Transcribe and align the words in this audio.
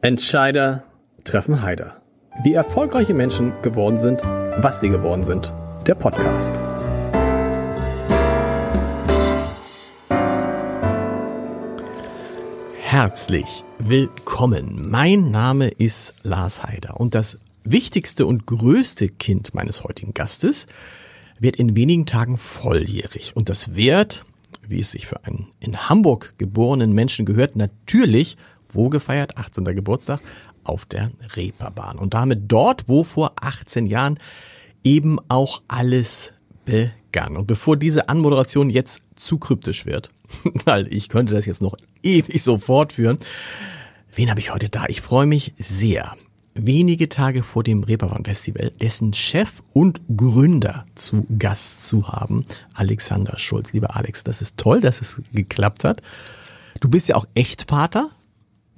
Entscheider 0.00 0.84
treffen 1.24 1.60
Heider. 1.60 2.00
Wie 2.44 2.54
erfolgreiche 2.54 3.14
Menschen 3.14 3.52
geworden 3.62 3.98
sind, 3.98 4.22
was 4.22 4.78
sie 4.78 4.90
geworden 4.90 5.24
sind. 5.24 5.52
Der 5.88 5.96
Podcast. 5.96 6.54
Herzlich 12.80 13.64
willkommen. 13.80 14.88
Mein 14.88 15.32
Name 15.32 15.66
ist 15.66 16.14
Lars 16.22 16.62
Heider 16.62 17.00
und 17.00 17.16
das 17.16 17.38
wichtigste 17.64 18.24
und 18.24 18.46
größte 18.46 19.08
Kind 19.08 19.52
meines 19.52 19.82
heutigen 19.82 20.14
Gastes 20.14 20.68
wird 21.40 21.56
in 21.56 21.74
wenigen 21.74 22.06
Tagen 22.06 22.38
volljährig. 22.38 23.34
Und 23.34 23.48
das 23.48 23.74
wird, 23.74 24.26
wie 24.62 24.78
es 24.78 24.92
sich 24.92 25.08
für 25.08 25.24
einen 25.24 25.48
in 25.58 25.88
Hamburg 25.88 26.34
geborenen 26.38 26.92
Menschen 26.92 27.26
gehört, 27.26 27.56
natürlich 27.56 28.36
wo 28.70 28.88
gefeiert? 28.88 29.36
18. 29.36 29.64
Geburtstag 29.64 30.20
auf 30.64 30.84
der 30.84 31.10
Reeperbahn. 31.34 31.98
Und 31.98 32.14
damit 32.14 32.42
dort, 32.48 32.88
wo 32.88 33.04
vor 33.04 33.32
18 33.40 33.86
Jahren 33.86 34.18
eben 34.84 35.18
auch 35.28 35.62
alles 35.68 36.32
begann. 36.64 37.36
Und 37.36 37.46
bevor 37.46 37.76
diese 37.76 38.08
Anmoderation 38.08 38.70
jetzt 38.70 39.02
zu 39.16 39.38
kryptisch 39.38 39.86
wird, 39.86 40.10
weil 40.64 40.92
ich 40.92 41.08
könnte 41.08 41.34
das 41.34 41.46
jetzt 41.46 41.62
noch 41.62 41.76
ewig 42.02 42.42
so 42.42 42.58
fortführen, 42.58 43.18
wen 44.14 44.30
habe 44.30 44.40
ich 44.40 44.52
heute 44.52 44.68
da? 44.68 44.84
Ich 44.88 45.00
freue 45.00 45.26
mich 45.26 45.54
sehr, 45.56 46.14
wenige 46.54 47.08
Tage 47.08 47.42
vor 47.42 47.62
dem 47.62 47.84
Reeperbahn 47.84 48.24
Festival 48.24 48.70
dessen 48.80 49.14
Chef 49.14 49.62
und 49.72 50.00
Gründer 50.16 50.86
zu 50.94 51.26
Gast 51.38 51.86
zu 51.86 52.08
haben, 52.08 52.44
Alexander 52.74 53.38
Schulz. 53.38 53.72
Lieber 53.72 53.96
Alex, 53.96 54.24
das 54.24 54.42
ist 54.42 54.58
toll, 54.58 54.80
dass 54.80 55.00
es 55.00 55.22
geklappt 55.32 55.84
hat. 55.84 56.02
Du 56.80 56.88
bist 56.88 57.08
ja 57.08 57.16
auch 57.16 57.26
Echtvater 57.34 58.10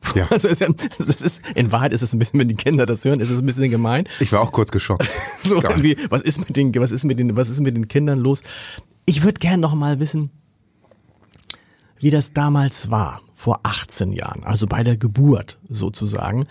ja. 0.14 0.26
Also 0.30 0.48
ist 0.48 0.60
ja, 0.60 0.68
das 0.98 1.20
ist, 1.20 1.42
in 1.54 1.72
Wahrheit 1.72 1.92
ist 1.92 2.02
es 2.02 2.12
ein 2.12 2.18
bisschen, 2.18 2.40
wenn 2.40 2.48
die 2.48 2.54
Kinder 2.54 2.86
das 2.86 3.04
hören, 3.04 3.20
ist 3.20 3.30
es 3.30 3.40
ein 3.40 3.46
bisschen 3.46 3.70
gemein. 3.70 4.04
Ich 4.18 4.32
war 4.32 4.40
auch 4.40 4.52
kurz 4.52 4.70
geschockt. 4.70 5.08
so 5.44 5.62
irgendwie, 5.62 5.96
was 6.08 6.22
ist 6.22 6.38
mit 6.38 6.56
den, 6.56 6.74
was 6.74 6.90
ist 6.90 7.04
mit 7.04 7.18
den, 7.18 7.36
was 7.36 7.48
ist 7.48 7.60
mit 7.60 7.76
den 7.76 7.88
Kindern 7.88 8.18
los? 8.18 8.42
Ich 9.06 9.22
würde 9.22 9.38
gern 9.38 9.60
noch 9.60 9.74
mal 9.74 10.00
wissen, 10.00 10.30
wie 11.98 12.10
das 12.10 12.32
damals 12.32 12.90
war, 12.90 13.20
vor 13.34 13.60
18 13.62 14.12
Jahren, 14.12 14.44
also 14.44 14.66
bei 14.66 14.82
der 14.82 14.96
Geburt 14.96 15.58
sozusagen. 15.68 16.46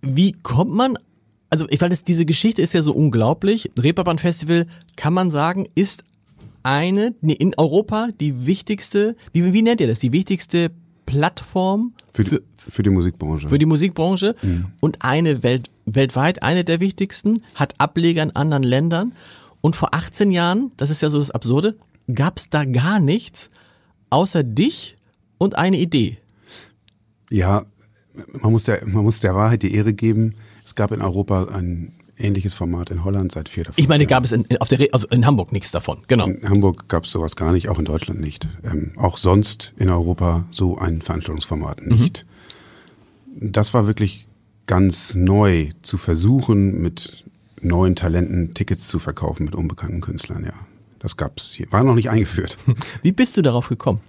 Wie 0.00 0.32
kommt 0.32 0.72
man, 0.72 0.98
also 1.50 1.66
ich 1.68 1.80
weiß, 1.80 2.04
diese 2.04 2.26
Geschichte 2.26 2.62
ist 2.62 2.74
ja 2.74 2.82
so 2.82 2.92
unglaublich. 2.92 3.70
Reeperbahn 3.78 4.18
Festival, 4.18 4.66
kann 4.96 5.14
man 5.14 5.30
sagen, 5.30 5.68
ist 5.74 6.04
eine, 6.62 7.14
nee, 7.20 7.32
in 7.32 7.54
Europa 7.56 8.08
die 8.20 8.46
wichtigste, 8.46 9.16
wie, 9.32 9.52
wie 9.52 9.62
nennt 9.62 9.80
ihr 9.80 9.86
das, 9.86 9.98
die 9.98 10.12
wichtigste 10.12 10.70
Plattform 11.12 11.92
für 12.10 12.24
die, 12.24 12.30
für, 12.30 12.42
für 12.68 12.82
die 12.82 12.90
Musikbranche. 12.90 13.48
Für 13.48 13.58
die 13.58 13.66
Musikbranche 13.66 14.34
mhm. 14.40 14.66
und 14.80 15.04
eine 15.04 15.42
Welt, 15.42 15.70
weltweit, 15.84 16.42
eine 16.42 16.64
der 16.64 16.80
wichtigsten, 16.80 17.42
hat 17.54 17.74
Ableger 17.78 18.22
in 18.22 18.34
anderen 18.34 18.62
Ländern. 18.62 19.14
Und 19.60 19.76
vor 19.76 19.94
18 19.94 20.30
Jahren, 20.30 20.72
das 20.78 20.90
ist 20.90 21.02
ja 21.02 21.10
so 21.10 21.18
das 21.18 21.30
Absurde, 21.30 21.76
gab 22.12 22.38
es 22.38 22.48
da 22.48 22.64
gar 22.64 22.98
nichts 22.98 23.50
außer 24.10 24.42
dich 24.42 24.96
und 25.38 25.56
eine 25.56 25.78
Idee. 25.78 26.18
Ja, 27.30 27.66
man 28.32 28.52
muss 28.52 28.64
der, 28.64 28.86
man 28.86 29.04
muss 29.04 29.20
der 29.20 29.34
Wahrheit 29.34 29.62
die 29.62 29.74
Ehre 29.74 29.92
geben. 29.92 30.34
Es 30.64 30.74
gab 30.74 30.92
in 30.92 31.02
Europa 31.02 31.44
ein 31.44 31.92
ähnliches 32.22 32.54
Format 32.54 32.90
in 32.90 33.04
Holland 33.04 33.32
seit 33.32 33.48
vier 33.48 33.64
davon. 33.64 33.82
Ich 33.82 33.88
meine, 33.88 34.06
gab 34.06 34.24
es 34.24 34.32
in, 34.32 34.44
auf 34.60 34.68
der, 34.68 34.80
in 35.12 35.26
Hamburg 35.26 35.52
nichts 35.52 35.72
davon, 35.72 36.02
genau. 36.08 36.26
In 36.26 36.48
Hamburg 36.48 36.88
gab 36.88 37.04
es 37.04 37.10
sowas 37.10 37.36
gar 37.36 37.52
nicht, 37.52 37.68
auch 37.68 37.78
in 37.78 37.84
Deutschland 37.84 38.20
nicht. 38.20 38.48
Ähm, 38.64 38.92
auch 38.96 39.16
sonst 39.16 39.72
in 39.76 39.88
Europa 39.90 40.44
so 40.50 40.78
ein 40.78 41.02
Veranstaltungsformat 41.02 41.86
nicht. 41.86 42.26
Mhm. 43.36 43.52
Das 43.52 43.74
war 43.74 43.86
wirklich 43.86 44.26
ganz 44.66 45.14
neu 45.14 45.70
zu 45.82 45.96
versuchen, 45.96 46.80
mit 46.80 47.24
neuen 47.60 47.96
Talenten 47.96 48.54
Tickets 48.54 48.88
zu 48.88 48.98
verkaufen 48.98 49.44
mit 49.44 49.54
unbekannten 49.54 50.00
Künstlern, 50.00 50.44
ja. 50.44 50.54
Das 50.98 51.16
gab's 51.16 51.52
hier. 51.52 51.66
War 51.72 51.82
noch 51.82 51.96
nicht 51.96 52.10
eingeführt. 52.10 52.56
Wie 53.02 53.12
bist 53.12 53.36
du 53.36 53.42
darauf 53.42 53.68
gekommen? 53.68 54.00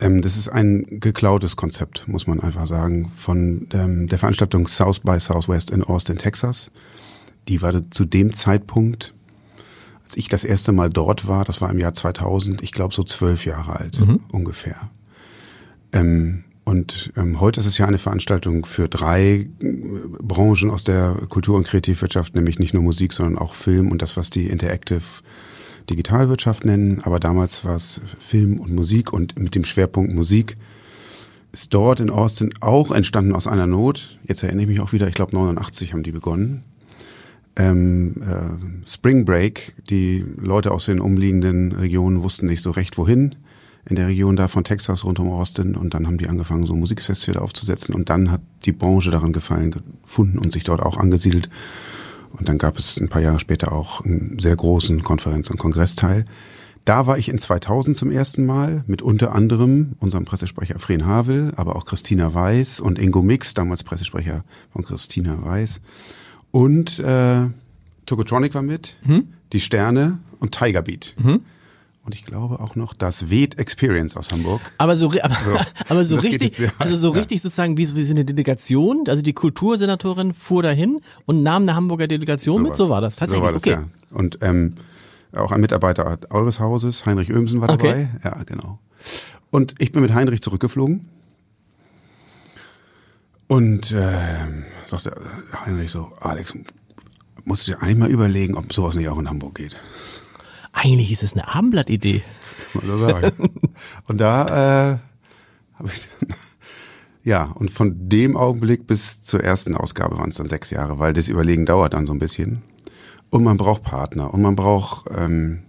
Ähm, 0.00 0.22
das 0.22 0.36
ist 0.36 0.48
ein 0.48 0.84
geklautes 1.00 1.56
Konzept, 1.56 2.08
muss 2.08 2.26
man 2.26 2.40
einfach 2.40 2.66
sagen, 2.66 3.12
von 3.14 3.68
ähm, 3.72 4.08
der 4.08 4.18
Veranstaltung 4.18 4.66
South 4.66 5.00
by 5.00 5.18
Southwest 5.20 5.70
in 5.70 5.84
Austin, 5.84 6.18
Texas 6.18 6.70
die 7.48 7.62
war 7.62 7.90
zu 7.90 8.04
dem 8.04 8.32
Zeitpunkt, 8.32 9.14
als 10.04 10.16
ich 10.16 10.28
das 10.28 10.44
erste 10.44 10.72
Mal 10.72 10.90
dort 10.90 11.26
war, 11.26 11.44
das 11.44 11.60
war 11.60 11.70
im 11.70 11.78
Jahr 11.78 11.94
2000, 11.94 12.62
ich 12.62 12.72
glaube 12.72 12.94
so 12.94 13.04
zwölf 13.04 13.46
Jahre 13.46 13.76
alt 13.76 14.00
mhm. 14.00 14.20
ungefähr. 14.30 14.90
Ähm, 15.92 16.44
und 16.64 17.12
ähm, 17.16 17.40
heute 17.40 17.60
ist 17.60 17.66
es 17.66 17.76
ja 17.76 17.86
eine 17.86 17.98
Veranstaltung 17.98 18.64
für 18.64 18.88
drei 18.88 19.48
äh, 19.60 19.72
Branchen 20.22 20.70
aus 20.70 20.84
der 20.84 21.14
Kultur- 21.28 21.56
und 21.56 21.66
Kreativwirtschaft, 21.66 22.34
nämlich 22.34 22.58
nicht 22.58 22.72
nur 22.72 22.82
Musik, 22.82 23.12
sondern 23.12 23.38
auch 23.38 23.54
Film 23.54 23.90
und 23.90 24.00
das, 24.00 24.16
was 24.16 24.30
die 24.30 24.48
Interactive 24.48 25.02
Digitalwirtschaft 25.90 26.64
nennen. 26.64 27.02
Aber 27.04 27.20
damals 27.20 27.64
war 27.64 27.76
es 27.76 28.00
Film 28.18 28.58
und 28.58 28.74
Musik 28.74 29.12
und 29.12 29.38
mit 29.38 29.54
dem 29.54 29.64
Schwerpunkt 29.64 30.14
Musik 30.14 30.56
ist 31.52 31.72
dort 31.74 32.00
in 32.00 32.10
Austin 32.10 32.52
auch 32.60 32.90
entstanden 32.90 33.34
aus 33.34 33.46
einer 33.46 33.66
Not. 33.66 34.18
Jetzt 34.24 34.42
erinnere 34.42 34.62
ich 34.62 34.68
mich 34.68 34.80
auch 34.80 34.92
wieder, 34.92 35.06
ich 35.06 35.14
glaube 35.14 35.36
89 35.36 35.92
haben 35.92 36.02
die 36.02 36.12
begonnen 36.12 36.64
ähm, 37.56 38.14
äh, 38.20 38.88
Spring 38.88 39.24
Break. 39.24 39.74
Die 39.88 40.24
Leute 40.38 40.72
aus 40.72 40.86
den 40.86 41.00
umliegenden 41.00 41.72
Regionen 41.72 42.22
wussten 42.22 42.46
nicht 42.46 42.62
so 42.62 42.70
recht 42.70 42.98
wohin. 42.98 43.36
In 43.86 43.96
der 43.96 44.06
Region 44.06 44.36
da 44.36 44.48
von 44.48 44.64
Texas 44.64 45.04
rund 45.04 45.18
um 45.18 45.30
Austin 45.30 45.76
und 45.76 45.92
dann 45.92 46.06
haben 46.06 46.16
die 46.16 46.28
angefangen, 46.28 46.64
so 46.64 46.74
Musikfestivals 46.74 47.42
aufzusetzen 47.42 47.94
und 47.94 48.08
dann 48.08 48.30
hat 48.30 48.40
die 48.64 48.72
Branche 48.72 49.10
daran 49.10 49.34
gefallen 49.34 49.72
gefunden 50.02 50.38
und 50.38 50.52
sich 50.52 50.64
dort 50.64 50.80
auch 50.80 50.96
angesiedelt. 50.96 51.50
Und 52.32 52.48
dann 52.48 52.58
gab 52.58 52.78
es 52.78 52.98
ein 52.98 53.08
paar 53.08 53.20
Jahre 53.20 53.40
später 53.40 53.72
auch 53.72 54.00
einen 54.04 54.38
sehr 54.38 54.56
großen 54.56 55.02
Konferenz- 55.02 55.50
und 55.50 55.58
Kongressteil. 55.58 56.24
Da 56.84 57.06
war 57.06 57.16
ich 57.16 57.28
in 57.28 57.38
2000 57.38 57.96
zum 57.96 58.10
ersten 58.10 58.44
Mal 58.44 58.84
mit 58.86 59.02
unter 59.02 59.34
anderem 59.34 59.94
unserem 60.00 60.24
Pressesprecher 60.24 60.78
Fren 60.78 61.06
Havel, 61.06 61.52
aber 61.56 61.76
auch 61.76 61.84
Christina 61.84 62.34
Weiß 62.34 62.80
und 62.80 62.98
Ingo 62.98 63.22
Mix, 63.22 63.54
damals 63.54 63.84
Pressesprecher 63.84 64.44
von 64.70 64.84
Christina 64.84 65.42
Weiß. 65.42 65.80
Und 66.54 67.00
äh, 67.00 67.48
Tokotronic 68.06 68.54
war 68.54 68.62
mit, 68.62 68.94
mhm. 69.02 69.26
die 69.52 69.58
Sterne 69.58 70.20
und 70.38 70.52
Tiger 70.52 70.82
Beat. 70.82 71.16
Mhm. 71.18 71.40
Und 72.04 72.14
ich 72.14 72.24
glaube 72.24 72.60
auch 72.60 72.76
noch 72.76 72.94
das 72.94 73.28
Ved 73.28 73.58
Experience 73.58 74.16
aus 74.16 74.30
Hamburg. 74.30 74.60
Aber 74.78 74.96
so, 74.96 75.10
aber, 75.22 75.34
so, 75.34 75.58
aber 75.88 76.04
so 76.04 76.14
richtig, 76.14 76.56
also 76.78 76.94
so 76.94 77.10
richtig 77.10 77.42
sozusagen 77.42 77.76
wie, 77.76 77.92
wie 77.96 78.04
so 78.04 78.14
eine 78.14 78.24
Delegation. 78.24 79.02
Also 79.08 79.20
die 79.20 79.32
Kultursenatorin 79.32 80.32
fuhr 80.32 80.62
dahin 80.62 81.00
und 81.26 81.42
nahm 81.42 81.62
eine 81.62 81.74
Hamburger 81.74 82.06
Delegation 82.06 82.58
so 82.58 82.62
mit. 82.62 82.76
So 82.76 82.88
war 82.88 83.00
das 83.00 83.16
tatsächlich. 83.16 83.40
So 83.40 83.44
war 83.44 83.52
das, 83.52 83.62
okay. 83.64 83.72
ja. 83.72 84.16
Und 84.16 84.38
ähm, 84.40 84.76
auch 85.32 85.50
ein 85.50 85.60
Mitarbeiter 85.60 86.20
eures 86.30 86.60
Hauses, 86.60 87.04
Heinrich 87.04 87.30
Ömsen, 87.30 87.62
war 87.62 87.66
dabei. 87.66 87.88
Okay. 87.88 88.08
Ja, 88.22 88.44
genau. 88.44 88.78
Und 89.50 89.74
ich 89.80 89.90
bin 89.90 90.02
mit 90.02 90.14
Heinrich 90.14 90.40
zurückgeflogen. 90.40 91.08
Und 93.48 93.90
äh, 93.90 94.36
sagte 94.86 95.14
Heinrich 95.64 95.90
so, 95.90 96.12
Alex, 96.20 96.54
musst 97.44 97.66
du 97.66 97.72
dir 97.72 97.82
eigentlich 97.82 97.98
mal 97.98 98.10
überlegen, 98.10 98.54
ob 98.54 98.72
sowas 98.72 98.94
nicht 98.94 99.08
auch 99.08 99.18
in 99.18 99.28
Hamburg 99.28 99.56
geht. 99.56 99.76
Eigentlich 100.72 101.12
ist 101.12 101.22
es 101.22 101.34
eine 101.34 101.54
Abendblatt-Idee. 101.54 102.22
und 104.08 104.20
da 104.20 104.94
äh, 104.94 104.98
habe 105.74 105.88
ich 105.88 106.08
ja, 107.22 107.44
und 107.44 107.70
von 107.70 108.08
dem 108.08 108.36
Augenblick 108.36 108.86
bis 108.86 109.20
zur 109.20 109.42
ersten 109.42 109.76
Ausgabe 109.76 110.18
waren 110.18 110.30
es 110.30 110.36
dann 110.36 110.48
sechs 110.48 110.70
Jahre, 110.70 110.98
weil 110.98 111.12
das 111.12 111.28
Überlegen 111.28 111.66
dauert 111.66 111.94
dann 111.94 112.06
so 112.06 112.12
ein 112.12 112.18
bisschen. 112.18 112.62
Und 113.30 113.44
man 113.44 113.56
braucht 113.56 113.82
Partner 113.82 114.32
und 114.34 114.42
man 114.42 114.56
braucht 114.56 115.10
ähm, 115.16 115.62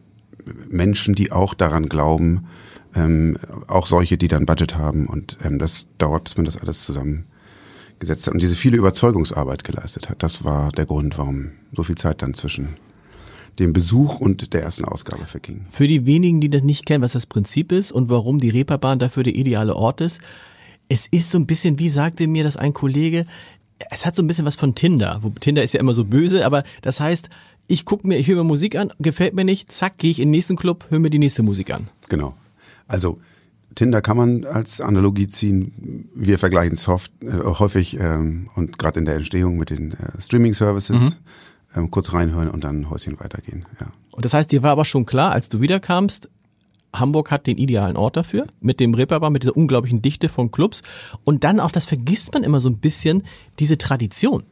Menschen, 0.69 1.15
die 1.15 1.31
auch 1.31 1.53
daran 1.53 1.87
glauben, 1.87 2.47
ähm, 2.95 3.37
auch 3.67 3.87
solche, 3.87 4.17
die 4.17 4.27
dann 4.27 4.45
Budget 4.45 4.77
haben 4.77 5.07
und 5.07 5.37
ähm, 5.43 5.59
das 5.59 5.87
dauert, 5.97 6.25
bis 6.25 6.37
man 6.37 6.45
das 6.45 6.57
alles 6.57 6.85
zusammen 6.85 7.25
gesetzt 7.99 8.27
hat 8.27 8.33
und 8.33 8.41
diese 8.41 8.55
viele 8.55 8.77
Überzeugungsarbeit 8.77 9.63
geleistet 9.63 10.09
hat. 10.09 10.23
Das 10.23 10.43
war 10.43 10.71
der 10.71 10.85
Grund, 10.85 11.17
warum 11.17 11.51
so 11.75 11.83
viel 11.83 11.95
Zeit 11.95 12.21
dann 12.21 12.33
zwischen 12.33 12.77
dem 13.59 13.73
Besuch 13.73 14.19
und 14.19 14.53
der 14.53 14.63
ersten 14.63 14.85
Ausgabe 14.85 15.25
verging. 15.25 15.65
Für 15.69 15.87
die 15.87 16.05
wenigen, 16.05 16.41
die 16.41 16.49
das 16.49 16.63
nicht 16.63 16.85
kennen, 16.85 17.03
was 17.03 17.13
das 17.13 17.25
Prinzip 17.25 17.71
ist 17.71 17.91
und 17.91 18.09
warum 18.09 18.39
die 18.39 18.49
Reeperbahn 18.49 18.99
dafür 18.99 19.23
der 19.23 19.35
ideale 19.35 19.75
Ort 19.75 20.01
ist, 20.01 20.19
es 20.89 21.07
ist 21.07 21.31
so 21.31 21.39
ein 21.39 21.47
bisschen, 21.47 21.79
wie 21.79 21.89
sagte 21.89 22.27
mir 22.27 22.43
das 22.43 22.57
ein 22.57 22.73
Kollege, 22.73 23.25
es 23.91 24.05
hat 24.05 24.15
so 24.15 24.21
ein 24.21 24.27
bisschen 24.27 24.45
was 24.45 24.55
von 24.55 24.75
Tinder. 24.75 25.21
Tinder 25.39 25.63
ist 25.63 25.73
ja 25.73 25.79
immer 25.79 25.93
so 25.93 26.05
böse, 26.05 26.45
aber 26.45 26.63
das 26.81 26.99
heißt, 26.99 27.29
ich 27.67 27.85
gucke 27.85 28.07
mir, 28.07 28.17
ich 28.17 28.27
höre 28.27 28.37
mir 28.37 28.43
Musik 28.43 28.75
an, 28.75 28.91
gefällt 28.99 29.33
mir 29.33 29.45
nicht, 29.45 29.71
zack, 29.71 29.97
gehe 29.97 30.11
ich 30.11 30.19
in 30.19 30.27
den 30.27 30.31
nächsten 30.31 30.55
Club, 30.55 30.85
höre 30.89 30.99
mir 30.99 31.09
die 31.09 31.19
nächste 31.19 31.43
Musik 31.43 31.73
an. 31.73 31.89
Genau. 32.09 32.35
Also 32.87 33.19
Tinder 33.75 34.01
kann 34.01 34.17
man 34.17 34.45
als 34.45 34.81
Analogie 34.81 35.27
ziehen. 35.27 36.09
Wir 36.15 36.39
vergleichen 36.39 36.73
es 36.73 36.87
äh, 36.87 37.43
häufig 37.43 37.99
ähm, 37.99 38.49
und 38.55 38.79
gerade 38.79 38.99
in 38.99 39.05
der 39.05 39.15
Entstehung 39.15 39.57
mit 39.57 39.69
den 39.69 39.91
äh, 39.91 40.19
Streaming-Services. 40.19 41.01
Mhm. 41.01 41.13
Ähm, 41.75 41.91
kurz 41.91 42.13
reinhören 42.13 42.49
und 42.49 42.63
dann 42.63 42.81
ein 42.81 42.89
Häuschen 42.89 43.19
weitergehen. 43.19 43.65
Ja. 43.81 43.87
Und 44.11 44.23
das 44.23 44.33
heißt, 44.33 44.49
dir 44.49 44.63
war 44.63 44.71
aber 44.71 44.85
schon 44.85 45.05
klar, 45.05 45.31
als 45.31 45.49
du 45.49 45.59
wiederkamst, 45.59 46.29
Hamburg 46.93 47.31
hat 47.31 47.47
den 47.47 47.57
idealen 47.57 47.97
Ort 47.97 48.15
dafür, 48.15 48.47
mit 48.61 48.79
dem 48.79 48.93
Reeperbahn, 48.93 49.33
mit 49.33 49.43
dieser 49.43 49.57
unglaublichen 49.57 50.01
Dichte 50.01 50.29
von 50.29 50.51
Clubs. 50.51 50.81
Und 51.25 51.43
dann 51.43 51.59
auch, 51.59 51.71
das 51.71 51.85
vergisst 51.85 52.33
man 52.33 52.43
immer 52.43 52.61
so 52.61 52.69
ein 52.69 52.77
bisschen, 52.77 53.23
diese 53.59 53.77
Tradition. 53.77 54.43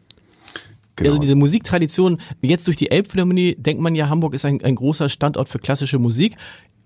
Genau. 0.96 1.12
Also 1.12 1.22
diese 1.22 1.36
Musiktradition, 1.36 2.20
jetzt 2.42 2.68
durch 2.68 2.78
die 2.78 2.92
Elbphilharmonie 2.92 3.56
denkt 3.56 3.82
man 3.82 3.96
ja, 3.96 4.10
Hamburg 4.10 4.34
ist 4.34 4.46
ein, 4.46 4.62
ein 4.64 4.76
großer 4.76 5.10
Standort 5.10 5.50
für 5.50 5.60
klassische 5.60 5.98
Musik. 5.98 6.36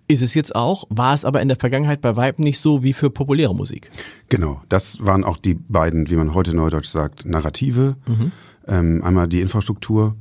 Ist 0.07 0.21
es 0.21 0.33
jetzt 0.33 0.55
auch, 0.55 0.85
war 0.89 1.13
es 1.13 1.25
aber 1.25 1.41
in 1.41 1.49
der 1.49 1.57
Vergangenheit 1.57 2.01
bei 2.01 2.15
Weib 2.15 2.39
nicht 2.39 2.59
so 2.59 2.81
wie 2.81 2.93
für 2.93 3.09
populäre 3.09 3.53
Musik. 3.53 3.91
Genau, 4.29 4.61
das 4.69 5.03
waren 5.05 5.23
auch 5.23 5.37
die 5.37 5.55
beiden, 5.55 6.09
wie 6.09 6.15
man 6.15 6.33
heute 6.33 6.53
neudeutsch 6.53 6.87
sagt, 6.87 7.25
Narrative. 7.25 7.97
Mhm. 8.07 8.31
Ähm, 8.67 9.03
einmal 9.03 9.27
die 9.27 9.41
Infrastruktur, 9.41 10.15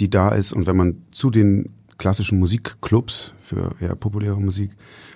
die 0.00 0.08
da 0.08 0.30
ist 0.30 0.52
und 0.52 0.66
wenn 0.66 0.76
man 0.76 1.02
zu 1.10 1.30
den 1.30 1.70
klassischen 1.98 2.38
Musikclubs 2.38 3.34
für 3.40 3.72
eher 3.80 3.94
populäre 3.94 4.40
Musik 4.40 4.70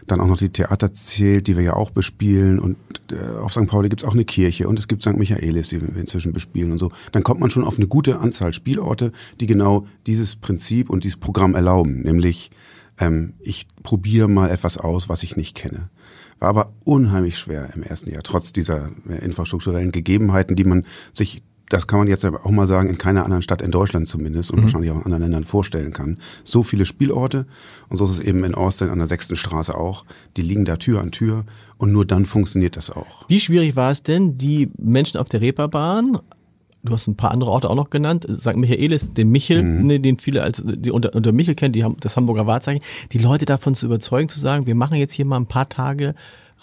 dann 0.06 0.20
auch 0.20 0.26
noch 0.26 0.38
die 0.38 0.50
Theater 0.50 0.92
zählt, 0.92 1.46
die 1.46 1.56
wir 1.56 1.62
ja 1.62 1.74
auch 1.74 1.90
bespielen 1.90 2.58
und 2.58 2.76
äh, 3.12 3.38
auf 3.38 3.52
St. 3.52 3.66
Pauli 3.66 3.88
gibt's 3.88 4.04
auch 4.04 4.14
eine 4.14 4.24
Kirche 4.24 4.68
und 4.68 4.78
es 4.78 4.88
gibt 4.88 5.02
St. 5.02 5.16
Michaelis, 5.16 5.68
die 5.68 5.80
wir 5.80 5.96
inzwischen 5.96 6.32
bespielen 6.32 6.72
und 6.72 6.78
so, 6.78 6.90
dann 7.12 7.22
kommt 7.22 7.40
man 7.40 7.50
schon 7.50 7.64
auf 7.64 7.76
eine 7.76 7.86
gute 7.86 8.18
Anzahl 8.18 8.52
Spielorte, 8.52 9.12
die 9.40 9.46
genau 9.46 9.86
dieses 10.06 10.36
Prinzip 10.36 10.90
und 10.90 11.04
dieses 11.04 11.18
Programm 11.18 11.54
erlauben, 11.54 12.02
nämlich 12.02 12.50
ähm, 13.00 13.34
ich 13.40 13.66
probiere 13.82 14.28
mal 14.28 14.50
etwas 14.50 14.78
aus, 14.78 15.08
was 15.08 15.22
ich 15.22 15.36
nicht 15.36 15.56
kenne. 15.56 15.90
War 16.38 16.48
aber 16.48 16.72
unheimlich 16.84 17.38
schwer 17.38 17.70
im 17.74 17.82
ersten 17.82 18.10
Jahr, 18.10 18.22
trotz 18.22 18.52
dieser 18.52 18.90
äh, 19.08 19.24
infrastrukturellen 19.24 19.92
Gegebenheiten, 19.92 20.56
die 20.56 20.64
man 20.64 20.86
sich 21.12 21.42
das 21.70 21.86
kann 21.86 22.00
man 22.00 22.08
jetzt 22.08 22.24
auch 22.24 22.50
mal 22.50 22.66
sagen, 22.66 22.90
in 22.90 22.98
keiner 22.98 23.22
anderen 23.24 23.42
Stadt 23.42 23.62
in 23.62 23.70
Deutschland 23.70 24.08
zumindest 24.08 24.50
und 24.50 24.58
mhm. 24.58 24.62
wahrscheinlich 24.64 24.90
auch 24.90 24.96
in 24.96 25.04
anderen 25.04 25.22
Ländern 25.22 25.44
vorstellen 25.44 25.92
kann. 25.92 26.18
So 26.42 26.64
viele 26.64 26.84
Spielorte 26.84 27.46
und 27.88 27.96
so 27.96 28.04
ist 28.04 28.10
es 28.10 28.20
eben 28.20 28.42
in 28.42 28.56
Austin 28.56 28.90
an 28.90 28.98
der 28.98 29.06
sechsten 29.06 29.36
Straße 29.36 29.74
auch. 29.76 30.04
Die 30.36 30.42
liegen 30.42 30.64
da 30.64 30.76
Tür 30.76 31.00
an 31.00 31.12
Tür 31.12 31.44
und 31.78 31.92
nur 31.92 32.04
dann 32.04 32.26
funktioniert 32.26 32.76
das 32.76 32.90
auch. 32.90 33.28
Wie 33.28 33.38
schwierig 33.38 33.76
war 33.76 33.92
es 33.92 34.02
denn, 34.02 34.36
die 34.36 34.72
Menschen 34.78 35.18
auf 35.18 35.28
der 35.28 35.40
Reeperbahn 35.40 36.18
du 36.82 36.92
hast 36.92 37.06
ein 37.06 37.16
paar 37.16 37.30
andere 37.30 37.50
Orte 37.50 37.68
auch 37.68 37.76
noch 37.76 37.90
genannt, 37.90 38.26
St. 38.30 38.56
Michaelis, 38.56 39.12
den 39.12 39.30
Michel, 39.30 39.62
mhm. 39.62 39.86
ne, 39.86 40.00
den 40.00 40.18
viele 40.18 40.42
als 40.42 40.62
die 40.64 40.90
unter, 40.90 41.14
unter 41.14 41.32
Michel 41.32 41.54
kennen, 41.54 41.72
die 41.72 41.84
haben 41.84 41.96
das 42.00 42.16
Hamburger 42.16 42.46
Wahrzeichen, 42.46 42.82
die 43.12 43.18
Leute 43.18 43.44
davon 43.44 43.74
zu 43.74 43.86
überzeugen, 43.86 44.28
zu 44.28 44.40
sagen, 44.40 44.66
wir 44.66 44.74
machen 44.74 44.96
jetzt 44.96 45.12
hier 45.12 45.26
mal 45.26 45.36
ein 45.36 45.46
paar 45.46 45.68
Tage 45.68 46.14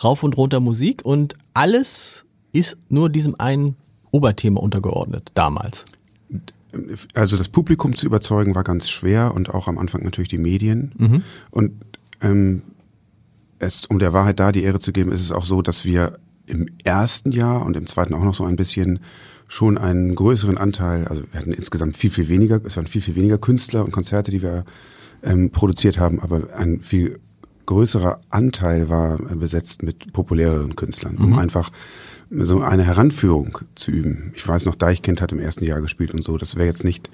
rauf 0.03 0.23
und 0.23 0.37
runter 0.37 0.59
Musik 0.59 1.03
und 1.03 1.35
alles 1.53 2.25
ist 2.51 2.77
nur 2.89 3.09
diesem 3.09 3.39
einen 3.39 3.75
Oberthema 4.11 4.59
untergeordnet, 4.59 5.31
damals. 5.33 5.85
Also 7.13 7.37
das 7.37 7.49
Publikum 7.49 7.95
zu 7.95 8.05
überzeugen 8.05 8.55
war 8.55 8.63
ganz 8.63 8.89
schwer 8.89 9.33
und 9.33 9.49
auch 9.49 9.67
am 9.67 9.77
Anfang 9.77 10.03
natürlich 10.03 10.29
die 10.29 10.37
Medien. 10.37 10.93
Mhm. 10.97 11.23
Und 11.49 11.73
ähm, 12.21 12.61
es, 13.59 13.85
um 13.85 13.99
der 13.99 14.13
Wahrheit 14.13 14.39
da 14.39 14.51
die 14.51 14.63
Ehre 14.63 14.79
zu 14.79 14.91
geben, 14.91 15.11
ist 15.11 15.21
es 15.21 15.31
auch 15.31 15.45
so, 15.45 15.61
dass 15.61 15.85
wir 15.85 16.13
im 16.45 16.67
ersten 16.83 17.31
Jahr 17.31 17.65
und 17.65 17.75
im 17.75 17.87
zweiten 17.87 18.13
auch 18.13 18.23
noch 18.23 18.35
so 18.35 18.45
ein 18.45 18.55
bisschen 18.55 18.99
schon 19.47 19.77
einen 19.77 20.15
größeren 20.15 20.57
Anteil, 20.57 21.07
also 21.07 21.23
wir 21.31 21.39
hatten 21.39 21.53
insgesamt 21.53 21.95
viel, 21.95 22.11
viel 22.11 22.27
weniger, 22.29 22.59
es 22.65 22.75
waren 22.77 22.87
viel, 22.87 23.01
viel 23.01 23.15
weniger 23.15 23.37
Künstler 23.37 23.85
und 23.85 23.91
Konzerte, 23.91 24.31
die 24.31 24.41
wir 24.41 24.65
ähm, 25.23 25.51
produziert 25.51 25.99
haben, 25.99 26.19
aber 26.19 26.53
ein 26.55 26.81
viel 26.81 27.19
größerer 27.65 28.19
Anteil 28.29 28.89
war 28.89 29.19
äh, 29.19 29.35
besetzt 29.35 29.83
mit 29.83 30.11
populäreren 30.13 30.75
Künstlern, 30.75 31.17
um 31.17 31.31
mhm. 31.31 31.39
einfach 31.39 31.71
so 32.29 32.61
eine 32.61 32.83
Heranführung 32.83 33.59
zu 33.75 33.91
üben. 33.91 34.33
Ich 34.35 34.45
weiß 34.45 34.65
noch, 34.65 34.75
Deichkind 34.75 35.21
hat 35.21 35.31
im 35.31 35.39
ersten 35.39 35.63
Jahr 35.63 35.79
gespielt 35.79 36.13
und 36.13 36.23
so. 36.23 36.37
Das 36.37 36.57
wäre 36.57 36.65
jetzt 36.65 36.83
nicht, 36.83 37.09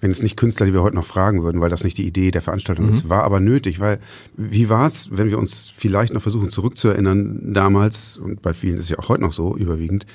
wenn 0.00 0.12
es 0.12 0.22
nicht 0.22 0.36
Künstler, 0.36 0.66
die 0.66 0.72
wir 0.72 0.82
heute 0.82 0.94
noch 0.94 1.04
fragen 1.04 1.42
würden, 1.42 1.60
weil 1.60 1.70
das 1.70 1.82
nicht 1.82 1.98
die 1.98 2.06
Idee 2.06 2.30
der 2.30 2.42
Veranstaltung 2.42 2.86
mhm. 2.86 2.92
ist. 2.92 3.08
War 3.08 3.24
aber 3.24 3.40
nötig, 3.40 3.80
weil 3.80 3.98
wie 4.36 4.68
war 4.68 4.86
es, 4.86 5.08
wenn 5.10 5.30
wir 5.30 5.38
uns 5.38 5.68
vielleicht 5.68 6.12
noch 6.12 6.22
versuchen 6.22 6.50
zurückzuerinnern, 6.50 7.52
damals, 7.52 8.18
und 8.18 8.40
bei 8.40 8.54
vielen 8.54 8.78
ist 8.78 8.88
ja 8.88 8.98
auch 8.98 9.08
heute 9.08 9.22
noch 9.22 9.32
so 9.32 9.56
überwiegend, 9.56 10.06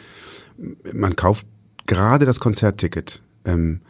man 0.93 1.15
kauft 1.15 1.45
gerade 1.87 2.25
das 2.25 2.39
Konzertticket. 2.39 3.21
Ähm, 3.45 3.81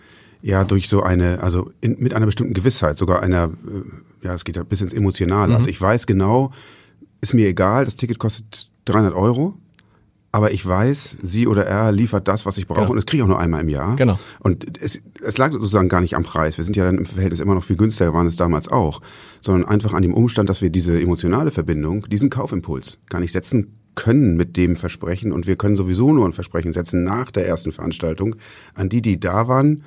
ja, 0.41 0.63
durch 0.63 0.87
so 0.87 1.01
eine, 1.03 1.41
also 1.41 1.71
in, 1.81 1.97
mit 1.99 2.13
einer 2.13 2.25
bestimmten 2.25 2.53
Gewissheit, 2.53 2.95
sogar 2.95 3.21
einer, 3.21 3.45
äh, 3.45 4.25
ja, 4.25 4.33
es 4.33 4.45
geht 4.45 4.55
ja 4.55 4.63
bis 4.63 4.81
ins 4.81 4.93
Emotionale. 4.93 5.49
Mhm. 5.49 5.57
Also 5.57 5.69
ich 5.69 5.81
weiß 5.81 6.07
genau, 6.07 6.51
ist 7.21 7.33
mir 7.33 7.47
egal, 7.47 7.85
das 7.85 7.95
Ticket 7.95 8.19
kostet 8.19 8.69
300 8.85 9.13
Euro 9.13 9.57
aber 10.31 10.51
ich 10.51 10.65
weiß, 10.65 11.17
sie 11.21 11.47
oder 11.47 11.65
er 11.65 11.91
liefert 11.91 12.27
das, 12.27 12.45
was 12.45 12.57
ich 12.57 12.67
brauche 12.67 12.81
genau. 12.81 12.91
und 12.91 12.97
das 12.97 13.05
kriege 13.05 13.21
ich 13.21 13.23
auch 13.23 13.27
nur 13.27 13.39
einmal 13.39 13.61
im 13.61 13.69
Jahr. 13.69 13.95
Genau. 13.95 14.19
Und 14.39 14.77
es, 14.79 15.01
es 15.23 15.37
lag 15.37 15.51
sozusagen 15.51 15.89
gar 15.89 16.01
nicht 16.01 16.15
am 16.15 16.23
Preis. 16.23 16.57
Wir 16.57 16.65
sind 16.65 16.75
ja 16.75 16.85
dann 16.85 16.97
im 16.97 17.05
Verhältnis 17.05 17.39
immer 17.39 17.55
noch 17.55 17.63
viel 17.63 17.77
günstiger, 17.77 18.13
waren 18.13 18.27
es 18.27 18.35
damals 18.35 18.67
auch, 18.67 19.01
sondern 19.41 19.67
einfach 19.67 19.93
an 19.93 20.03
dem 20.03 20.13
Umstand, 20.13 20.49
dass 20.49 20.61
wir 20.61 20.69
diese 20.69 21.01
emotionale 21.01 21.49
Verbindung, 21.49 22.07
diesen 22.09 22.29
Kaufimpuls 22.29 22.99
gar 23.09 23.19
nicht 23.19 23.31
setzen 23.31 23.76
können 23.97 24.37
mit 24.37 24.55
dem 24.55 24.77
Versprechen 24.77 25.33
und 25.33 25.47
wir 25.47 25.57
können 25.57 25.75
sowieso 25.75 26.13
nur 26.13 26.25
ein 26.25 26.31
Versprechen 26.31 26.71
setzen 26.71 27.03
nach 27.03 27.31
der 27.31 27.45
ersten 27.45 27.73
Veranstaltung 27.73 28.37
an 28.75 28.87
die, 28.87 29.01
die 29.01 29.19
da 29.19 29.49
waren, 29.49 29.83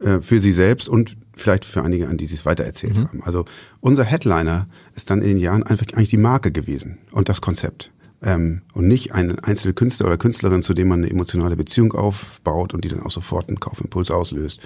äh, 0.00 0.20
für 0.20 0.40
sie 0.40 0.52
selbst 0.52 0.88
und 0.88 1.18
vielleicht 1.34 1.66
für 1.66 1.82
einige, 1.82 2.08
an 2.08 2.16
die 2.16 2.26
sie 2.26 2.36
es 2.36 2.46
weitererzählt 2.46 2.96
mhm. 2.96 3.08
haben. 3.08 3.22
Also 3.22 3.44
unser 3.80 4.04
Headliner 4.04 4.68
ist 4.94 5.10
dann 5.10 5.20
in 5.20 5.28
den 5.28 5.38
Jahren 5.38 5.62
einfach 5.62 5.86
eigentlich 5.92 6.08
die 6.08 6.16
Marke 6.16 6.52
gewesen 6.52 6.98
und 7.12 7.28
das 7.28 7.42
Konzept 7.42 7.92
ähm, 8.22 8.62
und 8.72 8.88
nicht 8.88 9.12
ein 9.12 9.38
einzelner 9.40 9.74
Künstler 9.74 10.06
oder 10.06 10.16
Künstlerin, 10.16 10.62
zu 10.62 10.74
dem 10.74 10.88
man 10.88 11.00
eine 11.00 11.10
emotionale 11.10 11.56
Beziehung 11.56 11.92
aufbaut 11.92 12.72
und 12.72 12.84
die 12.84 12.88
dann 12.88 13.02
auch 13.02 13.10
sofort 13.10 13.48
einen 13.48 13.60
Kaufimpuls 13.60 14.10
auslöst. 14.10 14.60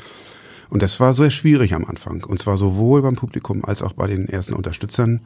Und 0.70 0.82
das 0.82 0.98
war 1.00 1.14
sehr 1.14 1.30
schwierig 1.30 1.74
am 1.74 1.84
Anfang. 1.84 2.24
Und 2.24 2.38
zwar 2.38 2.56
sowohl 2.56 3.02
beim 3.02 3.16
Publikum 3.16 3.64
als 3.64 3.82
auch 3.82 3.92
bei 3.92 4.06
den 4.06 4.28
ersten 4.28 4.54
Unterstützern. 4.54 5.20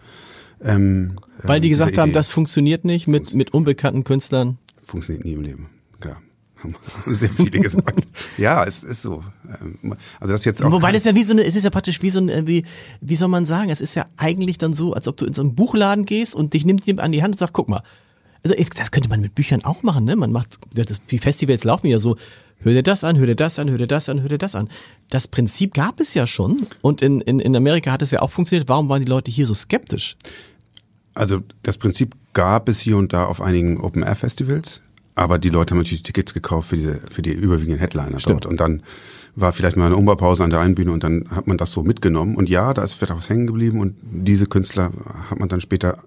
Ähm, 0.62 1.19
Weil 1.43 1.60
die 1.60 1.69
gesagt 1.69 1.99
haben, 1.99 2.12
das 2.12 2.28
funktioniert 2.28 2.84
nicht 2.84 3.06
mit, 3.06 3.34
mit 3.34 3.55
unbekannten 3.55 4.05
Künstlern. 4.05 4.58
Funktioniert 4.82 5.25
nie 5.25 5.32
im 5.32 5.43
Leben. 5.43 5.70
Klar. 6.00 6.20
Haben 6.62 6.75
sehr 7.06 7.28
viele 7.28 7.60
gesagt. 7.60 8.08
ja, 8.37 8.64
es 8.64 8.82
ist 8.82 9.02
so. 9.02 9.25
Ähm, 9.60 9.96
also 10.19 10.32
das 10.32 10.44
jetzt 10.44 10.62
auch. 10.62 10.72
Wobei 10.72 10.90
das 10.90 11.05
ja 11.05 11.14
wie 11.14 11.22
so 11.22 11.32
eine, 11.32 11.44
es 11.44 11.55
ist 11.55 11.62
ja 11.62 11.70
praktisch 11.70 12.02
wie 12.02 12.10
so 12.10 12.20
ein, 12.20 12.46
wie, 12.46 12.64
wie 13.00 13.16
soll 13.16 13.28
man 13.28 13.46
sagen, 13.46 13.70
es 13.70 13.81
ist 13.81 13.94
ja 13.94 14.05
eigentlich 14.16 14.58
dann 14.58 14.75
so, 14.75 14.93
als 14.93 15.06
ob 15.06 15.16
du 15.16 15.26
in 15.26 15.34
so 15.34 15.43
einen 15.43 15.55
Buchladen 15.55 16.05
gehst 16.05 16.34
und 16.34 16.55
dich 16.55 16.64
nimmt 16.64 16.84
jemand 16.87 17.04
an 17.04 17.12
die 17.12 17.22
Hand 17.22 17.34
und 17.34 17.38
sagt, 17.38 17.52
guck 17.52 17.69
mal, 17.69 17.82
also 18.43 18.56
das 18.76 18.90
könnte 18.90 19.08
man 19.08 19.20
mit 19.20 19.34
Büchern 19.34 19.64
auch 19.64 19.82
machen, 19.82 20.04
ne? 20.04 20.16
Man 20.16 20.32
macht, 20.32 20.58
das, 20.75 21.02
die 21.04 21.19
Festivals 21.19 21.64
laufen 21.64 21.88
ja 21.88 21.99
so, 21.99 22.16
hör 22.60 22.72
dir 22.72 22.82
das 22.82 23.05
an, 23.05 23.19
hör 23.19 23.26
dir 23.26 23.37
das 23.37 23.58
an, 23.58 23.70
hör 23.70 23.78
dir 23.78 23.87
das 23.87 24.08
an, 24.08 24.22
hör 24.22 24.28
dir 24.28 24.38
das 24.38 24.55
an. 24.55 24.69
Das 25.10 25.28
Prinzip 25.28 25.75
gab 25.75 26.00
es 26.00 26.14
ja 26.14 26.26
schon 26.26 26.66
und 26.81 27.02
in, 27.02 27.20
in, 27.20 27.40
in 27.40 27.56
Amerika 27.56 27.93
hat 27.93 28.02
es 28.02 28.10
ja 28.10 28.20
auch 28.20 28.31
funktioniert. 28.31 28.69
Warum 28.69 28.88
waren 28.88 29.05
die 29.05 29.10
Leute 29.10 29.31
hier 29.31 29.46
so 29.46 29.55
skeptisch? 29.55 30.16
Also 31.14 31.43
das 31.62 31.78
Prinzip 31.78 32.14
gab 32.32 32.69
es 32.69 32.78
hier 32.78 32.96
und 32.96 33.12
da 33.12 33.25
auf 33.25 33.40
einigen 33.43 33.81
Open-Air-Festivals, 33.81 34.82
aber 35.14 35.38
die 35.38 35.49
Leute 35.49 35.72
haben 35.72 35.78
natürlich 35.78 36.05
Tickets 36.05 36.32
gekauft 36.32 36.69
für 36.69 36.76
diese, 36.76 36.94
für 37.10 37.22
die 37.22 37.32
überwiegenden 37.32 37.81
Headliner 37.81 38.20
Stimmt. 38.20 38.44
dort 38.44 38.47
und 38.47 38.61
dann 38.61 38.82
war 39.35 39.52
vielleicht 39.52 39.76
mal 39.76 39.87
eine 39.87 39.97
Umbaupause 39.97 40.44
an 40.44 40.50
der 40.50 40.61
einen 40.61 40.75
Bühne 40.75 40.92
und 40.92 41.04
dann 41.04 41.25
hat 41.30 41.47
man 41.47 41.56
das 41.56 41.71
so 41.71 41.82
mitgenommen 41.82 42.37
und 42.37 42.49
ja, 42.49 42.75
da 42.75 42.82
ist 42.82 42.94
vielleicht 42.94 43.16
was 43.16 43.28
hängen 43.28 43.47
geblieben 43.47 43.80
und 43.80 43.97
diese 44.02 44.47
Künstler 44.47 44.92
hat 45.30 45.38
man 45.38 45.49
dann 45.49 45.61
später 45.61 45.99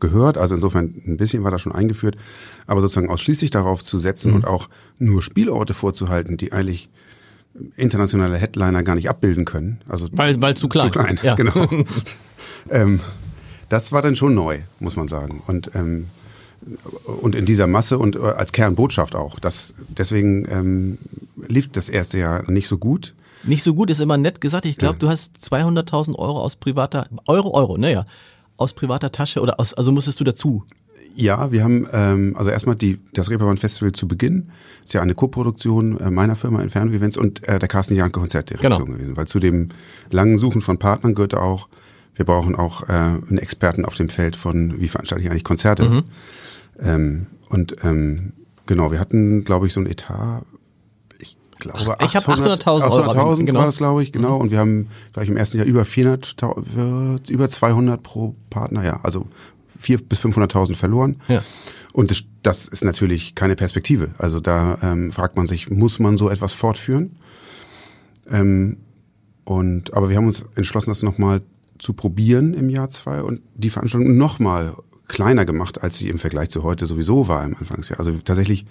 gehört. 0.00 0.38
Also 0.38 0.54
insofern 0.54 0.94
ein 1.06 1.16
bisschen 1.16 1.44
war 1.44 1.50
das 1.50 1.60
schon 1.60 1.72
eingeführt. 1.72 2.16
Aber 2.66 2.80
sozusagen 2.80 3.10
ausschließlich 3.10 3.50
darauf 3.50 3.82
zu 3.82 3.98
setzen 3.98 4.30
mhm. 4.30 4.36
und 4.36 4.46
auch 4.46 4.68
nur 4.98 5.22
Spielorte 5.22 5.74
vorzuhalten, 5.74 6.36
die 6.36 6.52
eigentlich 6.52 6.88
internationale 7.76 8.36
Headliner 8.36 8.82
gar 8.82 8.94
nicht 8.94 9.08
abbilden 9.08 9.44
können. 9.44 9.80
Also 9.88 10.08
weil, 10.12 10.40
weil 10.40 10.56
zu 10.56 10.68
klein. 10.68 10.92
Zu 10.92 10.98
klein, 10.98 11.18
ja. 11.22 11.34
genau. 11.36 11.68
ähm, 12.70 13.00
das 13.68 13.92
war 13.92 14.02
dann 14.02 14.16
schon 14.16 14.34
neu, 14.34 14.60
muss 14.80 14.96
man 14.96 15.08
sagen. 15.08 15.42
Und 15.46 15.70
ähm, 15.74 16.06
und 17.04 17.34
in 17.34 17.46
dieser 17.46 17.66
Masse 17.66 17.98
und 17.98 18.16
äh, 18.16 18.20
als 18.20 18.52
Kernbotschaft 18.52 19.14
auch. 19.14 19.38
Das, 19.38 19.74
deswegen 19.88 20.46
ähm, 20.50 20.98
lief 21.46 21.70
das 21.70 21.88
erste 21.88 22.18
Jahr 22.18 22.50
nicht 22.50 22.68
so 22.68 22.78
gut. 22.78 23.14
Nicht 23.44 23.62
so 23.62 23.74
gut 23.74 23.90
ist 23.90 24.00
immer 24.00 24.16
nett 24.16 24.40
gesagt. 24.40 24.66
Ich 24.66 24.76
glaube, 24.76 24.94
ja. 24.94 24.98
du 24.98 25.08
hast 25.08 25.36
200.000 25.38 26.16
Euro 26.16 26.40
aus 26.40 26.56
privater 26.56 27.06
Euro 27.26 27.54
Euro, 27.54 27.78
naja, 27.78 28.04
aus 28.58 28.74
privater 28.74 29.10
Tasche 29.10 29.40
oder 29.40 29.58
aus, 29.58 29.72
also 29.72 29.90
musstest 29.92 30.20
du 30.20 30.24
dazu? 30.24 30.64
Ja, 31.14 31.50
wir 31.50 31.64
haben 31.64 31.86
ähm, 31.92 32.34
also 32.36 32.50
erstmal 32.50 32.76
die 32.76 32.98
das 33.14 33.30
Reeperbahn 33.30 33.56
Festival 33.56 33.92
zu 33.92 34.06
Beginn 34.06 34.50
ist 34.84 34.94
ja 34.94 35.00
eine 35.00 35.14
Co-Produktion 35.14 35.98
äh, 35.98 36.10
meiner 36.10 36.36
Firma 36.36 36.60
Inferno 36.60 36.92
Events 36.92 37.16
und 37.16 37.48
äh, 37.48 37.58
der 37.58 37.68
Carsten 37.68 37.94
Janke 37.94 38.20
Konzertdirektion 38.20 38.84
genau. 38.84 38.96
gewesen, 38.96 39.16
weil 39.16 39.26
zu 39.26 39.40
dem 39.40 39.70
langen 40.10 40.38
Suchen 40.38 40.60
von 40.60 40.78
Partnern 40.78 41.14
gehört 41.14 41.34
auch 41.34 41.68
wir 42.14 42.24
brauchen 42.24 42.56
auch 42.56 42.88
äh, 42.88 42.92
einen 42.92 43.38
Experten 43.38 43.84
auf 43.84 43.94
dem 43.94 44.08
Feld 44.08 44.36
von 44.36 44.80
wie 44.80 44.88
veranstalte 44.88 45.24
ich 45.24 45.30
eigentlich 45.30 45.44
Konzerte 45.44 45.88
mhm. 45.88 46.04
ähm, 46.80 47.26
und 47.48 47.76
ähm, 47.84 48.32
genau 48.66 48.92
wir 48.92 49.00
hatten 49.00 49.44
glaube 49.44 49.66
ich 49.66 49.72
so 49.72 49.80
ein 49.80 49.86
Etat 49.86 50.42
glaube, 51.58 51.96
ich 52.04 52.16
habe 52.16 52.26
800.000 52.26 52.90
Euro. 52.90 53.10
800.000 53.12 53.44
genau. 53.44 53.60
war 53.60 53.66
das, 53.66 53.78
glaube 53.78 54.02
ich, 54.02 54.12
genau. 54.12 54.36
Mhm. 54.36 54.40
Und 54.42 54.50
wir 54.50 54.58
haben 54.58 54.88
gleich 55.12 55.28
im 55.28 55.36
ersten 55.36 55.58
Jahr 55.58 55.66
über 55.66 55.84
400, 55.84 56.36
über 57.28 57.48
200 57.48 58.02
pro 58.02 58.34
Partner, 58.50 58.84
ja. 58.84 59.00
Also 59.02 59.26
4 59.78 59.98
bis 60.08 60.20
500.000 60.20 60.74
verloren. 60.74 61.20
Ja. 61.28 61.42
Und 61.92 62.10
das, 62.10 62.24
das 62.42 62.68
ist 62.68 62.84
natürlich 62.84 63.34
keine 63.34 63.56
Perspektive. 63.56 64.10
Also 64.18 64.40
da 64.40 64.78
ähm, 64.82 65.12
fragt 65.12 65.36
man 65.36 65.46
sich, 65.46 65.70
muss 65.70 65.98
man 65.98 66.16
so 66.16 66.28
etwas 66.28 66.52
fortführen? 66.52 67.16
Ähm, 68.30 68.78
und 69.44 69.94
aber 69.94 70.10
wir 70.10 70.16
haben 70.16 70.26
uns 70.26 70.44
entschlossen, 70.54 70.90
das 70.90 71.02
nochmal 71.02 71.40
zu 71.78 71.92
probieren 71.94 72.54
im 72.54 72.68
Jahr 72.68 72.88
zwei 72.88 73.22
und 73.22 73.40
die 73.54 73.70
Veranstaltung 73.70 74.16
nochmal 74.16 74.74
kleiner 75.06 75.44
gemacht, 75.44 75.82
als 75.82 75.98
sie 75.98 76.08
im 76.08 76.18
Vergleich 76.18 76.50
zu 76.50 76.62
heute 76.62 76.86
sowieso 76.86 77.28
war 77.28 77.44
im 77.44 77.56
Anfangsjahr. 77.56 77.98
Also 77.98 78.12
tatsächlich, 78.24 78.66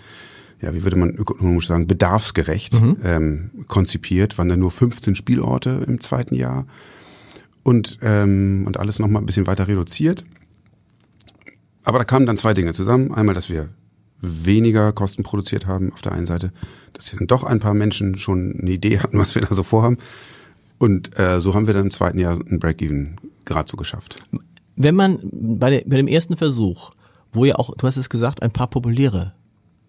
ja, 0.61 0.73
wie 0.73 0.83
würde 0.83 0.95
man 0.95 1.11
ökonomisch 1.11 1.67
sagen, 1.67 1.87
bedarfsgerecht 1.87 2.73
mhm. 2.73 2.97
ähm, 3.03 3.51
konzipiert, 3.67 4.37
waren 4.37 4.49
dann 4.49 4.59
nur 4.59 4.71
15 4.71 5.15
Spielorte 5.15 5.85
im 5.87 6.01
zweiten 6.01 6.35
Jahr 6.35 6.65
und, 7.63 7.99
ähm, 8.01 8.63
und 8.65 8.77
alles 8.77 8.99
nochmal 8.99 9.21
ein 9.21 9.25
bisschen 9.25 9.47
weiter 9.47 9.67
reduziert. 9.67 10.25
Aber 11.83 11.99
da 11.99 12.05
kamen 12.05 12.25
dann 12.25 12.37
zwei 12.37 12.53
Dinge 12.53 12.73
zusammen. 12.73 13.13
Einmal, 13.13 13.35
dass 13.35 13.49
wir 13.49 13.69
weniger 14.19 14.91
Kosten 14.93 15.23
produziert 15.23 15.67
haben 15.67 15.93
auf 15.93 16.01
der 16.01 16.11
einen 16.11 16.27
Seite, 16.27 16.51
dass 16.93 17.11
dann 17.11 17.27
doch 17.27 17.43
ein 17.43 17.59
paar 17.59 17.73
Menschen 17.73 18.17
schon 18.17 18.57
eine 18.59 18.71
Idee 18.71 18.99
hatten, 18.99 19.19
was 19.19 19.35
wir 19.35 19.43
da 19.43 19.53
so 19.53 19.63
vorhaben. 19.63 19.97
Und 20.79 21.17
äh, 21.19 21.39
so 21.39 21.53
haben 21.53 21.67
wir 21.67 21.73
dann 21.73 21.85
im 21.85 21.91
zweiten 21.91 22.19
Jahr 22.19 22.33
einen 22.33 22.59
Break-Even 22.59 23.17
gerade 23.45 23.69
so 23.69 23.77
geschafft 23.77 24.23
wenn 24.77 24.95
man 24.95 25.19
bei, 25.31 25.69
der, 25.71 25.81
bei 25.85 25.97
dem 25.97 26.07
ersten 26.07 26.37
Versuch, 26.37 26.91
wo 27.31 27.43
ja 27.43 27.55
auch, 27.55 27.75
du 27.75 27.85
hast 27.85 27.97
es 27.97 28.09
gesagt, 28.09 28.41
ein 28.41 28.51
paar 28.51 28.67
populäre 28.67 29.33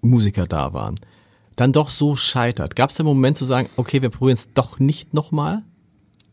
Musiker 0.00 0.46
da 0.46 0.72
waren, 0.72 0.96
dann 1.56 1.72
doch 1.72 1.90
so 1.90 2.16
scheitert, 2.16 2.76
gab 2.76 2.90
es 2.90 2.96
den 2.96 3.06
Moment 3.06 3.36
zu 3.36 3.44
sagen, 3.44 3.68
okay, 3.76 4.00
wir 4.02 4.10
probieren 4.10 4.36
es 4.36 4.52
doch 4.52 4.78
nicht 4.78 5.12
nochmal? 5.12 5.64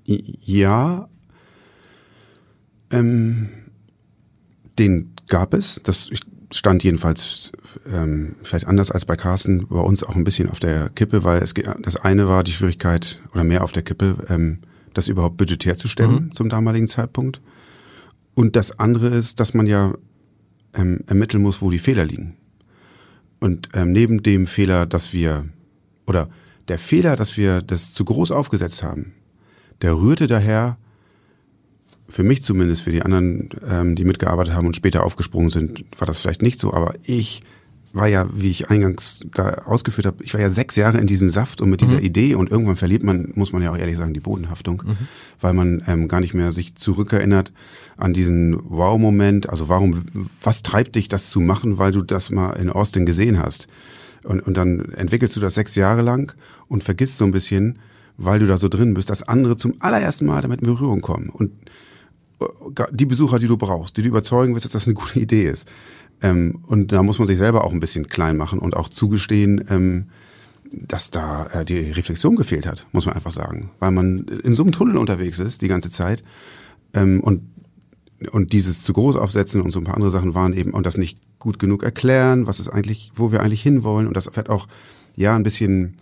Ja, 0.06 1.10
ähm, 2.92 3.50
den 4.78 5.14
gab 5.28 5.54
es. 5.54 5.82
Das 5.84 6.12
stand 6.52 6.84
jedenfalls 6.84 7.52
ähm, 7.92 8.36
vielleicht 8.44 8.68
anders 8.68 8.92
als 8.92 9.06
bei 9.06 9.16
Carsten 9.16 9.68
bei 9.68 9.80
uns 9.80 10.04
auch 10.04 10.16
ein 10.16 10.24
bisschen 10.24 10.50
auf 10.50 10.60
der 10.60 10.90
Kippe, 10.90 11.24
weil 11.24 11.42
es 11.42 11.54
das 11.82 11.96
eine 11.98 12.28
war 12.28 12.44
die 12.44 12.52
Schwierigkeit 12.52 13.20
oder 13.34 13.44
mehr 13.44 13.64
auf 13.64 13.72
der 13.72 13.84
Kippe, 13.84 14.18
ähm, 14.30 14.60
das 14.94 15.08
überhaupt 15.08 15.38
budgetär 15.38 15.76
zu 15.76 15.88
stellen 15.88 16.26
mhm. 16.26 16.34
zum 16.34 16.50
damaligen 16.50 16.88
Zeitpunkt. 16.88 17.42
Und 18.36 18.56
das 18.56 18.80
andere 18.80 19.08
ist, 19.08 19.40
dass 19.40 19.54
man 19.54 19.66
ja 19.66 19.96
ähm, 20.74 21.02
ermitteln 21.08 21.42
muss, 21.42 21.62
wo 21.62 21.72
die 21.72 21.80
Fehler 21.80 22.06
liegen. 22.06 22.38
Und 23.46 23.70
ähm, 23.76 23.92
neben 23.92 24.24
dem 24.24 24.48
Fehler, 24.48 24.88
dass 24.88 25.14
wir, 25.14 25.46
oder 26.08 26.30
der 26.68 26.80
Fehler, 26.80 27.16
dass 27.16 27.38
wir 27.38 27.62
das 27.62 27.94
zu 27.94 28.04
groß 28.04 28.32
aufgesetzt 28.32 28.82
haben, 28.82 29.14
der 29.84 29.96
rührte 29.96 30.26
daher, 30.26 30.80
für 32.10 32.24
mich 32.24 32.42
zumindest, 32.42 32.82
für 32.82 32.92
die 32.92 33.04
anderen, 33.04 33.50
ähm, 33.70 33.96
die 33.96 34.04
mitgearbeitet 34.04 34.56
haben 34.56 34.66
und 34.66 34.76
später 34.76 35.04
aufgesprungen 35.04 35.52
sind, 35.52 35.86
war 35.96 36.08
das 36.08 36.18
vielleicht 36.18 36.42
nicht 36.42 36.60
so, 36.60 36.74
aber 36.74 36.96
ich 37.04 37.44
war 37.96 38.08
ja, 38.08 38.28
wie 38.34 38.52
ich 38.52 38.70
eingangs 38.70 39.22
da 39.34 39.64
ausgeführt 39.66 40.06
habe, 40.06 40.24
ich 40.24 40.34
war 40.34 40.42
ja 40.42 40.50
sechs 40.50 40.76
Jahre 40.76 41.00
in 41.00 41.08
diesem 41.08 41.30
Saft 41.30 41.62
und 41.62 41.70
mit 41.70 41.80
dieser 41.82 41.98
mhm. 41.98 42.04
Idee 42.04 42.36
und 42.36 42.52
irgendwann 42.52 42.76
verliert 42.76 43.04
man, 43.04 43.32
muss 43.36 43.54
man 43.54 43.62
ja 43.62 43.72
auch 43.72 43.78
ehrlich 43.78 43.96
sagen, 43.96 44.14
die 44.14 44.20
Bodenhaftung, 44.20 44.84
mhm. 44.86 45.08
weil 45.40 45.54
man 45.54 45.82
ähm, 45.88 46.10
gar 46.10 46.20
nicht 46.20 46.34
mehr 46.34 46.52
sich 46.52 46.76
zurückerinnert 46.76 47.54
an 47.96 48.14
diesen 48.14 48.60
Wow-Moment. 48.70 49.50
Also 49.50 49.70
warum, 49.70 50.04
was 50.42 50.62
treibt 50.62 50.96
dich, 50.96 51.08
das 51.08 51.30
zu 51.30 51.40
machen, 51.40 51.78
weil 51.78 51.94
du 51.94 52.02
das 52.02 52.32
mal 52.32 52.52
in 52.52 52.70
Austin 52.70 53.06
gesehen 53.06 53.40
hast? 53.40 53.68
Und, 54.26 54.42
und 54.42 54.58
dann 54.58 54.80
entwickelst 54.94 55.36
du 55.38 55.40
das 55.40 55.56
sechs 55.56 55.76
Jahre 55.76 56.02
lang 56.02 56.36
und 56.68 56.84
vergisst 56.84 57.18
so 57.18 57.26
ein 57.26 57.32
bisschen, 57.32 57.80
weil 58.18 58.40
du 58.40 58.46
da 58.46 58.58
so 58.58 58.68
drin 58.68 58.94
bist, 58.94 59.10
dass 59.10 59.24
andere 59.24 59.56
zum 59.56 59.76
allerersten 59.80 60.26
Mal 60.26 60.42
damit 60.42 60.60
in 60.60 60.68
Berührung 60.68 61.00
kommen. 61.00 61.30
Und 61.30 61.52
äh, 62.42 62.84
die 62.92 63.06
Besucher, 63.06 63.40
die 63.40 63.48
du 63.48 63.56
brauchst, 63.56 63.96
die 63.96 64.02
du 64.02 64.10
überzeugen 64.10 64.54
willst, 64.54 64.66
dass 64.66 64.74
das 64.74 64.86
eine 64.86 64.96
gute 64.96 65.20
Idee 65.20 65.46
ist. 65.46 65.70
Ähm, 66.22 66.60
und 66.68 66.92
da 66.92 67.04
muss 67.04 67.20
man 67.20 67.28
sich 67.28 67.38
selber 67.38 67.64
auch 67.64 67.72
ein 67.72 67.80
bisschen 67.80 68.08
klein 68.08 68.38
machen 68.38 68.60
und 68.60 68.76
auch 68.76 68.90
zugestehen, 68.90 69.64
ähm, 69.70 70.10
dass 70.72 71.12
da 71.12 71.48
äh, 71.48 71.66
die 71.66 71.92
Reflexion 71.92 72.36
gefehlt 72.36 72.66
hat, 72.66 72.88
muss 72.92 73.06
man 73.06 73.16
einfach 73.16 73.32
sagen. 73.32 73.72
Weil 73.80 73.92
man 73.92 74.26
in 74.44 74.54
so 74.54 74.64
einem 74.64 74.72
Tunnel 74.72 74.98
unterwegs 74.98 75.40
ist 75.40 75.62
die 75.62 75.68
ganze 75.68 75.90
Zeit 75.90 76.24
ähm, 76.94 77.20
und 77.22 77.42
und 78.32 78.54
dieses 78.54 78.82
zu 78.82 78.94
groß 78.94 79.18
aufsetzen 79.18 79.62
und 79.62 79.72
so 79.72 79.80
ein 79.80 79.84
paar 79.84 79.96
andere 79.96 80.10
Sachen 80.10 80.34
waren 80.34 80.54
eben 80.54 80.72
und 80.72 80.86
das 80.86 80.98
nicht 80.98 81.20
gut 81.38 81.60
genug 81.60 81.84
erklären, 81.84 82.48
was 82.48 82.62
ist 82.62 82.70
eigentlich, 82.70 83.12
wo 83.14 83.32
wir 83.32 83.42
eigentlich 83.42 83.62
hinwollen 83.62 84.08
und 84.08 84.16
das 84.16 84.30
vielleicht 84.32 84.50
auch 84.50 84.68
ja 85.16 85.36
ein 85.36 85.44
bisschen 85.44 85.96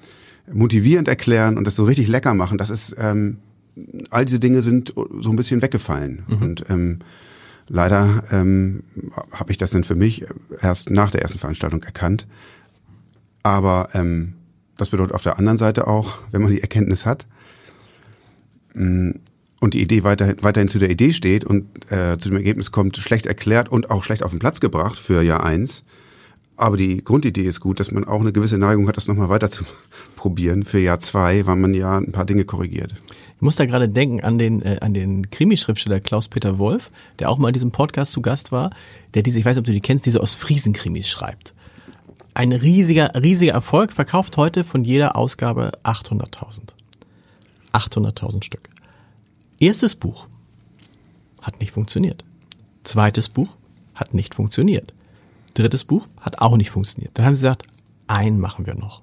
motivierend 0.52 1.08
erklären 1.08 1.58
und 1.58 1.66
das 1.66 1.76
so 1.76 1.84
richtig 1.84 2.08
lecker 2.08 2.36
machen. 2.36 2.60
Das 2.60 2.70
ist 2.70 2.96
ähm, 3.00 3.38
all 4.10 4.26
diese 4.26 4.40
Dinge 4.40 4.62
sind 4.62 4.94
so 4.96 5.30
ein 5.30 5.36
bisschen 5.36 5.62
weggefallen 5.62 6.24
mhm. 6.28 6.38
und 6.38 6.66
ähm, 6.70 7.00
Leider 7.68 8.24
ähm, 8.32 8.84
habe 9.32 9.52
ich 9.52 9.58
das 9.58 9.72
dann 9.72 9.84
für 9.84 9.96
mich 9.96 10.26
erst 10.62 10.90
nach 10.90 11.12
der 11.12 11.22
ersten 11.22 11.40
Veranstaltung 11.40 11.82
erkannt. 11.84 12.28
Aber 13.42 13.90
ähm, 13.94 14.34
das 14.78 14.90
bedeutet 14.90 15.14
auf 15.14 15.24
der 15.24 15.38
anderen 15.38 15.58
Seite 15.58 15.88
auch, 15.88 16.18
wenn 16.32 16.42
man 16.42 16.52
die 16.52 16.62
Erkenntnis 16.62 17.06
hat 17.06 17.26
mh, 18.74 18.86
mm, 18.86 19.20
und 19.60 19.74
die 19.74 19.82
Idee 19.82 20.04
weiterhin, 20.04 20.36
weiterhin 20.42 20.68
zu 20.68 20.80
der 20.80 20.90
Idee 20.90 21.14
steht 21.14 21.46
und 21.46 21.90
äh, 21.90 22.18
zu 22.18 22.30
dem 22.30 22.38
Ergebnis 22.38 22.72
kommt, 22.72 22.98
schlecht 22.98 23.26
erklärt 23.26 23.70
und 23.70 23.92
auch 23.92 24.04
schlecht 24.04 24.24
auf 24.24 24.32
den 24.32 24.40
Platz 24.40 24.60
gebracht 24.60 25.00
für 25.00 25.22
Jahr 25.22 25.44
eins. 25.44 25.84
Aber 26.56 26.78
die 26.78 27.04
Grundidee 27.04 27.44
ist 27.44 27.62
gut, 27.62 27.80
dass 27.80 27.92
man 27.92 28.04
auch 28.04 28.20
eine 28.20 28.34
gewisse 28.34 28.58
Neigung 28.58 28.88
hat, 28.88 28.98
das 28.98 29.08
nochmal 29.08 29.30
weiter 29.30 29.50
zu 29.50 29.64
probieren 30.16 30.64
für 30.66 30.80
Jahr 30.80 31.00
zwei, 31.00 31.46
weil 31.46 31.56
man 31.56 31.74
ja 31.74 31.98
ein 31.98 32.12
paar 32.12 32.26
Dinge 32.26 32.46
korrigiert. 32.46 32.94
Ich 33.44 33.46
muss 33.46 33.58
da 33.58 33.66
gerade 33.66 33.90
denken 33.90 34.22
an 34.22 34.38
den, 34.38 34.62
äh, 34.62 34.78
an 34.80 34.94
den 34.94 35.30
Krimischriftsteller 35.30 36.00
Klaus-Peter 36.00 36.60
Wolf, 36.60 36.92
der 37.20 37.30
auch 37.30 37.38
mal 37.38 37.50
in 37.50 37.54
diesem 37.54 37.72
Podcast 37.72 38.14
zu 38.14 38.22
Gast 38.22 38.54
war, 38.54 38.70
der 39.16 39.22
diese, 39.22 39.38
ich 39.38 39.44
weiß 39.44 39.58
nicht, 39.58 39.64
ob 39.64 39.66
du 39.66 39.74
die 39.74 39.82
kennst, 39.82 40.06
diese 40.06 40.22
Ostfriesen-Krimis 40.22 41.10
schreibt. 41.10 41.54
Ein 42.36 42.54
riesiger, 42.54 43.12
riesiger 43.22 43.52
Erfolg, 43.52 43.92
verkauft 43.92 44.38
heute 44.38 44.64
von 44.64 44.86
jeder 44.86 45.18
Ausgabe 45.18 45.74
800.000. 45.84 46.70
800.000 47.74 48.46
Stück. 48.46 48.70
Erstes 49.60 49.96
Buch 49.96 50.28
hat 51.42 51.60
nicht 51.60 51.74
funktioniert. 51.74 52.24
Zweites 52.86 53.28
Buch 53.28 53.50
hat 53.94 54.14
nicht 54.14 54.36
funktioniert. 54.36 54.94
Drittes 55.54 55.84
Buch 55.84 56.08
hat 56.22 56.40
auch 56.40 56.56
nicht 56.56 56.72
funktioniert. 56.72 57.12
Dann 57.18 57.26
haben 57.26 57.36
sie 57.36 57.42
gesagt, 57.42 57.64
ein 58.08 58.40
machen 58.40 58.66
wir 58.66 58.76
noch. 58.76 59.02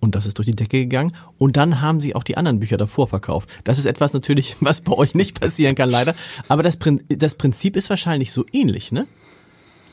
Und 0.00 0.14
das 0.14 0.26
ist 0.26 0.38
durch 0.38 0.46
die 0.46 0.54
Decke 0.54 0.80
gegangen. 0.80 1.12
Und 1.38 1.56
dann 1.56 1.80
haben 1.80 2.00
sie 2.00 2.14
auch 2.14 2.22
die 2.22 2.36
anderen 2.36 2.60
Bücher 2.60 2.76
davor 2.76 3.08
verkauft. 3.08 3.48
Das 3.64 3.78
ist 3.78 3.86
etwas 3.86 4.12
natürlich, 4.12 4.56
was 4.60 4.80
bei 4.80 4.92
euch 4.92 5.14
nicht 5.14 5.40
passieren 5.40 5.74
kann, 5.74 5.90
leider. 5.90 6.14
Aber 6.48 6.62
das, 6.62 6.78
das 7.08 7.34
Prinzip 7.34 7.76
ist 7.76 7.90
wahrscheinlich 7.90 8.32
so 8.32 8.44
ähnlich, 8.52 8.92
ne? 8.92 9.06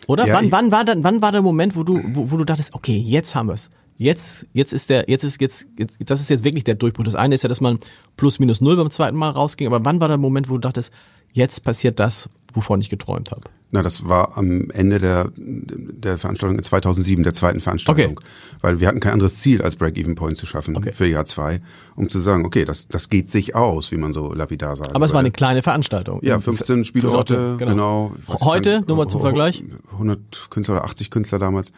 Oder? 0.08 0.28
Ja, 0.28 0.36
wann, 0.36 0.52
wann 0.52 0.72
war 0.72 0.84
dann, 0.84 1.04
wann 1.04 1.22
war 1.22 1.32
der 1.32 1.42
Moment, 1.42 1.76
wo 1.76 1.84
du, 1.84 2.02
wo, 2.14 2.32
wo 2.32 2.38
du 2.38 2.44
dachtest, 2.44 2.74
okay, 2.74 2.98
jetzt 2.98 3.36
haben 3.36 3.48
wir's. 3.48 3.72
Jetzt, 3.98 4.48
jetzt 4.54 4.74
ist 4.74 4.90
der, 4.90 5.06
jetzt 5.08 5.24
ist 5.24 5.40
jetzt, 5.40 5.68
jetzt, 5.78 5.98
das 6.06 6.20
ist 6.20 6.30
jetzt 6.30 6.44
wirklich 6.44 6.64
der 6.64 6.76
Durchbruch. 6.76 7.06
Das 7.06 7.16
eine 7.16 7.36
ist 7.36 7.44
ja, 7.44 7.50
dass 7.50 7.62
man 7.62 7.80
plus 8.18 8.40
minus 8.40 8.60
null 8.60 8.76
beim 8.76 8.90
zweiten 8.90 9.16
Mal 9.16 9.30
rausging. 9.30 9.68
Aber 9.68 9.86
wann 9.86 10.02
war 10.02 10.08
der 10.08 10.18
Moment, 10.18 10.50
wo 10.50 10.54
du 10.54 10.60
dachtest, 10.60 10.92
jetzt 11.32 11.64
passiert 11.64 12.00
das, 12.00 12.30
wovon 12.54 12.80
ich 12.82 12.90
geträumt 12.90 13.32
habe? 13.32 13.42
Na, 13.72 13.82
das 13.82 14.08
war 14.08 14.38
am 14.38 14.70
Ende 14.70 15.00
der, 15.00 15.32
der 15.36 16.18
Veranstaltung 16.20 16.58
in 16.58 16.64
2007, 16.64 17.24
der 17.24 17.34
zweiten 17.34 17.60
Veranstaltung. 17.60 18.18
Okay. 18.18 18.26
Weil 18.62 18.80
wir 18.80 18.88
hatten 18.88 19.00
kein 19.00 19.14
anderes 19.14 19.40
Ziel, 19.40 19.64
als 19.64 19.76
Break-Even-Point 19.76 20.38
zu 20.38 20.46
schaffen 20.46 20.78
okay. 20.78 20.92
für 20.92 21.08
Jahr 21.08 21.26
zwei, 21.26 21.60
um 21.96 22.08
zu 22.08 22.22
sagen, 22.22 22.46
okay, 22.46 22.66
das, 22.66 22.88
das 22.88 23.10
geht 23.10 23.32
sich 23.32 23.56
aus, 23.56 23.92
wie 23.92 23.98
man 23.98 24.14
so 24.14 24.32
lapidar 24.34 24.76
sagt. 24.76 24.96
Aber 24.96 25.06
es 25.06 25.14
war 25.14 25.20
eine 25.20 25.32
kleine 25.32 25.64
Veranstaltung. 25.64 26.20
Ja, 26.22 26.40
15 26.40 26.86
Spielorte, 26.86 27.56
genau. 27.58 28.12
genau. 28.16 28.40
Heute, 28.42 28.84
nur 28.88 28.98
mal 28.98 29.08
zum 29.08 29.22
Vergleich? 29.22 29.64
100 29.94 30.52
Künstler 30.52 30.76
oder 30.76 30.86
80 30.86 31.10
Künstler 31.10 31.40
damals. 31.40 31.72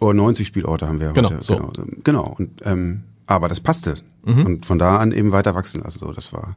Oder 0.00 0.14
90 0.14 0.46
Spielorte 0.46 0.88
haben 0.88 1.00
wir 1.00 1.12
genau, 1.12 1.30
heute. 1.30 1.44
So. 1.44 1.56
Genau, 1.56 1.72
genau. 2.02 2.34
Und, 2.36 2.60
ähm, 2.64 3.04
aber 3.26 3.48
das 3.48 3.60
passte. 3.60 3.94
Mhm. 4.24 4.46
Und 4.46 4.66
von 4.66 4.78
da 4.78 4.98
an 4.98 5.12
eben 5.12 5.30
weiter 5.30 5.54
wachsen 5.54 5.82
lassen. 5.82 6.00
So, 6.00 6.12
das 6.12 6.32
war 6.32 6.56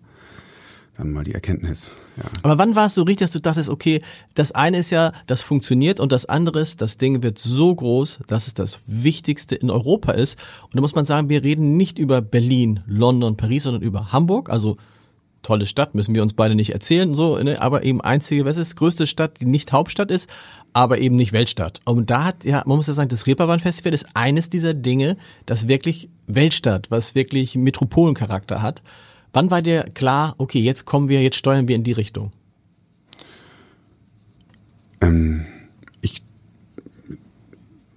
dann 0.97 1.11
mal 1.11 1.23
die 1.23 1.33
Erkenntnis. 1.33 1.91
Ja. 2.17 2.23
Aber 2.43 2.57
wann 2.57 2.75
war 2.75 2.85
es 2.85 2.95
so 2.95 3.03
richtig, 3.03 3.25
dass 3.25 3.31
du 3.31 3.41
dachtest, 3.41 3.69
okay, 3.69 4.01
das 4.35 4.51
eine 4.51 4.77
ist 4.77 4.91
ja, 4.91 5.11
das 5.25 5.41
funktioniert 5.41 5.99
und 5.99 6.11
das 6.11 6.25
andere 6.25 6.59
ist, 6.59 6.81
das 6.81 6.97
Ding 6.97 7.23
wird 7.23 7.39
so 7.39 7.73
groß, 7.73 8.19
dass 8.27 8.47
es 8.47 8.53
das 8.53 8.79
Wichtigste 8.85 9.55
in 9.55 9.71
Europa 9.71 10.11
ist. 10.11 10.39
Und 10.63 10.75
da 10.75 10.81
muss 10.81 10.95
man 10.95 11.05
sagen, 11.05 11.29
wir 11.29 11.43
reden 11.43 11.77
nicht 11.77 11.97
über 11.97 12.21
Berlin, 12.21 12.81
London, 12.85 13.37
Paris, 13.37 13.63
sondern 13.63 13.81
über 13.81 14.11
Hamburg. 14.11 14.49
Also 14.49 14.77
tolle 15.43 15.65
Stadt, 15.65 15.93
müssen 15.93 16.15
wir 16.15 16.23
uns 16.23 16.33
beide 16.33 16.55
nicht 16.55 16.73
erzählen, 16.73 17.13
so, 17.15 17.37
ne? 17.37 17.61
aber 17.61 17.83
eben 17.83 18.01
einzige, 18.01 18.45
was 18.45 18.57
ist, 18.57 18.75
größte 18.75 19.05
Stadt, 19.05 19.41
die 19.41 19.45
nicht 19.45 19.71
Hauptstadt 19.71 20.09
ist, 20.09 20.29
aber 20.71 20.97
eben 20.99 21.15
nicht 21.15 21.33
Weltstadt. 21.33 21.81
Und 21.85 22.09
da 22.09 22.23
hat, 22.23 22.45
ja, 22.45 22.63
man 22.65 22.77
muss 22.77 22.87
ja 22.87 22.93
sagen, 22.93 23.09
das 23.09 23.27
Reeperbahn 23.27 23.59
Festival 23.59 23.93
ist 23.93 24.07
eines 24.13 24.49
dieser 24.49 24.73
Dinge, 24.73 25.17
das 25.45 25.67
wirklich 25.67 26.09
Weltstadt, 26.27 26.89
was 26.89 27.13
wirklich 27.13 27.55
Metropolencharakter 27.55 28.61
hat. 28.61 28.81
Wann 29.33 29.49
war 29.49 29.63
dir 29.63 29.83
klar, 29.95 30.35
okay, 30.37 30.59
jetzt 30.59 30.85
kommen 30.85 31.09
wir, 31.09 31.21
jetzt 31.21 31.37
steuern 31.37 31.67
wir 31.67 31.75
in 31.75 31.83
die 31.83 31.91
Richtung? 31.91 32.31
Ähm, 35.01 35.45
ich, 36.01 36.23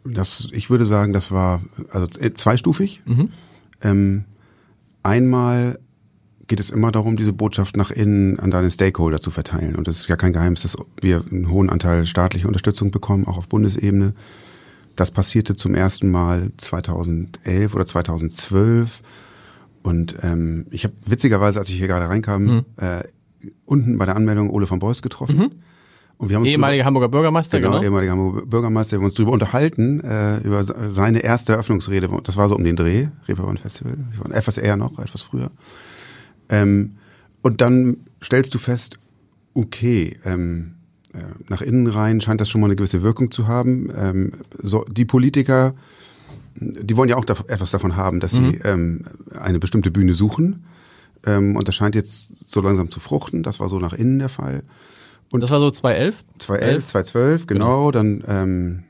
das, 0.05 0.49
ich 0.53 0.71
würde 0.71 0.87
sagen, 0.87 1.13
das 1.13 1.31
war 1.31 1.63
also 1.91 2.07
zweistufig. 2.07 3.03
Mhm. 3.05 3.29
Ähm, 3.83 4.25
einmal 5.03 5.79
geht 6.47 6.61
es 6.61 6.71
immer 6.71 6.91
darum, 6.91 7.17
diese 7.17 7.35
Botschaft 7.35 7.77
nach 7.77 7.91
innen 7.91 8.39
an 8.41 8.51
deine 8.51 8.71
Stakeholder 8.71 9.21
zu 9.21 9.31
verteilen. 9.31 9.75
Und 9.77 9.89
das 9.89 9.97
ist 9.97 10.09
ja 10.09 10.17
kein 10.17 10.33
Geheimnis, 10.33 10.63
dass 10.63 10.77
wir 11.03 11.23
einen 11.31 11.51
hohen 11.51 11.69
Anteil 11.69 12.07
staatlicher 12.07 12.49
Unterstützung 12.49 12.91
bekommen, 12.91 13.27
auch 13.27 13.37
auf 13.37 13.49
Bundesebene. 13.49 14.15
Das 14.95 15.11
passierte 15.11 15.55
zum 15.55 15.75
ersten 15.75 16.11
Mal 16.11 16.51
2011 16.57 17.75
oder 17.75 17.85
2012 17.85 19.03
und 19.87 20.17
ähm, 20.23 20.67
ich 20.71 20.83
habe 20.83 20.95
witzigerweise, 21.05 21.61
als 21.61 21.69
ich 21.69 21.77
hier 21.77 21.87
gerade 21.87 22.09
reinkam, 22.09 22.43
mhm. 22.43 22.65
äh, 22.77 23.05
unten 23.67 23.99
bei 23.99 24.05
der 24.05 24.17
Anmeldung 24.17 24.51
Ole 24.51 24.67
von 24.67 24.81
Beuys 24.81 25.01
getroffen. 25.01 25.39
Mhm. 25.39 25.51
Und 26.19 26.29
wir 26.29 26.37
haben 26.37 26.45
ehemaliger 26.45 26.81
drüber, 26.81 26.87
Hamburger 26.87 27.09
Bürgermeister, 27.09 27.61
genau. 27.61 27.75
genau. 27.75 27.85
ehemaliger 27.85 28.13
Hamburger 28.13 28.47
Bürgermeister, 28.47 28.93
wir 28.93 28.99
haben 28.99 29.05
uns 29.05 29.15
darüber 29.15 29.31
unterhalten, 29.31 30.01
äh, 30.01 30.39
über 30.39 30.65
seine 30.65 31.21
erste 31.21 31.53
Eröffnungsrede. 31.53 32.09
Das 32.25 32.37
war 32.37 32.49
so 32.49 32.57
um 32.57 32.65
den 32.65 32.75
Dreh, 32.75 33.09
Reeperbahn 33.29 33.59
Festival. 33.59 33.97
Etwas 34.33 34.59
eher 34.59 34.77
noch, 34.77 34.99
etwas 34.99 35.23
früher. 35.23 35.53
Ähm, 36.49 36.97
und 37.43 37.61
dann 37.61 37.99
stellst 38.21 38.53
du 38.55 38.59
fest, 38.59 38.99
okay, 39.55 40.17
ähm, 40.25 40.75
äh, 41.15 41.19
nach 41.49 41.61
innen 41.61 41.87
rein 41.87 42.21
scheint 42.21 42.41
das 42.41 42.49
schon 42.49 42.61
mal 42.61 42.67
eine 42.67 42.77
gewisse 42.77 43.03
Wirkung 43.03 43.31
zu 43.31 43.47
haben. 43.47 43.89
Ähm, 43.97 44.33
so, 44.51 44.85
die 44.85 45.05
Politiker, 45.05 45.75
die 46.59 46.97
wollen 46.97 47.09
ja 47.09 47.17
auch 47.17 47.25
da, 47.25 47.35
etwas 47.49 47.71
davon 47.71 47.97
haben, 47.97 48.21
dass 48.21 48.35
mhm. 48.35 48.51
sie 48.51 48.57
ähm, 48.65 49.05
eine 49.39 49.59
bestimmte 49.59 49.91
Bühne 49.91 50.13
suchen. 50.15 50.65
Ähm, 51.25 51.57
und 51.57 51.69
das 51.69 51.75
scheint 51.75 51.95
jetzt 51.95 52.51
so 52.51 52.61
langsam 52.61 52.91
zu 52.91 53.01
fruchten. 53.01 53.43
Das 53.43 53.61
war 53.61 53.69
so 53.69 53.79
nach 53.79 53.93
innen 53.93 54.19
der 54.19 54.29
Fall. 54.29 54.63
Und 55.33 55.43
das 55.43 55.51
war 55.51 55.59
so 55.59 55.71
2011? 55.71 56.25
2011, 56.39 56.85
2012, 56.87 57.47
genau. 57.47 57.65
genau. 57.67 57.91
Dann, 57.91 58.25
ähm, 58.27 58.85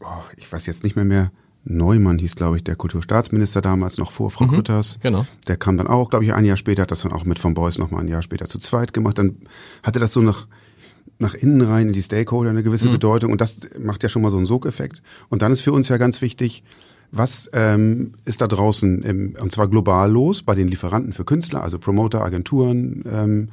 oh, 0.00 0.22
ich 0.36 0.50
weiß 0.50 0.66
jetzt 0.66 0.84
nicht 0.84 0.96
mehr 0.96 1.04
mehr. 1.04 1.32
Neumann 1.64 2.18
hieß, 2.18 2.34
glaube 2.34 2.56
ich, 2.56 2.64
der 2.64 2.74
Kulturstaatsminister 2.74 3.62
damals, 3.62 3.96
noch 3.96 4.10
vor 4.10 4.30
Frau 4.30 4.46
mhm, 4.46 4.50
Grütters. 4.50 4.98
Genau. 5.00 5.26
Der 5.46 5.56
kam 5.56 5.76
dann 5.76 5.86
auch, 5.86 6.10
glaube 6.10 6.24
ich, 6.24 6.34
ein 6.34 6.44
Jahr 6.44 6.56
später, 6.56 6.82
hat 6.82 6.90
das 6.90 7.02
dann 7.02 7.12
auch 7.12 7.24
mit 7.24 7.38
von 7.38 7.54
Beuys 7.54 7.78
nochmal 7.78 8.00
ein 8.02 8.08
Jahr 8.08 8.22
später 8.22 8.48
zu 8.48 8.58
zweit 8.58 8.92
gemacht. 8.92 9.18
Dann 9.18 9.36
hatte 9.82 10.00
das 10.00 10.12
so 10.12 10.20
nach, 10.20 10.48
nach 11.22 11.34
innen 11.34 11.62
rein 11.62 11.88
in 11.88 11.92
die 11.92 12.02
Stakeholder 12.02 12.50
eine 12.50 12.62
gewisse 12.62 12.88
mhm. 12.88 12.92
Bedeutung 12.92 13.32
und 13.32 13.40
das 13.40 13.60
macht 13.78 14.02
ja 14.02 14.08
schon 14.08 14.22
mal 14.22 14.30
so 14.30 14.36
einen 14.36 14.46
Sogeffekt. 14.46 15.02
Und 15.30 15.42
dann 15.42 15.52
ist 15.52 15.62
für 15.62 15.72
uns 15.72 15.88
ja 15.88 15.96
ganz 15.96 16.20
wichtig, 16.20 16.62
was 17.10 17.50
ähm, 17.52 18.14
ist 18.24 18.40
da 18.40 18.46
draußen, 18.46 19.02
im, 19.02 19.36
und 19.40 19.52
zwar 19.52 19.68
global 19.68 20.10
los, 20.10 20.42
bei 20.42 20.54
den 20.54 20.68
Lieferanten 20.68 21.12
für 21.12 21.24
Künstler, 21.24 21.62
also 21.62 21.78
Promoter, 21.78 22.22
Agenturen 22.22 23.04
ähm, 23.10 23.48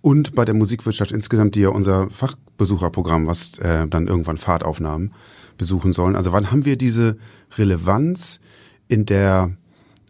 und 0.00 0.34
bei 0.34 0.44
der 0.44 0.54
Musikwirtschaft 0.54 1.12
insgesamt, 1.12 1.54
die 1.54 1.60
ja 1.60 1.68
unser 1.68 2.08
Fachbesucherprogramm, 2.10 3.26
was 3.26 3.58
äh, 3.58 3.86
dann 3.88 4.06
irgendwann 4.06 4.38
Fahrtaufnahmen 4.38 5.12
besuchen 5.58 5.92
sollen. 5.92 6.16
Also 6.16 6.32
wann 6.32 6.50
haben 6.50 6.64
wir 6.64 6.76
diese 6.76 7.18
Relevanz, 7.56 8.40
in 8.88 9.06
der 9.06 9.52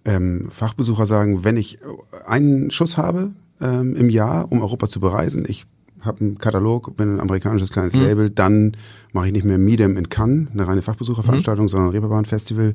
ähm, 0.06 0.48
Fachbesucher 0.50 1.04
sagen, 1.04 1.44
wenn 1.44 1.56
ich 1.56 1.78
einen 2.26 2.70
Schuss 2.70 2.96
habe 2.96 3.32
ähm, 3.60 3.94
im 3.94 4.08
Jahr, 4.08 4.50
um 4.50 4.62
Europa 4.62 4.88
zu 4.88 5.00
bereisen, 5.00 5.44
ich 5.46 5.66
habe 6.00 6.20
einen 6.20 6.38
Katalog, 6.38 6.96
bin 6.96 7.16
ein 7.16 7.20
amerikanisches 7.20 7.70
kleines 7.70 7.94
mhm. 7.94 8.02
Label, 8.02 8.30
dann 8.30 8.76
mache 9.12 9.26
ich 9.26 9.32
nicht 9.32 9.44
mehr 9.44 9.58
Medium 9.58 9.96
in 9.96 10.08
Cannes, 10.08 10.48
eine 10.52 10.66
reine 10.66 10.82
Fachbesucherveranstaltung, 10.82 11.66
mhm. 11.66 11.68
sondern 11.68 11.90
Reeperbahn 11.90 12.24
Festival. 12.24 12.74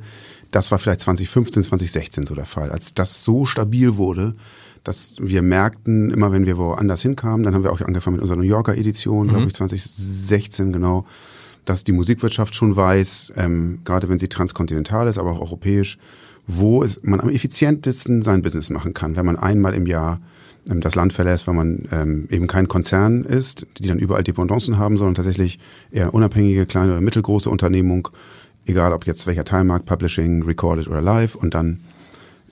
Das 0.51 0.71
war 0.71 0.79
vielleicht 0.79 1.01
2015, 1.01 1.63
2016 1.63 2.25
so 2.25 2.35
der 2.35 2.45
Fall. 2.45 2.71
Als 2.71 2.93
das 2.93 3.23
so 3.23 3.45
stabil 3.45 3.97
wurde, 3.97 4.35
dass 4.83 5.15
wir 5.19 5.41
merkten, 5.41 6.11
immer 6.11 6.31
wenn 6.31 6.45
wir 6.45 6.57
woanders 6.57 7.01
hinkamen, 7.01 7.43
dann 7.43 7.55
haben 7.55 7.63
wir 7.63 7.71
auch 7.71 7.81
angefangen 7.81 8.17
mit 8.17 8.21
unserer 8.21 8.37
New 8.37 8.43
Yorker 8.43 8.77
Edition, 8.77 9.27
mhm. 9.27 9.29
glaube 9.31 9.47
ich 9.47 9.55
2016 9.55 10.71
genau, 10.71 11.05
dass 11.65 11.83
die 11.83 11.91
Musikwirtschaft 11.91 12.55
schon 12.55 12.75
weiß, 12.75 13.33
ähm, 13.35 13.79
gerade 13.83 14.07
wenn 14.07 14.19
sie 14.19 14.27
transkontinental 14.27 15.07
ist, 15.07 15.17
aber 15.17 15.31
auch 15.31 15.41
europäisch, 15.41 15.97
wo 16.47 16.83
es, 16.83 17.01
man 17.03 17.19
am 17.19 17.29
effizientesten 17.29 18.21
sein 18.21 18.43
Business 18.43 18.69
machen 18.69 18.93
kann, 18.93 19.15
wenn 19.15 19.25
man 19.25 19.35
einmal 19.35 19.73
im 19.73 19.87
Jahr 19.87 20.21
das 20.65 20.95
Land 20.95 21.13
verlässt, 21.13 21.47
weil 21.47 21.53
man 21.53 21.87
ähm, 21.91 22.27
eben 22.31 22.47
kein 22.47 22.67
Konzern 22.67 23.23
ist, 23.23 23.67
die 23.77 23.87
dann 23.87 23.99
überall 23.99 24.23
Dependancen 24.23 24.77
haben, 24.77 24.97
sondern 24.97 25.15
tatsächlich 25.15 25.59
eher 25.91 26.13
unabhängige, 26.13 26.65
kleine 26.65 26.93
oder 26.93 27.01
mittelgroße 27.01 27.49
Unternehmung, 27.49 28.09
egal 28.65 28.93
ob 28.93 29.05
jetzt 29.05 29.27
welcher 29.27 29.45
Teilmarkt, 29.45 29.85
Publishing, 29.85 30.43
Recorded 30.43 30.87
oder 30.87 31.01
Live 31.01 31.35
und 31.35 31.53
dann 31.53 31.81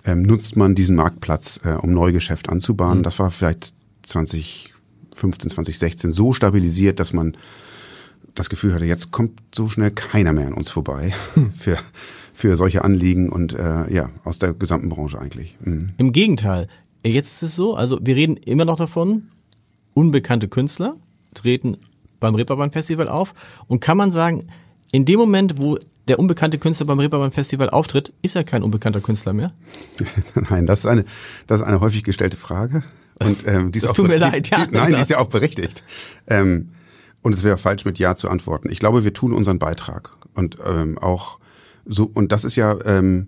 ähm, 0.05 0.22
nutzt 0.22 0.55
man 0.55 0.75
diesen 0.75 0.96
Marktplatz, 0.96 1.60
äh, 1.63 1.74
um 1.74 1.91
Neugeschäft 1.91 2.50
anzubahnen. 2.50 3.00
Mhm. 3.00 3.03
Das 3.03 3.20
war 3.20 3.32
vielleicht 3.32 3.74
2015, 4.03 5.50
2016 5.50 6.12
so 6.12 6.34
stabilisiert, 6.34 7.00
dass 7.00 7.13
man 7.13 7.38
das 8.36 8.50
Gefühl 8.50 8.74
hatte, 8.74 8.86
jetzt 8.86 9.12
kommt 9.12 9.39
so 9.53 9.70
schnell 9.70 9.91
keiner 9.91 10.34
mehr 10.34 10.48
an 10.48 10.53
uns 10.53 10.70
vorbei 10.72 11.13
für, 11.53 11.77
für 12.34 12.55
solche 12.58 12.84
Anliegen 12.84 13.29
und 13.29 13.53
äh, 13.53 13.91
ja, 13.93 14.10
aus 14.24 14.39
der 14.39 14.53
gesamten 14.53 14.89
Branche 14.89 15.20
eigentlich. 15.20 15.58
Mhm. 15.62 15.89
Im 15.98 16.12
Gegenteil, 16.12 16.67
jetzt 17.11 17.33
ist 17.33 17.43
es 17.43 17.55
so, 17.55 17.75
also 17.75 17.99
wir 18.01 18.15
reden 18.15 18.37
immer 18.37 18.65
noch 18.65 18.77
davon, 18.77 19.29
unbekannte 19.93 20.47
Künstler 20.47 20.95
treten 21.33 21.77
beim 22.19 22.35
Reeperbahn 22.35 22.71
Festival 22.71 23.09
auf 23.09 23.33
und 23.67 23.79
kann 23.81 23.97
man 23.97 24.11
sagen, 24.11 24.47
in 24.91 25.05
dem 25.05 25.19
Moment, 25.19 25.57
wo 25.57 25.77
der 26.07 26.19
unbekannte 26.19 26.57
Künstler 26.57 26.85
beim 26.85 26.99
Reeperbahn 26.99 27.31
Festival 27.31 27.69
auftritt, 27.69 28.13
ist 28.21 28.35
er 28.35 28.43
kein 28.43 28.63
unbekannter 28.63 29.01
Künstler 29.01 29.33
mehr? 29.33 29.53
Nein, 30.49 30.65
das 30.65 30.79
ist 30.81 30.85
eine, 30.85 31.05
das 31.47 31.61
ist 31.61 31.67
eine 31.67 31.79
häufig 31.79 32.03
gestellte 32.03 32.37
Frage. 32.37 32.83
Und, 33.19 33.47
ähm, 33.47 33.71
die 33.71 33.77
ist 33.77 33.83
das 33.83 33.91
auch 33.91 33.95
tut 33.95 34.07
mir 34.07 34.17
leid, 34.17 34.49
ja. 34.49 34.65
Die, 34.65 34.73
nein, 34.73 34.93
die 34.93 35.01
ist 35.01 35.09
ja 35.09 35.19
auch 35.19 35.27
berechtigt. 35.27 35.83
Ähm, 36.27 36.69
und 37.21 37.33
es 37.33 37.43
wäre 37.43 37.57
falsch, 37.57 37.85
mit 37.85 37.99
Ja 37.99 38.15
zu 38.15 38.29
antworten. 38.29 38.69
Ich 38.71 38.79
glaube, 38.79 39.03
wir 39.03 39.13
tun 39.13 39.33
unseren 39.33 39.59
Beitrag. 39.59 40.17
Und 40.33 40.57
ähm, 40.65 40.97
auch 40.97 41.39
so, 41.85 42.09
und 42.11 42.31
das 42.31 42.43
ist 42.43 42.55
ja 42.55 42.75
ähm, 42.85 43.27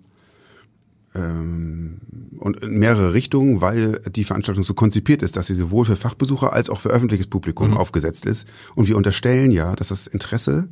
und 1.18 2.62
in 2.62 2.78
mehrere 2.78 3.14
Richtungen, 3.14 3.60
weil 3.60 4.00
die 4.10 4.24
Veranstaltung 4.24 4.64
so 4.64 4.74
konzipiert 4.74 5.22
ist, 5.22 5.36
dass 5.36 5.46
sie 5.46 5.54
sowohl 5.54 5.84
für 5.84 5.96
Fachbesucher 5.96 6.52
als 6.52 6.70
auch 6.70 6.80
für 6.80 6.90
öffentliches 6.90 7.26
Publikum 7.26 7.70
mhm. 7.70 7.76
aufgesetzt 7.76 8.26
ist. 8.26 8.46
Und 8.74 8.88
wir 8.88 8.96
unterstellen 8.96 9.50
ja, 9.50 9.74
dass 9.74 9.88
das 9.88 10.06
Interesse 10.06 10.68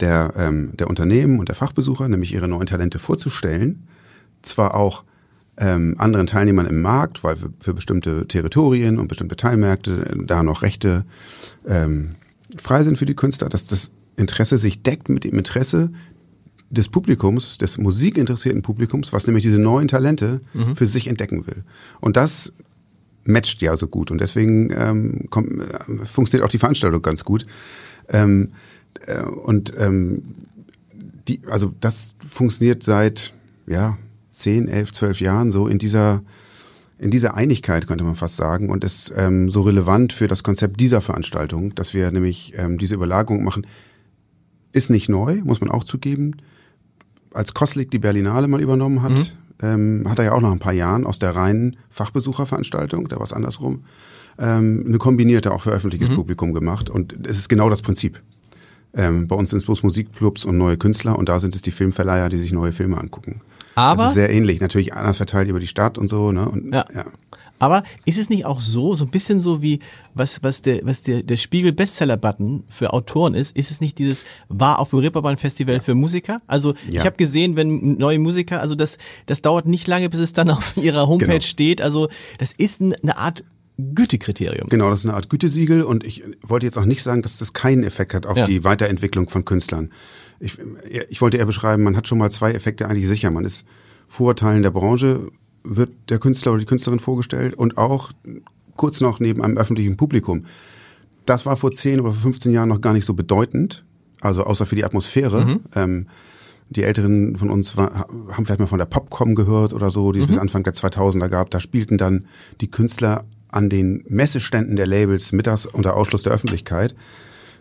der, 0.00 0.32
ähm, 0.36 0.76
der 0.76 0.88
Unternehmen 0.88 1.38
und 1.38 1.48
der 1.48 1.56
Fachbesucher, 1.56 2.08
nämlich 2.08 2.32
ihre 2.32 2.48
neuen 2.48 2.66
Talente 2.66 2.98
vorzustellen, 2.98 3.86
zwar 4.42 4.74
auch 4.74 5.04
ähm, 5.58 5.96
anderen 5.98 6.26
Teilnehmern 6.26 6.66
im 6.66 6.80
Markt, 6.80 7.24
weil 7.24 7.36
für, 7.36 7.52
für 7.60 7.74
bestimmte 7.74 8.26
Territorien 8.26 8.98
und 8.98 9.08
bestimmte 9.08 9.36
Teilmärkte 9.36 10.06
äh, 10.06 10.24
da 10.24 10.42
noch 10.42 10.62
Rechte 10.62 11.04
ähm, 11.66 12.16
frei 12.56 12.84
sind 12.84 12.98
für 12.98 13.04
die 13.04 13.14
Künstler, 13.14 13.48
dass 13.48 13.66
das 13.66 13.92
Interesse 14.16 14.58
sich 14.58 14.82
deckt 14.82 15.08
mit 15.08 15.24
dem 15.24 15.38
Interesse 15.38 15.92
des 16.72 16.88
Publikums, 16.88 17.58
des 17.58 17.76
musikinteressierten 17.76 18.62
Publikums, 18.62 19.12
was 19.12 19.26
nämlich 19.26 19.44
diese 19.44 19.58
neuen 19.58 19.88
Talente 19.88 20.40
mhm. 20.54 20.74
für 20.74 20.86
sich 20.86 21.06
entdecken 21.06 21.46
will. 21.46 21.64
Und 22.00 22.16
das 22.16 22.52
matcht 23.24 23.62
ja 23.62 23.76
so 23.76 23.86
gut 23.86 24.10
und 24.10 24.20
deswegen 24.20 24.70
ähm, 24.74 25.26
kommt, 25.30 25.50
äh, 25.50 26.06
funktioniert 26.06 26.46
auch 26.46 26.50
die 26.50 26.58
Veranstaltung 26.58 27.02
ganz 27.02 27.24
gut. 27.24 27.46
Ähm, 28.08 28.52
äh, 29.06 29.22
und 29.22 29.74
ähm, 29.78 30.22
die, 31.28 31.40
also 31.48 31.72
das 31.80 32.14
funktioniert 32.18 32.82
seit 32.82 33.34
ja 33.66 33.98
zehn, 34.32 34.66
elf, 34.66 34.92
zwölf 34.92 35.20
Jahren 35.20 35.52
so 35.52 35.68
in 35.68 35.78
dieser 35.78 36.22
in 36.98 37.10
dieser 37.10 37.34
Einigkeit 37.34 37.88
könnte 37.88 38.04
man 38.04 38.14
fast 38.14 38.36
sagen 38.36 38.70
und 38.70 38.84
ist 38.84 39.12
ähm, 39.16 39.50
so 39.50 39.62
relevant 39.62 40.12
für 40.12 40.28
das 40.28 40.44
Konzept 40.44 40.80
dieser 40.80 41.00
Veranstaltung, 41.00 41.74
dass 41.74 41.94
wir 41.94 42.10
nämlich 42.12 42.54
ähm, 42.56 42.78
diese 42.78 42.94
Überlagerung 42.94 43.42
machen, 43.42 43.66
ist 44.70 44.88
nicht 44.88 45.08
neu, 45.08 45.40
muss 45.42 45.60
man 45.60 45.70
auch 45.70 45.82
zugeben. 45.82 46.36
Als 47.34 47.54
Koslik 47.54 47.90
die 47.90 47.98
Berlinale 47.98 48.48
mal 48.48 48.60
übernommen 48.60 49.02
hat, 49.02 49.12
mhm. 49.12 49.26
ähm, 49.62 50.04
hat 50.08 50.18
er 50.18 50.26
ja 50.26 50.32
auch 50.32 50.40
nach 50.40 50.52
ein 50.52 50.58
paar 50.58 50.72
Jahren 50.72 51.06
aus 51.06 51.18
der 51.18 51.34
reinen 51.34 51.76
Fachbesucherveranstaltung, 51.90 53.08
da 53.08 53.16
war 53.16 53.24
es 53.24 53.32
andersrum, 53.32 53.84
ähm, 54.38 54.84
eine 54.86 54.98
kombinierte 54.98 55.52
auch 55.52 55.62
für 55.62 55.70
öffentliches 55.70 56.10
mhm. 56.10 56.16
Publikum 56.16 56.54
gemacht 56.54 56.90
und 56.90 57.26
es 57.26 57.38
ist 57.38 57.48
genau 57.48 57.68
das 57.70 57.82
Prinzip. 57.82 58.20
Ähm, 58.94 59.26
bei 59.26 59.36
uns 59.36 59.50
sind 59.50 59.58
es 59.58 59.64
bloß 59.64 59.82
Musikclubs 59.82 60.44
und 60.44 60.58
neue 60.58 60.76
Künstler 60.76 61.18
und 61.18 61.28
da 61.28 61.40
sind 61.40 61.54
es 61.54 61.62
die 61.62 61.70
Filmverleiher, 61.70 62.28
die 62.28 62.38
sich 62.38 62.52
neue 62.52 62.72
Filme 62.72 62.98
angucken. 62.98 63.40
Aber 63.74 64.02
das 64.02 64.10
ist 64.10 64.14
sehr 64.14 64.30
ähnlich, 64.30 64.60
natürlich 64.60 64.92
anders 64.92 65.16
verteilt 65.16 65.48
über 65.48 65.60
die 65.60 65.66
Stadt 65.66 65.96
und 65.96 66.08
so. 66.08 66.30
Ne? 66.30 66.46
Und, 66.46 66.72
ja. 66.74 66.84
ja. 66.94 67.06
Aber 67.62 67.84
ist 68.04 68.18
es 68.18 68.28
nicht 68.28 68.44
auch 68.44 68.60
so, 68.60 68.96
so 68.96 69.04
ein 69.04 69.10
bisschen 69.12 69.40
so 69.40 69.62
wie 69.62 69.78
was 70.14 70.42
was 70.42 70.62
der 70.62 70.80
was 70.82 71.02
der 71.02 71.22
der 71.22 71.36
Spiegel 71.36 71.72
Bestseller 71.72 72.16
Button 72.16 72.64
für 72.68 72.92
Autoren 72.92 73.34
ist, 73.34 73.56
ist 73.56 73.70
es 73.70 73.80
nicht 73.80 73.98
dieses 73.98 74.24
war 74.48 74.80
auf 74.80 74.90
dem 74.90 74.98
Reeperbahn 74.98 75.36
Festival 75.36 75.78
für 75.78 75.94
Musiker? 75.94 76.38
Also 76.48 76.74
ja. 76.88 77.00
ich 77.00 77.06
habe 77.06 77.16
gesehen, 77.16 77.54
wenn 77.54 77.98
neue 77.98 78.18
Musiker, 78.18 78.60
also 78.60 78.74
das 78.74 78.98
das 79.26 79.42
dauert 79.42 79.66
nicht 79.66 79.86
lange, 79.86 80.10
bis 80.10 80.18
es 80.18 80.32
dann 80.32 80.50
auf 80.56 80.76
ihrer 80.76 81.06
Homepage 81.06 81.28
genau. 81.28 81.40
steht. 81.40 81.80
Also 81.82 82.08
das 82.38 82.52
ist 82.52 82.82
eine 82.82 83.16
Art 83.16 83.44
Gütekriterium. 83.78 84.68
Genau, 84.68 84.90
das 84.90 85.00
ist 85.00 85.06
eine 85.06 85.14
Art 85.14 85.30
Gütesiegel 85.30 85.84
und 85.84 86.02
ich 86.02 86.24
wollte 86.42 86.66
jetzt 86.66 86.76
auch 86.76 86.84
nicht 86.84 87.04
sagen, 87.04 87.22
dass 87.22 87.38
das 87.38 87.52
keinen 87.52 87.84
Effekt 87.84 88.12
hat 88.12 88.26
auf 88.26 88.36
ja. 88.36 88.46
die 88.46 88.64
Weiterentwicklung 88.64 89.28
von 89.28 89.44
Künstlern. 89.44 89.92
Ich, 90.40 90.58
ich 91.10 91.20
wollte 91.20 91.36
eher 91.36 91.46
beschreiben, 91.46 91.84
man 91.84 91.96
hat 91.96 92.08
schon 92.08 92.18
mal 92.18 92.32
zwei 92.32 92.50
Effekte 92.52 92.88
eigentlich 92.88 93.06
sicher. 93.06 93.30
Man 93.30 93.44
ist 93.44 93.64
Vorurteilen 94.08 94.62
der 94.62 94.72
Branche, 94.72 95.30
wird 95.64 95.90
der 96.08 96.18
Künstler 96.18 96.52
oder 96.52 96.60
die 96.60 96.66
Künstlerin 96.66 97.00
vorgestellt 97.00 97.54
und 97.54 97.78
auch 97.78 98.12
kurz 98.76 99.00
noch 99.00 99.20
neben 99.20 99.42
einem 99.42 99.56
öffentlichen 99.56 99.96
Publikum. 99.96 100.46
Das 101.26 101.46
war 101.46 101.56
vor 101.56 101.72
10 101.72 102.00
oder 102.00 102.12
15 102.12 102.52
Jahren 102.52 102.68
noch 102.68 102.80
gar 102.80 102.92
nicht 102.92 103.04
so 103.04 103.14
bedeutend, 103.14 103.84
also 104.20 104.44
außer 104.44 104.66
für 104.66 104.76
die 104.76 104.84
Atmosphäre. 104.84 105.44
Mhm. 105.44 105.60
Ähm, 105.74 106.06
die 106.70 106.82
Älteren 106.84 107.36
von 107.36 107.50
uns 107.50 107.76
war, 107.76 108.08
haben 108.30 108.46
vielleicht 108.46 108.60
mal 108.60 108.66
von 108.66 108.78
der 108.78 108.86
Popcom 108.86 109.34
gehört 109.34 109.72
oder 109.72 109.90
so, 109.90 110.10
die 110.10 110.20
es 110.20 110.26
mhm. 110.26 110.32
bis 110.32 110.38
Anfang 110.40 110.62
der 110.64 110.74
2000er 110.74 111.28
gab. 111.28 111.50
Da 111.50 111.60
spielten 111.60 111.98
dann 111.98 112.26
die 112.60 112.70
Künstler 112.70 113.24
an 113.48 113.68
den 113.68 114.02
Messeständen 114.08 114.76
der 114.76 114.86
Labels 114.86 115.32
mittags 115.32 115.66
unter 115.66 115.94
Ausschluss 115.94 116.22
der 116.22 116.32
Öffentlichkeit. 116.32 116.94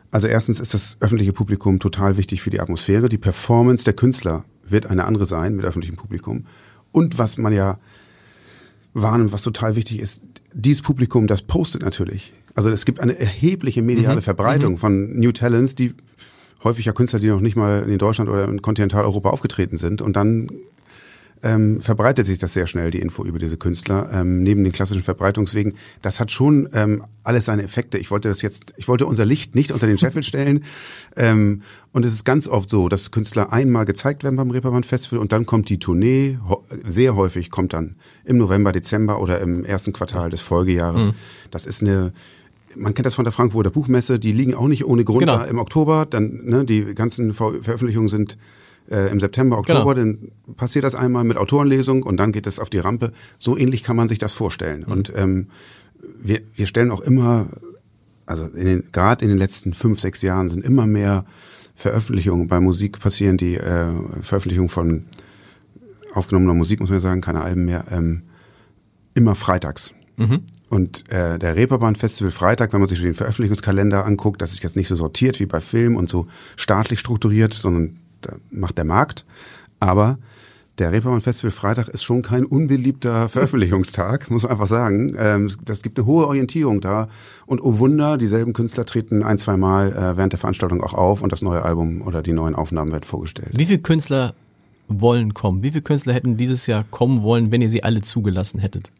Also 0.09 0.27
erstens 0.27 0.59
ist 0.59 0.73
das 0.73 0.97
öffentliche 1.01 1.33
Publikum 1.33 1.79
total 1.79 2.17
wichtig 2.17 2.41
für 2.41 2.49
die 2.49 2.59
Atmosphäre. 2.59 3.09
Die 3.09 3.17
Performance 3.17 3.83
der 3.83 3.93
Künstler 3.93 4.45
wird 4.63 4.87
eine 4.87 5.05
andere 5.05 5.25
sein 5.25 5.55
mit 5.55 5.65
öffentlichem 5.65 5.97
Publikum. 5.97 6.45
Und 6.91 7.17
was 7.17 7.37
man 7.37 7.53
ja 7.53 7.79
warnen, 8.93 9.31
was 9.31 9.43
total 9.43 9.75
wichtig 9.75 9.99
ist. 9.99 10.21
Dieses 10.53 10.81
Publikum, 10.81 11.27
das 11.27 11.41
postet 11.41 11.81
natürlich. 11.81 12.33
Also 12.55 12.69
es 12.69 12.85
gibt 12.85 12.99
eine 12.99 13.17
erhebliche 13.17 13.81
mediale 13.81 14.17
mhm. 14.17 14.23
Verbreitung 14.23 14.73
mhm. 14.73 14.77
von 14.77 15.19
New 15.19 15.31
Talents, 15.31 15.75
die 15.75 15.93
häufig 16.63 16.85
ja 16.85 16.93
Künstler, 16.93 17.19
die 17.19 17.27
noch 17.27 17.39
nicht 17.39 17.55
mal 17.55 17.83
in 17.83 17.97
Deutschland 17.97 18.29
oder 18.29 18.47
in 18.47 18.61
Kontinentaleuropa 18.61 19.29
aufgetreten 19.29 19.77
sind. 19.77 20.01
Und 20.01 20.15
dann 20.15 20.49
ähm, 21.43 21.81
verbreitet 21.81 22.25
sich 22.25 22.39
das 22.39 22.53
sehr 22.53 22.67
schnell, 22.67 22.91
die 22.91 22.99
Info 22.99 23.23
über 23.23 23.39
diese 23.39 23.57
Künstler, 23.57 24.09
ähm, 24.13 24.43
neben 24.43 24.63
den 24.63 24.71
klassischen 24.71 25.03
Verbreitungswegen. 25.03 25.73
Das 26.01 26.19
hat 26.19 26.31
schon 26.31 26.69
ähm, 26.73 27.03
alles 27.23 27.45
seine 27.45 27.63
Effekte. 27.63 27.97
Ich 27.97 28.11
wollte 28.11 28.29
das 28.29 28.41
jetzt, 28.41 28.73
ich 28.77 28.87
wollte 28.87 29.05
unser 29.05 29.25
Licht 29.25 29.55
nicht 29.55 29.71
unter 29.71 29.87
den 29.87 29.97
Scheffel 29.97 30.23
stellen. 30.23 30.63
Ähm, 31.15 31.63
und 31.93 32.05
es 32.05 32.13
ist 32.13 32.25
ganz 32.25 32.47
oft 32.47 32.69
so, 32.69 32.89
dass 32.89 33.11
Künstler 33.11 33.51
einmal 33.51 33.85
gezeigt 33.85 34.23
werden 34.23 34.35
beim 34.35 34.51
Reeperbahn 34.51 34.83
Festival 34.83 35.19
und 35.19 35.31
dann 35.31 35.45
kommt 35.45 35.69
die 35.69 35.79
Tournee, 35.79 36.37
sehr 36.85 37.15
häufig 37.15 37.49
kommt 37.49 37.73
dann 37.73 37.95
im 38.23 38.37
November, 38.37 38.71
Dezember 38.71 39.19
oder 39.19 39.39
im 39.39 39.65
ersten 39.65 39.93
Quartal 39.93 40.29
des 40.29 40.41
Folgejahres. 40.41 41.07
Mhm. 41.07 41.13
Das 41.49 41.65
ist 41.65 41.81
eine 41.81 42.13
man 42.75 42.93
kennt 42.93 43.05
das 43.05 43.15
von 43.15 43.25
der 43.25 43.33
Frankfurter 43.33 43.69
Buchmesse, 43.69 44.17
die 44.17 44.31
liegen 44.31 44.53
auch 44.53 44.69
nicht 44.69 44.85
ohne 44.85 45.03
Grund 45.03 45.19
genau. 45.19 45.39
da 45.39 45.43
im 45.43 45.59
Oktober. 45.59 46.07
Dann, 46.09 46.45
ne, 46.45 46.63
die 46.63 46.95
ganzen 46.95 47.33
Veröffentlichungen 47.33 48.07
sind 48.07 48.37
äh, 48.89 49.11
im 49.11 49.19
September, 49.19 49.57
Oktober, 49.57 49.95
genau. 49.95 50.15
dann 50.15 50.31
passiert 50.55 50.85
das 50.85 50.95
einmal 50.95 51.23
mit 51.23 51.37
Autorenlesung 51.37 52.03
und 52.03 52.17
dann 52.17 52.31
geht 52.31 52.47
es 52.47 52.59
auf 52.59 52.69
die 52.69 52.79
Rampe. 52.79 53.11
So 53.37 53.57
ähnlich 53.57 53.83
kann 53.83 53.95
man 53.95 54.07
sich 54.07 54.19
das 54.19 54.33
vorstellen. 54.33 54.81
Mhm. 54.85 54.91
Und 54.91 55.13
ähm, 55.15 55.47
wir, 56.19 56.41
wir 56.55 56.67
stellen 56.67 56.91
auch 56.91 57.01
immer, 57.01 57.47
also 58.25 58.45
in 58.45 58.65
den, 58.65 58.83
gerade 58.91 59.23
in 59.23 59.29
den 59.29 59.37
letzten 59.37 59.73
fünf, 59.73 59.99
sechs 59.99 60.21
Jahren 60.21 60.49
sind 60.49 60.63
immer 60.63 60.85
mehr 60.87 61.25
Veröffentlichungen 61.75 62.47
bei 62.47 62.59
Musik 62.59 62.99
passieren, 62.99 63.37
die 63.37 63.55
äh, 63.55 63.91
Veröffentlichung 64.21 64.69
von 64.69 65.05
aufgenommener 66.13 66.53
Musik, 66.53 66.79
muss 66.79 66.89
man 66.89 66.99
sagen, 66.99 67.21
keine 67.21 67.41
Alben 67.41 67.65
mehr, 67.65 67.85
ähm, 67.91 68.23
immer 69.13 69.35
freitags. 69.35 69.93
Mhm. 70.17 70.41
Und 70.69 71.09
äh, 71.11 71.37
der 71.37 71.55
Reeperbahn 71.55 71.95
Festival 71.95 72.31
Freitag, 72.31 72.71
wenn 72.71 72.79
man 72.79 72.89
sich 72.89 73.01
den 73.01 73.13
Veröffentlichungskalender 73.13 74.05
anguckt, 74.05 74.41
das 74.41 74.53
ist 74.53 74.63
jetzt 74.63 74.75
nicht 74.75 74.87
so 74.87 74.95
sortiert 74.95 75.39
wie 75.39 75.45
bei 75.45 75.59
Film 75.59 75.95
und 75.95 76.09
so 76.09 76.27
staatlich 76.55 76.99
strukturiert, 76.99 77.53
sondern 77.53 77.99
macht 78.49 78.77
der 78.77 78.85
Markt. 78.85 79.25
Aber 79.79 80.17
der 80.77 80.91
Reeperbahn 80.91 81.21
Festival 81.21 81.51
Freitag 81.51 81.89
ist 81.89 82.03
schon 82.03 82.21
kein 82.21 82.45
unbeliebter 82.45 83.29
Veröffentlichungstag, 83.29 84.31
muss 84.31 84.43
man 84.43 84.51
einfach 84.51 84.67
sagen. 84.67 85.15
Ähm, 85.17 85.51
das 85.63 85.81
gibt 85.81 85.99
eine 85.99 86.07
hohe 86.07 86.27
Orientierung 86.27 86.81
da. 86.81 87.07
Und 87.45 87.61
oh 87.61 87.79
Wunder, 87.79 88.17
dieselben 88.17 88.53
Künstler 88.53 88.85
treten 88.85 89.23
ein, 89.23 89.37
zwei 89.37 89.57
Mal 89.57 89.91
äh, 89.91 90.17
während 90.17 90.33
der 90.33 90.39
Veranstaltung 90.39 90.81
auch 90.81 90.93
auf 90.93 91.21
und 91.21 91.31
das 91.31 91.41
neue 91.41 91.63
Album 91.63 92.01
oder 92.01 92.21
die 92.21 92.33
neuen 92.33 92.55
Aufnahmen 92.55 92.91
werden 92.91 93.03
vorgestellt. 93.03 93.51
Wie 93.53 93.65
viele 93.65 93.79
Künstler 93.79 94.33
wollen 94.87 95.33
kommen? 95.33 95.63
Wie 95.63 95.71
viele 95.71 95.83
Künstler 95.83 96.13
hätten 96.13 96.37
dieses 96.37 96.67
Jahr 96.67 96.83
kommen 96.89 97.21
wollen, 97.21 97.51
wenn 97.51 97.61
ihr 97.61 97.69
sie 97.69 97.83
alle 97.83 98.01
zugelassen 98.01 98.59
hättet? 98.59 98.91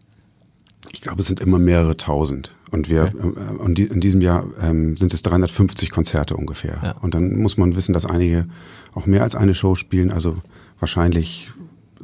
Ich 1.02 1.06
glaube, 1.06 1.22
es 1.22 1.28
sind 1.28 1.40
immer 1.40 1.58
mehrere 1.58 1.98
tausend. 1.98 2.56
Und 2.70 2.88
wir, 2.88 3.06
okay. 3.06 3.18
äh, 3.18 3.58
und 3.58 3.80
die, 3.80 3.86
in 3.86 4.02
diesem 4.02 4.22
Jahr 4.22 4.46
ähm, 4.62 4.98
sind 4.98 5.16
es 5.16 5.24
350 5.24 5.90
Konzerte 5.90 6.38
ungefähr. 6.38 6.80
Ja. 6.84 6.92
Und 7.00 7.16
dann 7.16 7.40
muss 7.40 7.58
man 7.58 7.76
wissen, 7.76 7.94
dass 7.94 8.06
einige 8.06 8.48
auch 8.94 9.08
mehr 9.08 9.24
als 9.24 9.34
eine 9.34 9.56
Show 9.56 9.74
spielen, 9.74 10.12
also 10.12 10.36
wahrscheinlich 10.80 11.50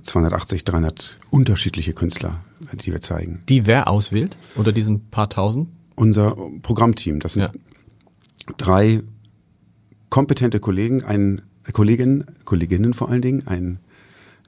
280, 0.02 0.66
300 0.66 1.20
unterschiedliche 1.30 1.94
Künstler, 1.94 2.44
die 2.74 2.92
wir 2.92 3.00
zeigen. 3.00 3.44
Die 3.48 3.68
wer 3.68 3.88
auswählt 3.88 4.40
unter 4.56 4.72
diesen 4.72 5.12
paar 5.12 5.30
tausend? 5.30 5.70
Unser 5.96 6.36
Programmteam. 6.64 7.20
Das 7.20 7.34
sind 7.34 7.44
ja. 7.44 7.52
drei 8.58 9.04
kompetente 10.10 10.60
Kollegen, 10.60 11.04
ein 11.04 11.44
Kollegin, 11.72 12.26
Kolleginnen 12.46 12.96
vor 12.96 13.10
allen 13.10 13.22
Dingen, 13.22 13.46
ein 13.46 13.78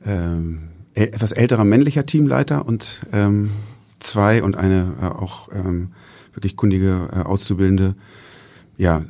ähm, 0.03 0.69
etwas 0.95 1.33
älterer 1.33 1.65
männlicher 1.65 2.07
Teamleiter 2.07 2.67
und 2.67 3.01
ähm, 3.13 3.51
zwei 3.99 4.43
und 4.43 4.55
eine 4.55 4.95
äh, 5.01 5.05
auch 5.05 5.49
ähm, 5.53 5.93
wirklich 6.33 6.55
kundige 6.55 7.09
äh, 7.11 7.19
Auszubildende, 7.19 7.95
ja, 8.77 9.03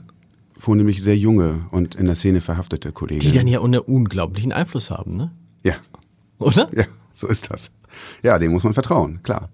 vornehmlich 0.57 1.01
sehr 1.01 1.17
junge 1.17 1.65
und 1.71 1.95
in 1.95 2.05
der 2.05 2.15
Szene 2.15 2.41
verhaftete 2.41 2.91
Kollegen. 2.91 3.21
Die 3.21 3.31
dann 3.31 3.47
ja 3.47 3.61
einen 3.61 3.79
unglaublichen 3.79 4.51
Einfluss 4.51 4.91
haben, 4.91 5.15
ne? 5.15 5.31
Ja. 5.63 5.75
Oder? 6.37 6.67
Ja, 6.75 6.85
so 7.13 7.27
ist 7.27 7.49
das. 7.49 7.71
Ja, 8.23 8.39
dem 8.39 8.51
muss 8.51 8.63
man 8.63 8.73
vertrauen, 8.73 9.21
klar. 9.23 9.49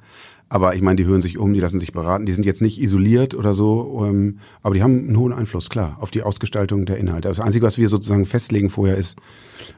Aber 0.47 0.75
ich 0.75 0.81
meine, 0.81 0.95
die 0.95 1.05
hören 1.05 1.21
sich 1.21 1.37
um, 1.39 1.53
die 1.53 1.59
lassen 1.59 1.79
sich 1.79 1.91
beraten, 1.91 2.25
die 2.25 2.31
sind 2.31 2.45
jetzt 2.45 2.61
nicht 2.61 2.79
isoliert 2.79 3.33
oder 3.33 3.55
so, 3.55 4.05
ähm, 4.05 4.39
aber 4.61 4.75
die 4.75 4.83
haben 4.83 5.07
einen 5.07 5.17
hohen 5.17 5.33
Einfluss, 5.33 5.69
klar, 5.69 5.97
auf 5.99 6.11
die 6.11 6.21
Ausgestaltung 6.21 6.85
der 6.85 6.97
Inhalte. 6.97 7.27
Das 7.27 7.39
Einzige, 7.39 7.65
was 7.65 7.77
wir 7.79 7.89
sozusagen 7.89 8.25
festlegen 8.25 8.69
vorher 8.69 8.95
ist, 8.95 9.17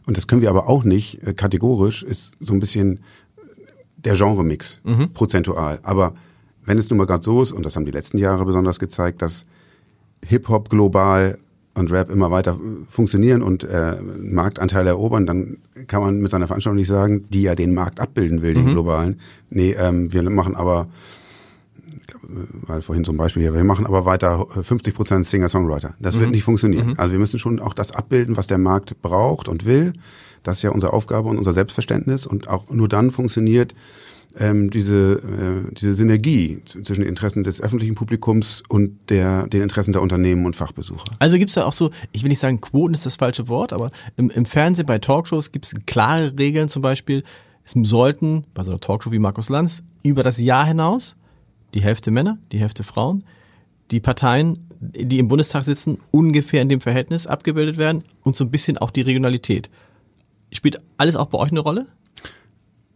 und 0.06 0.18
das 0.18 0.28
können 0.28 0.42
wir 0.42 0.50
aber 0.50 0.68
auch 0.68 0.84
nicht 0.84 1.24
äh, 1.24 1.34
kategorisch, 1.34 2.04
ist 2.04 2.34
so 2.40 2.54
ein 2.54 2.60
bisschen 2.60 3.00
der 3.98 4.16
Genremix, 4.16 4.82
mhm. 4.84 5.14
prozentual. 5.14 5.80
Aber 5.84 6.14
wenn 6.66 6.78
es 6.78 6.90
nun 6.90 6.98
mal 6.98 7.06
gerade 7.06 7.24
so 7.24 7.42
ist, 7.42 7.52
und 7.52 7.66
das 7.66 7.76
haben 7.76 7.86
die 7.86 7.92
letzten 7.92 8.18
Jahre 8.18 8.46
besonders 8.46 8.80
gezeigt, 8.80 9.22
dass 9.22 9.46
Hip-Hop 10.26 10.70
global 10.70 11.38
und 11.78 11.92
Rap 11.92 12.10
immer 12.10 12.32
weiter 12.32 12.60
funktionieren 12.90 13.42
und 13.42 13.64
äh, 13.64 13.98
Marktanteile 14.02 14.90
erobern, 14.90 15.26
dann 15.26 15.58
kann 15.88 16.02
man 16.02 16.20
mit 16.20 16.32
seiner 16.32 16.48
Veranstaltung 16.48 16.78
nicht 16.78 16.88
sagen, 16.88 17.26
die 17.30 17.44
ja 17.44 17.56
den 17.56 17.74
Markt 17.74 18.00
abbilden 18.00 18.42
will, 18.42 18.54
den 18.54 18.66
mhm. 18.66 18.72
globalen. 18.72 19.20
Nee, 19.50 19.76
ähm, 19.78 20.12
wir 20.12 20.24
machen 20.24 20.56
aber, 20.56 20.88
weil 22.24 22.82
vorhin 22.82 23.06
zum 23.06 23.16
Beispiel 23.16 23.44
hier, 23.44 23.54
wir 23.54 23.64
machen 23.64 23.86
aber 23.86 24.06
weiter 24.06 24.46
50 24.48 24.94
Prozent 24.96 25.26
Singer-Songwriter. 25.26 25.94
Das 26.00 26.16
mhm. 26.16 26.22
wird 26.22 26.32
nicht 26.32 26.44
funktionieren. 26.44 26.90
Mhm. 26.90 26.96
Also 26.98 27.12
wir 27.12 27.20
müssen 27.20 27.40
schon 27.40 27.60
auch 27.60 27.74
das 27.74 27.92
abbilden, 27.92 28.38
was 28.38 28.48
der 28.48 28.58
Markt 28.58 29.02
braucht 29.02 29.48
und 29.48 29.66
will. 29.66 29.94
Das 30.48 30.58
ist 30.58 30.62
ja 30.64 30.72
unsere 30.72 30.94
Aufgabe 30.94 31.28
und 31.28 31.38
unser 31.38 31.54
Selbstverständnis 31.54 32.26
und 32.26 32.48
auch 32.48 32.70
nur 32.70 32.88
dann 32.88 33.12
funktioniert 33.12 33.76
ähm, 34.40 34.70
diese, 34.70 35.16
äh, 35.16 35.74
diese 35.74 35.94
Synergie 35.94 36.62
zwischen 36.64 37.02
den 37.02 37.10
Interessen 37.10 37.44
des 37.44 37.60
öffentlichen 37.60 37.96
Publikums 37.96 38.64
und 38.70 38.98
der, 39.10 39.48
den 39.48 39.62
Interessen 39.62 39.92
der 39.92 40.02
Unternehmen 40.02 40.46
und 40.46 40.56
Fachbesucher. 40.56 41.16
Also 41.20 41.38
gibt 41.38 41.50
es 41.50 41.56
da 41.56 41.66
auch 41.66 41.74
so, 41.74 41.90
ich 42.14 42.24
will 42.24 42.30
nicht 42.30 42.40
sagen, 42.40 42.62
Quoten 42.62 42.94
ist 42.94 43.06
das 43.06 43.18
falsche 43.18 43.50
Wort, 43.50 43.74
aber 43.74 43.92
im, 44.16 44.30
im 44.30 44.46
Fernsehen 44.46 44.86
bei 44.86 45.00
Talkshows 45.00 45.52
gibt 45.52 45.66
es 45.66 45.76
klare 45.86 46.34
Regeln 46.38 46.70
zum 46.70 46.82
Beispiel, 46.82 47.24
es 47.66 47.74
sollten 47.90 48.46
bei 48.54 48.64
so 48.64 48.72
einer 48.72 48.80
Talkshow 48.80 49.12
wie 49.12 49.20
Markus 49.20 49.50
Lanz 49.50 49.84
über 50.02 50.24
das 50.24 50.40
Jahr 50.40 50.66
hinaus 50.66 51.18
die 51.74 51.82
Hälfte 51.82 52.12
Männer, 52.12 52.38
die 52.54 52.60
Hälfte 52.60 52.84
Frauen, 52.84 53.26
die 53.92 54.00
Parteien, 54.00 54.68
die 54.80 55.20
im 55.20 55.28
Bundestag 55.28 55.64
sitzen, 55.64 55.98
ungefähr 56.12 56.62
in 56.62 56.70
dem 56.70 56.80
Verhältnis 56.80 57.28
abgebildet 57.28 57.78
werden 57.78 58.04
und 58.24 58.38
so 58.38 58.46
ein 58.46 58.52
bisschen 58.52 58.78
auch 58.78 58.92
die 58.92 59.02
Regionalität. 59.02 59.70
Spielt 60.52 60.80
alles 60.98 61.16
auch 61.16 61.28
bei 61.28 61.38
euch 61.38 61.52
eine 61.52 61.60
Rolle? 61.60 61.88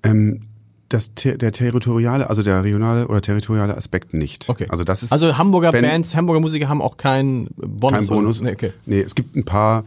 Ähm, 0.04 0.42
das, 0.90 1.14
der 1.14 1.52
territoriale, 1.52 2.30
also 2.30 2.44
der 2.44 2.64
regionale 2.64 3.08
oder 3.08 3.22
territoriale 3.22 3.78
Aspekt 3.78 4.14
nicht. 4.14 4.50
Okay. 4.50 4.68
Also 4.70 4.84
das 4.84 5.04
ist. 5.04 5.12
Also 5.12 5.38
Hamburger 5.38 5.72
wenn, 5.74 5.84
Bands, 5.84 6.16
Hamburger 6.16 6.42
Musiker 6.42 6.68
haben 6.70 6.82
auch 6.82 6.98
keinen 6.98 7.50
Bonus. 7.56 8.00
Kein 8.00 8.08
Bonus. 8.08 8.42
Nee, 8.42 8.52
okay. 8.52 8.74
nee, 8.86 9.00
es 9.00 9.16
gibt 9.16 9.36
ein 9.36 9.46
paar 9.46 9.86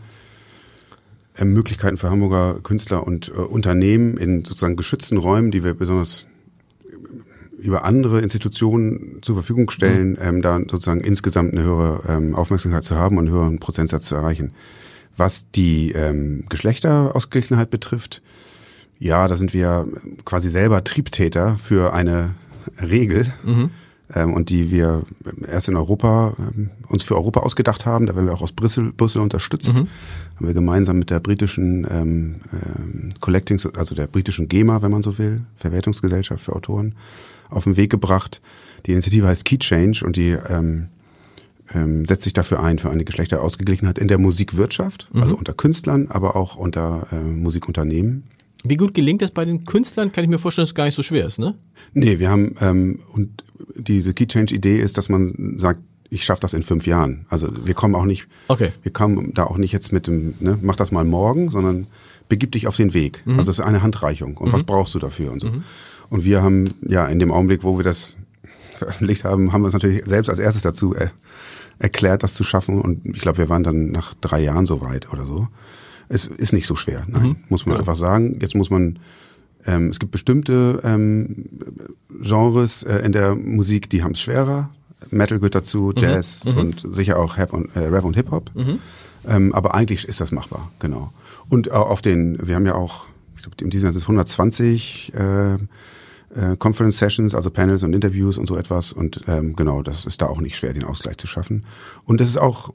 äh, 1.37 1.44
Möglichkeiten 1.44 1.98
für 1.98 2.11
Hamburger 2.11 2.61
Künstler 2.62 3.07
und 3.07 3.29
äh, 3.29 3.33
Unternehmen 3.33 4.16
in 4.16 4.44
sozusagen 4.44 4.77
geschützten 4.77 5.18
Räumen, 5.18 5.50
die 5.50 5.62
wir 5.62 5.74
besonders 5.74 6.27
über 7.59 7.85
andere 7.85 8.20
Institutionen 8.20 9.18
zur 9.22 9.37
Verfügung 9.37 9.70
stellen, 9.70 10.12
mhm. 10.12 10.18
ähm, 10.20 10.42
da 10.42 10.59
sozusagen 10.59 11.00
insgesamt 11.00 11.53
eine 11.53 11.62
höhere 11.62 12.03
ähm, 12.09 12.35
Aufmerksamkeit 12.35 12.85
zu 12.85 12.96
haben 12.96 13.18
und 13.18 13.27
einen 13.27 13.35
höheren 13.35 13.59
Prozentsatz 13.59 14.07
zu 14.07 14.14
erreichen. 14.14 14.53
Was 15.16 15.50
die 15.50 15.92
ähm, 15.92 16.44
Geschlechterausgeglichenheit 16.48 17.70
betrifft, 17.70 18.22
ja, 18.98 19.29
da 19.29 19.37
sind 19.37 19.53
wir 19.53 19.87
quasi 20.24 20.48
selber 20.48 20.83
Triebtäter 20.85 21.57
für 21.57 21.92
eine 21.92 22.35
Regel. 22.81 23.33
Mhm. 23.44 23.70
Ähm, 24.14 24.35
und 24.35 24.50
die 24.50 24.70
wir 24.70 25.03
erst 25.48 25.68
in 25.68 25.77
Europa 25.77 26.35
ähm, 26.38 26.70
uns 26.88 27.05
für 27.05 27.16
Europa 27.16 27.40
ausgedacht 27.40 27.87
haben. 27.87 28.07
Da 28.07 28.14
werden 28.14 28.27
wir 28.27 28.35
auch 28.35 28.42
aus 28.42 28.53
Brüssel, 28.53 28.92
Brüssel 28.92 29.22
unterstützt. 29.22 29.72
Mhm. 29.72 29.88
Haben 30.37 30.46
wir 30.46 30.53
gemeinsam 30.55 30.98
mit 30.98 31.11
der 31.11 31.20
britischen 31.20 31.87
ähm, 31.90 32.40
ähm, 32.53 33.11
Collecting, 33.20 33.61
also 33.77 33.94
der 33.94 34.07
britischen 34.07 34.48
GEMA, 34.48 34.83
wenn 34.83 34.90
man 34.90 35.03
so 35.03 35.16
will, 35.16 35.42
Verwertungsgesellschaft 35.57 36.44
für 36.44 36.55
Autoren, 36.55 36.94
auf 37.48 37.64
den 37.64 37.77
Weg 37.79 37.90
gebracht. 37.90 38.42
Die 38.85 38.92
Initiative 38.92 39.27
heißt 39.27 39.46
Key 39.46 39.59
Change 39.59 40.05
und 40.05 40.16
die 40.16 40.37
ähm, 40.48 40.88
ähm, 41.72 42.07
setzt 42.07 42.22
sich 42.22 42.33
dafür 42.33 42.62
ein, 42.62 42.79
für 42.79 42.90
eine 42.90 43.05
Geschlechterausgeglichenheit 43.05 43.98
in 43.98 44.09
der 44.09 44.18
Musikwirtschaft, 44.18 45.09
mhm. 45.12 45.22
also 45.22 45.37
unter 45.37 45.55
Künstlern, 45.55 46.09
aber 46.09 46.37
auch 46.37 46.57
unter 46.57 47.07
äh, 47.12 47.16
Musikunternehmen. 47.16 48.24
Wie 48.64 48.77
gut 48.77 48.94
gelingt 48.94 49.20
das 49.20 49.31
bei 49.31 49.44
den 49.44 49.64
Künstlern? 49.66 50.11
Kann 50.12 50.24
ich 50.24 50.31
mir 50.31 50.38
vorstellen, 50.38 50.64
dass 50.64 50.70
es 50.70 50.74
gar 50.74 50.87
nicht 50.87 50.94
so 50.94 51.03
schwer 51.03 51.27
ist, 51.27 51.38
ne? 51.38 51.55
Nee, 51.92 52.18
wir 52.18 52.31
haben, 52.31 52.55
ähm, 52.61 53.00
und 53.11 53.44
diese 53.77 54.14
Key 54.14 54.27
Change 54.27 54.55
Idee 54.55 54.79
ist, 54.79 54.96
dass 54.96 55.09
man 55.09 55.59
sagt, 55.59 55.81
ich 56.11 56.24
schaffe 56.24 56.40
das 56.40 56.55
in 56.55 56.62
fünf 56.62 56.87
Jahren. 56.87 57.27
Also 57.29 57.48
wir 57.66 57.74
kommen 57.74 57.94
auch 57.94 58.05
nicht, 58.05 58.27
okay. 58.48 58.72
wir 58.83 58.92
kommen 58.92 59.33
da 59.35 59.44
auch 59.44 59.57
nicht 59.57 59.72
jetzt 59.72 59.92
mit 59.92 60.07
dem, 60.07 60.35
ne, 60.40 60.59
mach 60.62 60.77
das 60.77 60.92
mal 60.92 61.05
morgen, 61.05 61.50
sondern 61.50 61.88
begib 62.29 62.53
dich 62.53 62.66
auf 62.66 62.77
den 62.77 62.94
Weg. 62.94 63.22
Mhm. 63.27 63.38
Also 63.38 63.50
das 63.50 63.59
ist 63.59 63.64
eine 63.64 63.83
Handreichung. 63.83 64.37
Und 64.37 64.48
mhm. 64.48 64.53
was 64.53 64.62
brauchst 64.62 64.94
du 64.94 64.98
dafür 64.98 65.33
und 65.33 65.40
so. 65.40 65.48
Mhm. 65.48 65.64
Und 66.09 66.24
wir 66.24 66.42
haben, 66.42 66.74
ja, 66.83 67.07
in 67.07 67.18
dem 67.18 67.33
Augenblick, 67.33 67.64
wo 67.64 67.79
wir 67.79 67.85
das 67.85 68.16
veröffentlicht 68.77 69.24
haben, 69.24 69.53
haben 69.53 69.62
wir 69.62 69.68
es 69.68 69.72
natürlich 69.72 70.05
selbst 70.05 70.29
als 70.29 70.38
erstes 70.38 70.62
dazu 70.62 70.94
äh, 70.94 71.09
erklärt, 71.78 72.22
das 72.22 72.34
zu 72.34 72.44
schaffen. 72.44 72.80
Und 72.80 73.04
ich 73.04 73.20
glaube, 73.20 73.38
wir 73.38 73.48
waren 73.48 73.64
dann 73.64 73.90
nach 73.90 74.14
drei 74.14 74.40
Jahren 74.40 74.66
so 74.66 74.80
weit 74.80 75.12
oder 75.12 75.26
so. 75.26 75.48
Es 76.08 76.26
ist 76.26 76.52
nicht 76.52 76.66
so 76.66 76.76
schwer, 76.76 77.04
nein, 77.08 77.22
mhm. 77.22 77.37
muss 77.48 77.66
man 77.66 77.74
ja. 77.74 77.80
einfach 77.80 77.96
sagen. 77.96 78.38
Jetzt 78.40 78.54
muss 78.54 78.70
man 78.70 78.98
Ähm, 79.66 79.88
es 79.88 79.98
gibt 79.98 80.12
bestimmte 80.12 80.80
ähm, 80.84 81.46
Genres 82.20 82.82
äh, 82.82 82.98
in 82.98 83.12
der 83.12 83.34
Musik, 83.34 83.88
die 83.90 84.02
haben 84.02 84.12
es 84.12 84.20
schwerer. 84.20 84.70
Metal 85.10 85.38
gehört 85.38 85.54
dazu, 85.54 85.92
mhm. 85.94 86.02
Jazz 86.02 86.44
mhm. 86.44 86.56
und 86.56 86.87
sicher 86.92 87.18
auch 87.18 87.37
Rap 87.37 87.52
und, 87.52 87.74
äh, 87.76 87.87
Rap 87.87 88.04
und 88.04 88.14
Hip-Hop. 88.14 88.50
Mhm. 88.54 88.78
Ähm, 89.26 89.54
aber 89.54 89.74
eigentlich 89.74 90.06
ist 90.06 90.20
das 90.20 90.32
machbar, 90.32 90.70
genau. 90.78 91.12
Und 91.48 91.70
auf 91.70 92.02
den, 92.02 92.38
wir 92.46 92.54
haben 92.54 92.66
ja 92.66 92.74
auch, 92.74 93.06
ich 93.37 93.42
glaube, 93.42 93.56
in 93.62 93.70
diesem 93.70 93.87
Jahr 93.87 93.92
sind 93.92 94.00
es 94.00 94.04
120 94.04 95.12
äh, 95.14 95.58
äh, 96.34 96.56
Conference 96.56 96.98
Sessions, 96.98 97.34
also 97.34 97.50
Panels 97.50 97.82
und 97.82 97.92
Interviews 97.92 98.38
und 98.38 98.46
so 98.46 98.56
etwas. 98.56 98.92
Und 98.92 99.22
ähm, 99.26 99.56
genau, 99.56 99.82
das 99.82 100.06
ist 100.06 100.22
da 100.22 100.26
auch 100.26 100.40
nicht 100.40 100.56
schwer, 100.56 100.72
den 100.72 100.84
Ausgleich 100.84 101.16
zu 101.18 101.26
schaffen. 101.26 101.66
Und 102.04 102.20
das 102.20 102.28
ist 102.28 102.38
auch 102.38 102.72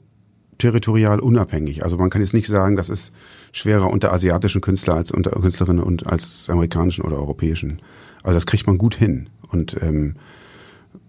territorial 0.58 1.20
unabhängig. 1.20 1.82
Also 1.82 1.96
man 1.96 2.10
kann 2.10 2.22
jetzt 2.22 2.34
nicht 2.34 2.46
sagen, 2.46 2.76
das 2.76 2.88
ist 2.88 3.12
schwerer 3.52 3.90
unter 3.90 4.12
asiatischen 4.12 4.60
Künstlern 4.60 4.98
als 4.98 5.10
unter 5.10 5.30
Künstlerinnen 5.30 5.82
und 5.82 6.06
als 6.06 6.48
amerikanischen 6.48 7.04
oder 7.04 7.16
europäischen. 7.16 7.80
Also 8.22 8.36
das 8.36 8.46
kriegt 8.46 8.66
man 8.66 8.78
gut 8.78 8.94
hin. 8.94 9.30
Und 9.48 9.76
ähm, 9.82 10.16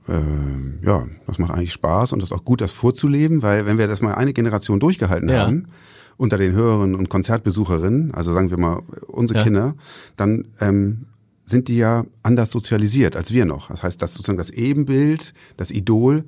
äh, 0.08 0.86
ja, 0.86 1.06
das 1.28 1.38
macht 1.38 1.52
eigentlich 1.52 1.74
Spaß 1.74 2.14
und 2.14 2.22
das 2.22 2.32
ist 2.32 2.36
auch 2.36 2.46
gut, 2.46 2.62
das 2.62 2.72
vorzuleben, 2.72 3.44
weil 3.44 3.66
wenn 3.66 3.78
wir 3.78 3.88
das 3.88 4.02
mal 4.02 4.16
eine 4.16 4.34
Generation 4.34 4.80
durchgehalten 4.80 5.30
ja. 5.30 5.46
haben, 5.46 5.68
unter 6.18 6.38
den 6.38 6.54
Hörerinnen 6.54 6.96
und 6.96 7.10
Konzertbesucherinnen, 7.10 8.14
also 8.14 8.34
sagen 8.34 8.50
wir 8.50 8.58
mal 8.58 8.82
unsere 9.08 9.40
ja. 9.40 9.44
Kinder, 9.44 9.76
dann 10.16 10.48
ähm, 10.60 11.06
sind 11.52 11.68
die 11.68 11.78
ja 11.78 12.06
anders 12.24 12.50
sozialisiert 12.50 13.16
als 13.16 13.32
wir 13.32 13.46
noch. 13.46 13.68
Das 13.68 13.84
heißt, 13.84 14.02
dass 14.02 14.14
sozusagen 14.14 14.38
das 14.38 14.50
Ebenbild, 14.50 15.34
das 15.58 15.72
Idol 15.72 16.24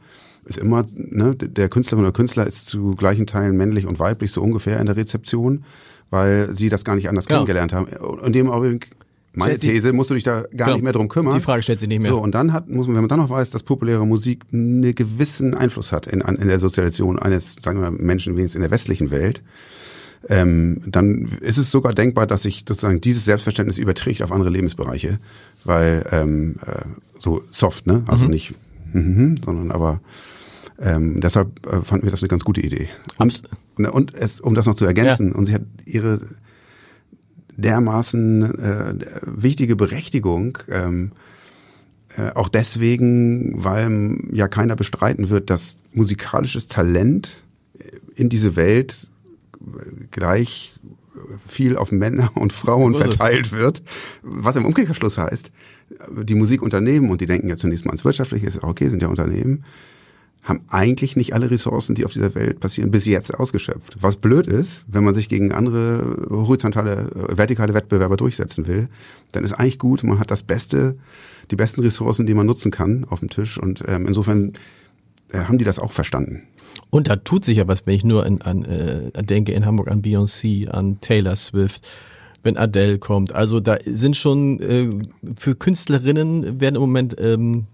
ist 0.45 0.57
immer, 0.57 0.85
ne, 0.93 1.35
der 1.35 1.69
Künstlerin 1.69 2.03
oder 2.03 2.13
Künstler 2.13 2.45
ist 2.45 2.67
zu 2.67 2.95
gleichen 2.95 3.25
Teilen 3.25 3.55
männlich 3.55 3.85
und 3.85 3.99
weiblich, 3.99 4.31
so 4.31 4.41
ungefähr 4.41 4.79
in 4.79 4.85
der 4.85 4.97
Rezeption, 4.97 5.63
weil 6.09 6.53
sie 6.53 6.69
das 6.69 6.83
gar 6.83 6.95
nicht 6.95 7.09
anders 7.09 7.25
genau. 7.25 7.39
kennengelernt 7.39 7.73
haben. 7.73 7.85
Und 7.85 8.33
dem 8.35 8.49
Augenblick 8.49 8.91
meine 9.35 9.57
These, 9.57 9.93
musst 9.93 10.11
du 10.11 10.13
dich 10.13 10.23
da 10.23 10.41
gar 10.41 10.49
genau. 10.51 10.73
nicht 10.73 10.83
mehr 10.83 10.93
drum 10.93 11.09
kümmern. 11.09 11.33
Die 11.33 11.41
Frage 11.41 11.63
stellt 11.63 11.79
sich 11.79 11.87
nicht 11.87 12.01
mehr. 12.01 12.11
So, 12.11 12.19
und 12.19 12.35
dann 12.35 12.53
hat, 12.53 12.69
muss 12.69 12.85
man, 12.85 12.95
wenn 12.95 13.03
man 13.03 13.09
dann 13.09 13.19
noch 13.19 13.31
weiß, 13.31 13.49
dass 13.49 13.63
populäre 13.63 14.05
Musik 14.05 14.43
einen 14.51 14.93
gewissen 14.93 15.55
Einfluss 15.55 15.91
hat 15.91 16.05
in, 16.05 16.21
in 16.21 16.47
der 16.47 16.59
Sozialisation 16.59 17.17
eines, 17.17 17.55
sagen 17.59 17.81
wir 17.81 17.89
mal, 17.89 17.97
Menschen, 17.97 18.35
wenigstens 18.35 18.57
in 18.57 18.61
der 18.61 18.69
westlichen 18.69 19.09
Welt, 19.09 19.41
ähm, 20.29 20.81
dann 20.85 21.25
ist 21.41 21.57
es 21.57 21.71
sogar 21.71 21.93
denkbar, 21.93 22.27
dass 22.27 22.43
sich 22.43 22.63
sozusagen 22.67 23.01
dieses 23.01 23.25
Selbstverständnis 23.25 23.77
überträgt 23.77 24.21
auf 24.21 24.31
andere 24.31 24.49
Lebensbereiche, 24.49 25.19
weil 25.63 26.05
ähm, 26.11 26.55
äh, 26.65 26.85
so 27.17 27.43
soft, 27.51 27.87
ne? 27.87 28.03
Also 28.07 28.25
mhm. 28.25 28.31
nicht, 28.31 28.53
mm, 28.93 29.35
sondern 29.43 29.71
aber 29.71 30.01
ähm, 30.79 31.21
deshalb 31.21 31.65
äh, 31.67 31.81
fanden 31.81 32.05
wir 32.05 32.11
das 32.11 32.21
eine 32.21 32.29
ganz 32.29 32.43
gute 32.43 32.61
Idee. 32.61 32.89
Und, 33.17 33.43
ne, 33.77 33.91
und 33.91 34.13
es, 34.13 34.39
um 34.39 34.55
das 34.55 34.65
noch 34.65 34.75
zu 34.75 34.85
ergänzen, 34.85 35.29
ja. 35.29 35.35
und 35.35 35.45
sie 35.45 35.53
hat 35.53 35.63
ihre 35.85 36.21
dermaßen 37.55 38.59
äh, 38.59 38.95
wichtige 39.25 39.75
Berechtigung. 39.75 40.57
Ähm, 40.69 41.11
äh, 42.17 42.31
auch 42.31 42.49
deswegen, 42.49 43.63
weil 43.63 44.17
ja 44.31 44.47
keiner 44.47 44.75
bestreiten 44.75 45.29
wird, 45.29 45.49
dass 45.49 45.79
musikalisches 45.91 46.67
Talent 46.67 47.29
in 48.15 48.29
diese 48.29 48.55
Welt 48.55 49.09
gleich 50.11 50.73
viel 51.47 51.77
auf 51.77 51.91
Männer 51.91 52.31
und 52.35 52.53
Frauen 52.53 52.93
so 52.93 52.99
verteilt 52.99 53.51
wird, 53.51 53.83
was 54.21 54.55
im 54.55 54.65
Umkehrschluss 54.65 55.17
heißt, 55.17 55.51
die 56.23 56.35
Musikunternehmen, 56.35 57.11
und 57.11 57.21
die 57.21 57.25
denken 57.25 57.49
ja 57.49 57.55
zunächst 57.55 57.85
mal 57.85 57.91
ans 57.91 58.05
Wirtschaftliche, 58.05 58.47
ist 58.47 58.63
okay, 58.63 58.89
sind 58.89 59.01
ja 59.01 59.07
Unternehmen, 59.09 59.63
haben 60.43 60.61
eigentlich 60.67 61.15
nicht 61.15 61.33
alle 61.33 61.49
Ressourcen, 61.49 61.95
die 61.95 62.03
auf 62.03 62.11
dieser 62.11 62.35
Welt 62.35 62.59
passieren, 62.59 62.91
bis 62.91 63.05
jetzt 63.05 63.33
ausgeschöpft. 63.33 63.97
Was 64.01 64.17
blöd 64.17 64.45
ist, 64.47 64.81
wenn 64.87 65.03
man 65.03 65.13
sich 65.13 65.29
gegen 65.29 65.53
andere 65.53 66.27
horizontale, 66.29 67.09
äh, 67.11 67.37
vertikale 67.37 67.73
Wettbewerber 67.73 68.17
durchsetzen 68.17 68.67
will, 68.67 68.89
dann 69.31 69.45
ist 69.45 69.53
eigentlich 69.53 69.79
gut, 69.79 70.03
man 70.03 70.19
hat 70.19 70.31
das 70.31 70.43
Beste, 70.43 70.97
die 71.49 71.55
besten 71.55 71.81
Ressourcen, 71.81 72.25
die 72.25 72.33
man 72.33 72.45
nutzen 72.45 72.71
kann, 72.71 73.05
auf 73.05 73.19
dem 73.19 73.29
Tisch. 73.29 73.57
Und 73.57 73.83
ähm, 73.87 74.05
insofern 74.05 74.53
äh, 75.29 75.39
haben 75.39 75.57
die 75.57 75.65
das 75.65 75.79
auch 75.79 75.93
verstanden. 75.93 76.43
Und 76.93 77.07
da 77.07 77.15
tut 77.15 77.43
sich 77.43 77.57
ja 77.57 77.67
was, 77.67 77.87
wenn 77.87 77.95
ich 77.95 78.03
nur 78.03 78.23
an, 78.23 78.43
an 78.43 78.65
äh, 78.65 79.23
denke 79.23 79.51
in 79.53 79.65
Hamburg 79.65 79.87
an 79.87 80.03
Beyoncé, 80.03 80.69
an 80.69 81.01
Taylor 81.01 81.35
Swift, 81.35 81.87
wenn 82.43 82.55
Adele 82.55 82.99
kommt. 82.99 83.33
Also 83.33 83.59
da 83.59 83.79
sind 83.83 84.15
schon 84.15 84.59
äh, 84.59 84.89
für 85.35 85.55
Künstlerinnen 85.55 86.61
werden 86.61 86.75
im 86.75 86.81
Moment 86.81 87.15
ähm, 87.19 87.65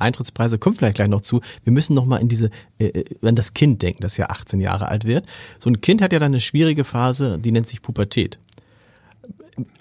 Eintrittspreise 0.00 0.58
kommt 0.58 0.78
vielleicht 0.78 0.96
gleich 0.96 1.06
noch 1.06 1.20
zu. 1.20 1.40
Wir 1.62 1.72
müssen 1.72 1.94
noch 1.94 2.04
mal 2.04 2.16
in 2.16 2.26
diese 2.26 2.50
äh, 2.80 2.86
äh 2.86 3.04
an 3.22 3.36
das 3.36 3.54
Kind 3.54 3.80
denken, 3.80 4.02
das 4.02 4.16
ja 4.16 4.26
18 4.26 4.60
Jahre 4.60 4.88
alt 4.88 5.04
wird. 5.04 5.24
So 5.60 5.70
ein 5.70 5.80
Kind 5.80 6.02
hat 6.02 6.12
ja 6.12 6.18
dann 6.18 6.32
eine 6.32 6.40
schwierige 6.40 6.82
Phase, 6.82 7.38
die 7.38 7.52
nennt 7.52 7.68
sich 7.68 7.80
Pubertät. 7.80 8.40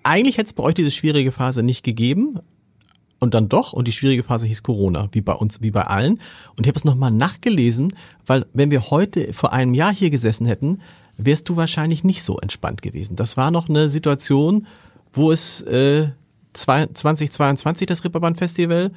Eigentlich 0.04 0.38
hätte 0.38 0.50
es 0.50 0.54
bei 0.54 0.62
euch 0.62 0.76
diese 0.76 0.92
schwierige 0.92 1.32
Phase 1.32 1.64
nicht 1.64 1.84
gegeben, 1.84 2.42
und 3.20 3.34
dann 3.34 3.50
doch, 3.50 3.74
und 3.74 3.88
die 3.88 3.92
schwierige 3.92 4.24
Phase 4.24 4.46
hieß 4.46 4.64
Corona, 4.64 5.10
wie 5.12 5.22
bei 5.22 5.34
uns, 5.34 5.62
wie 5.62 5.72
bei 5.72 5.82
allen. 5.82 6.20
Und 6.56 6.66
ich 6.66 6.68
habe 6.68 6.78
es 6.78 6.86
nochmal 6.86 7.12
nachgelesen, 7.12 7.94
weil 8.26 8.46
wenn 8.54 8.72
wir 8.72 8.90
heute 8.92 9.34
vor 9.34 9.54
einem 9.54 9.74
Jahr 9.74 9.94
hier 9.94 10.10
gesessen 10.10 10.46
hätten, 10.46 10.82
wärst 11.18 11.50
du 11.50 11.56
wahrscheinlich 11.56 12.04
nicht 12.04 12.24
so 12.24 12.38
entspannt 12.38 12.82
gewesen. 12.82 13.16
Das 13.16 13.38
war 13.38 13.50
noch 13.50 13.70
eine 13.70 13.90
Situation, 13.90 14.68
wo 15.12 15.32
es 15.32 15.62
äh, 15.62 16.10
2022 16.54 17.88
das 17.88 18.04
Ripperband 18.04 18.38
Festival 18.38 18.92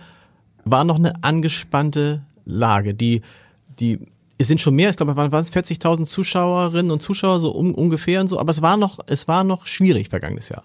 war 0.65 0.85
noch 0.85 0.97
eine 0.97 1.25
angespannte 1.25 2.23
Lage. 2.45 2.95
Die, 2.95 3.23
die, 3.79 3.99
es 4.37 4.49
sind 4.49 4.61
schon 4.61 4.75
mehr, 4.75 4.91
ich 4.91 4.97
glaube, 4.97 5.17
waren 5.17 5.33
es 5.33 5.53
40.000 5.53 6.05
Zuschauerinnen 6.05 6.91
und 6.91 7.03
Zuschauer 7.03 7.41
so 7.41 7.53
um, 7.53 7.75
ungefähr 7.75 8.21
und 8.21 8.29
so, 8.29 8.39
aber 8.39 8.51
es 8.51 8.61
war 8.61 8.77
noch, 8.77 8.99
es 9.07 9.29
war 9.29 9.45
noch 9.45 9.67
schwierig 9.67 10.11
vergangenes 10.11 10.51
Jahr. 10.51 10.65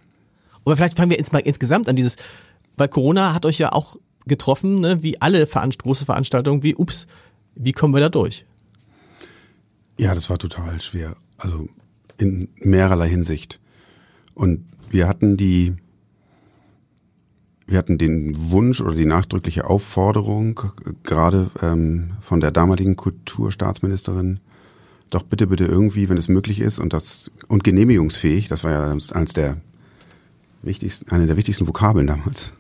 Aber 0.65 0.76
vielleicht 0.76 0.98
fangen 0.98 1.12
wir 1.12 1.18
jetzt 1.18 1.32
mal 1.32 1.39
insgesamt 1.39 1.88
an 1.88 1.96
dieses, 1.96 2.18
weil 2.78 2.88
Corona 2.88 3.34
hat 3.34 3.46
euch 3.46 3.60
ja 3.60 3.72
auch 3.72 3.98
getroffen, 4.26 4.80
ne, 4.80 5.04
wie 5.04 5.22
alle 5.22 5.48
Veranst 5.48 5.84
große 5.84 6.06
Veranstaltungen, 6.06 6.64
wie, 6.64 6.76
ups, 6.76 7.08
wie 7.56 7.72
kommen 7.72 7.94
wir 7.94 8.02
da 8.02 8.10
durch? 8.10 8.46
Ja, 9.98 10.14
das 10.14 10.30
war 10.30 10.38
total 10.38 10.82
schwer. 10.82 11.16
Also 11.38 11.68
in 12.18 12.50
mehrerlei 12.60 13.10
Hinsicht. 13.10 13.60
Und 14.34 14.66
wir 14.90 15.08
hatten 15.08 15.38
die, 15.38 15.76
wir 17.68 17.78
hatten 17.78 17.98
den 17.98 18.52
Wunsch 18.52 18.82
oder 18.82 18.96
die 18.96 19.06
nachdrückliche 19.06 19.66
Aufforderung, 19.66 20.60
gerade 21.04 21.50
ähm, 21.62 22.12
von 22.22 22.40
der 22.40 22.52
damaligen 22.52 22.96
Kulturstaatsministerin, 22.96 24.40
doch 25.10 25.24
bitte, 25.24 25.48
bitte 25.48 25.66
irgendwie, 25.66 26.10
wenn 26.10 26.18
es 26.18 26.28
möglich 26.28 26.60
ist 26.60 26.80
und 26.80 26.94
das 26.94 27.32
und 27.48 27.64
genehmigungsfähig, 27.64 28.48
das 28.48 28.64
war 28.64 28.72
ja 28.72 28.92
eines 28.92 29.34
der 29.34 29.58
wichtigsten, 30.62 31.12
eine 31.12 31.28
der 31.28 31.38
wichtigsten 31.38 31.68
Vokabeln 31.68 32.08
damals, 32.08 32.54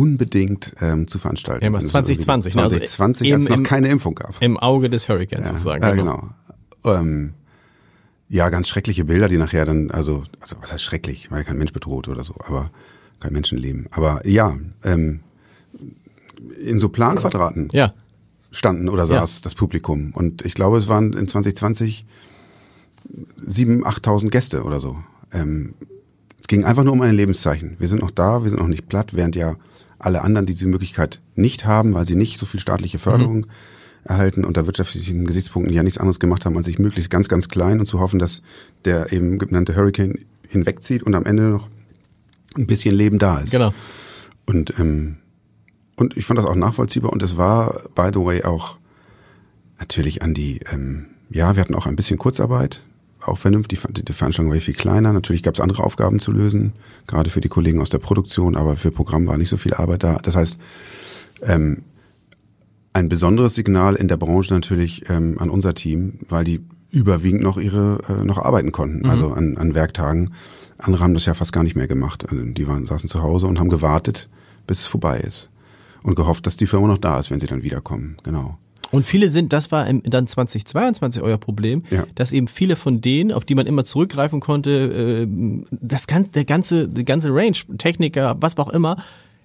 unbedingt 0.00 0.74
ähm, 0.80 1.08
zu 1.08 1.18
veranstalten. 1.18 1.62
Ja, 1.62 1.70
2020, 1.78 2.54
2020, 2.54 2.54
ne? 2.54 2.62
also 2.62 2.76
als 2.76 3.20
es 3.20 3.48
noch 3.50 3.62
keine 3.62 3.88
Impfung 3.88 4.14
gab. 4.14 4.34
Im 4.40 4.56
Auge 4.56 4.88
des 4.88 5.10
Hurricanes 5.10 5.48
ja, 5.48 5.52
sozusagen. 5.52 5.82
Ja, 5.82 5.94
genau. 5.94 6.30
genau. 6.82 6.98
Ähm, 6.98 7.34
ja, 8.30 8.48
ganz 8.48 8.68
schreckliche 8.68 9.04
Bilder, 9.04 9.28
die 9.28 9.36
nachher 9.36 9.66
dann, 9.66 9.90
also, 9.90 10.22
also 10.40 10.56
was 10.62 10.72
heißt 10.72 10.82
schrecklich, 10.82 11.30
weil 11.30 11.44
kein 11.44 11.58
Mensch 11.58 11.74
bedroht 11.74 12.08
oder 12.08 12.24
so, 12.24 12.34
aber 12.46 12.70
kein 13.18 13.34
Menschenleben. 13.34 13.88
Aber 13.90 14.26
ja, 14.26 14.56
ähm, 14.84 15.20
in 16.64 16.78
so 16.78 16.88
Planquadraten 16.88 17.68
ja. 17.72 17.92
standen 18.52 18.88
oder 18.88 19.06
saß 19.06 19.38
ja. 19.38 19.40
das 19.44 19.54
Publikum. 19.54 20.12
Und 20.14 20.46
ich 20.46 20.54
glaube, 20.54 20.78
es 20.78 20.88
waren 20.88 21.12
in 21.12 21.28
2020 21.28 22.06
sieben, 23.46 23.84
achttausend 23.84 24.32
Gäste 24.32 24.62
oder 24.62 24.80
so. 24.80 24.96
Ähm, 25.30 25.74
es 26.40 26.46
ging 26.46 26.64
einfach 26.64 26.84
nur 26.84 26.94
um 26.94 27.02
ein 27.02 27.14
Lebenszeichen. 27.14 27.76
Wir 27.78 27.88
sind 27.88 28.00
noch 28.00 28.10
da, 28.10 28.42
wir 28.42 28.48
sind 28.48 28.60
noch 28.60 28.68
nicht 28.68 28.88
platt, 28.88 29.14
während 29.14 29.36
ja 29.36 29.56
alle 30.00 30.22
anderen, 30.22 30.46
die 30.46 30.54
diese 30.54 30.68
Möglichkeit 30.68 31.20
nicht 31.34 31.64
haben, 31.64 31.94
weil 31.94 32.06
sie 32.06 32.16
nicht 32.16 32.38
so 32.38 32.46
viel 32.46 32.60
staatliche 32.60 32.98
Förderung 32.98 33.38
mhm. 33.38 33.46
erhalten 34.04 34.44
unter 34.44 34.66
wirtschaftlichen 34.66 35.26
Gesichtspunkten 35.26 35.74
ja 35.74 35.82
nichts 35.82 35.98
anderes 35.98 36.18
gemacht 36.18 36.44
haben, 36.44 36.56
als 36.56 36.66
sich 36.66 36.78
möglichst 36.78 37.10
ganz, 37.10 37.28
ganz 37.28 37.48
klein 37.48 37.80
und 37.80 37.86
zu 37.86 38.00
hoffen, 38.00 38.18
dass 38.18 38.42
der 38.84 39.12
eben 39.12 39.38
genannte 39.38 39.76
Hurricane 39.76 40.14
hinwegzieht 40.48 41.02
und 41.02 41.14
am 41.14 41.26
Ende 41.26 41.44
noch 41.44 41.68
ein 42.56 42.66
bisschen 42.66 42.94
Leben 42.94 43.18
da 43.18 43.38
ist. 43.38 43.52
Genau. 43.52 43.72
Und, 44.46 44.78
ähm, 44.78 45.16
und 45.96 46.16
ich 46.16 46.24
fand 46.24 46.38
das 46.38 46.46
auch 46.46 46.56
nachvollziehbar 46.56 47.12
und 47.12 47.22
es 47.22 47.36
war, 47.36 47.82
by 47.94 48.10
the 48.12 48.24
way, 48.24 48.42
auch 48.42 48.78
natürlich 49.78 50.22
an 50.22 50.34
die, 50.34 50.60
ähm, 50.72 51.06
ja, 51.30 51.54
wir 51.54 51.62
hatten 51.62 51.74
auch 51.74 51.86
ein 51.86 51.96
bisschen 51.96 52.18
Kurzarbeit, 52.18 52.82
auch 53.24 53.38
vernünftig, 53.38 53.80
die 53.90 54.12
Veranstaltung 54.12 54.52
war 54.52 54.60
viel 54.60 54.74
kleiner, 54.74 55.12
natürlich 55.12 55.42
gab 55.42 55.54
es 55.54 55.60
andere 55.60 55.82
Aufgaben 55.82 56.20
zu 56.20 56.32
lösen, 56.32 56.72
gerade 57.06 57.30
für 57.30 57.40
die 57.40 57.48
Kollegen 57.48 57.80
aus 57.80 57.90
der 57.90 57.98
Produktion, 57.98 58.56
aber 58.56 58.76
für 58.76 58.90
Programm 58.90 59.26
war 59.26 59.36
nicht 59.36 59.50
so 59.50 59.56
viel 59.56 59.74
Arbeit 59.74 60.02
da. 60.04 60.18
Das 60.22 60.36
heißt, 60.36 60.58
ähm, 61.42 61.82
ein 62.92 63.08
besonderes 63.08 63.54
Signal 63.54 63.94
in 63.94 64.08
der 64.08 64.16
Branche 64.16 64.52
natürlich 64.52 65.08
ähm, 65.08 65.36
an 65.38 65.50
unser 65.50 65.74
Team, 65.74 66.18
weil 66.28 66.44
die 66.44 66.60
überwiegend 66.90 67.42
noch 67.42 67.56
ihre 67.56 67.98
äh, 68.08 68.24
noch 68.24 68.38
arbeiten 68.38 68.72
konnten, 68.72 69.00
mhm. 69.00 69.10
also 69.10 69.32
an, 69.32 69.56
an 69.56 69.74
Werktagen 69.74 70.32
andere 70.82 71.04
haben 71.04 71.14
das 71.14 71.26
ja 71.26 71.34
fast 71.34 71.52
gar 71.52 71.62
nicht 71.62 71.76
mehr 71.76 71.88
gemacht. 71.88 72.28
Also 72.30 72.42
die 72.42 72.66
waren, 72.66 72.86
saßen 72.86 73.08
zu 73.08 73.22
Hause 73.22 73.46
und 73.46 73.58
haben 73.58 73.68
gewartet, 73.68 74.28
bis 74.66 74.80
es 74.80 74.86
vorbei 74.86 75.20
ist. 75.20 75.50
Und 76.02 76.14
gehofft, 76.14 76.46
dass 76.46 76.56
die 76.56 76.66
Firma 76.66 76.86
noch 76.86 76.98
da 76.98 77.18
ist, 77.18 77.30
wenn 77.30 77.40
sie 77.40 77.46
dann 77.46 77.62
wiederkommen. 77.62 78.16
Genau. 78.22 78.58
Und 78.90 79.06
viele 79.06 79.30
sind, 79.30 79.52
das 79.52 79.70
war 79.70 79.86
im, 79.86 80.02
dann 80.02 80.26
2022 80.26 81.22
euer 81.22 81.38
Problem, 81.38 81.82
Ja. 81.90 82.06
dass 82.16 82.32
eben 82.32 82.48
viele 82.48 82.74
von 82.76 83.00
denen, 83.00 83.30
auf 83.32 83.44
die 83.44 83.54
man 83.54 83.66
immer 83.66 83.84
zurückgreifen 83.84 84.40
konnte, 84.40 84.70
äh, 85.28 85.62
das 85.70 86.06
ganze, 86.06 86.30
der 86.32 86.44
ganze, 86.44 86.88
die 86.88 87.04
ganze 87.04 87.28
Range, 87.32 87.56
Techniker, 87.78 88.36
was 88.40 88.56
auch 88.58 88.70
immer, 88.70 88.96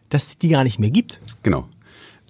dass 0.10 0.28
es 0.28 0.38
die 0.40 0.50
gar 0.50 0.64
nicht 0.64 0.80
mehr 0.80 0.90
gibt. 0.90 1.20
Genau. 1.44 1.68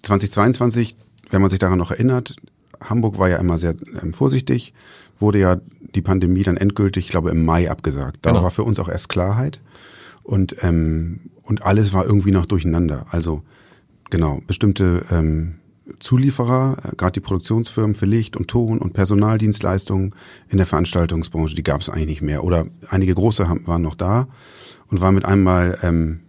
2022, 0.03 0.95
wenn 1.29 1.41
man 1.41 1.49
sich 1.49 1.59
daran 1.59 1.77
noch 1.77 1.91
erinnert, 1.91 2.35
Hamburg 2.81 3.17
war 3.19 3.29
ja 3.29 3.37
immer 3.37 3.57
sehr 3.57 3.75
ähm, 4.01 4.13
vorsichtig, 4.13 4.73
wurde 5.19 5.39
ja 5.39 5.57
die 5.95 6.01
Pandemie 6.01 6.43
dann 6.43 6.57
endgültig, 6.57 7.05
ich 7.05 7.09
glaube, 7.11 7.31
im 7.31 7.45
Mai 7.45 7.69
abgesagt. 7.71 8.17
Da 8.21 8.31
Genau. 8.31 8.43
war 8.43 8.51
für 8.51 8.63
uns 8.63 8.79
auch 8.79 8.89
erst 8.89 9.09
Klarheit 9.09 9.61
und 10.23 10.55
ähm, 10.61 11.19
und 11.43 11.61
alles 11.63 11.93
war 11.93 12.05
irgendwie 12.05 12.31
noch 12.31 12.45
durcheinander. 12.47 13.05
Also 13.11 13.43
genau 14.09 14.39
bestimmte 14.47 15.05
ähm, 15.11 15.55
Zulieferer, 15.99 16.77
äh, 16.83 16.95
gerade 16.95 17.13
die 17.13 17.19
Produktionsfirmen 17.19 17.95
für 17.95 18.05
Licht 18.05 18.35
und 18.35 18.47
Ton 18.47 18.79
und 18.79 18.93
Personaldienstleistungen 18.93 20.15
in 20.49 20.57
der 20.57 20.65
Veranstaltungsbranche, 20.67 21.55
die 21.55 21.63
gab 21.63 21.81
es 21.81 21.89
eigentlich 21.89 22.07
nicht 22.07 22.21
mehr. 22.21 22.43
Oder 22.43 22.65
einige 22.89 23.13
große 23.13 23.47
haben, 23.47 23.65
waren 23.67 23.81
noch 23.81 23.95
da 23.95 24.27
und 24.87 25.01
waren 25.01 25.15
mit 25.15 25.25
einmal 25.25 25.77
ähm, 25.83 26.21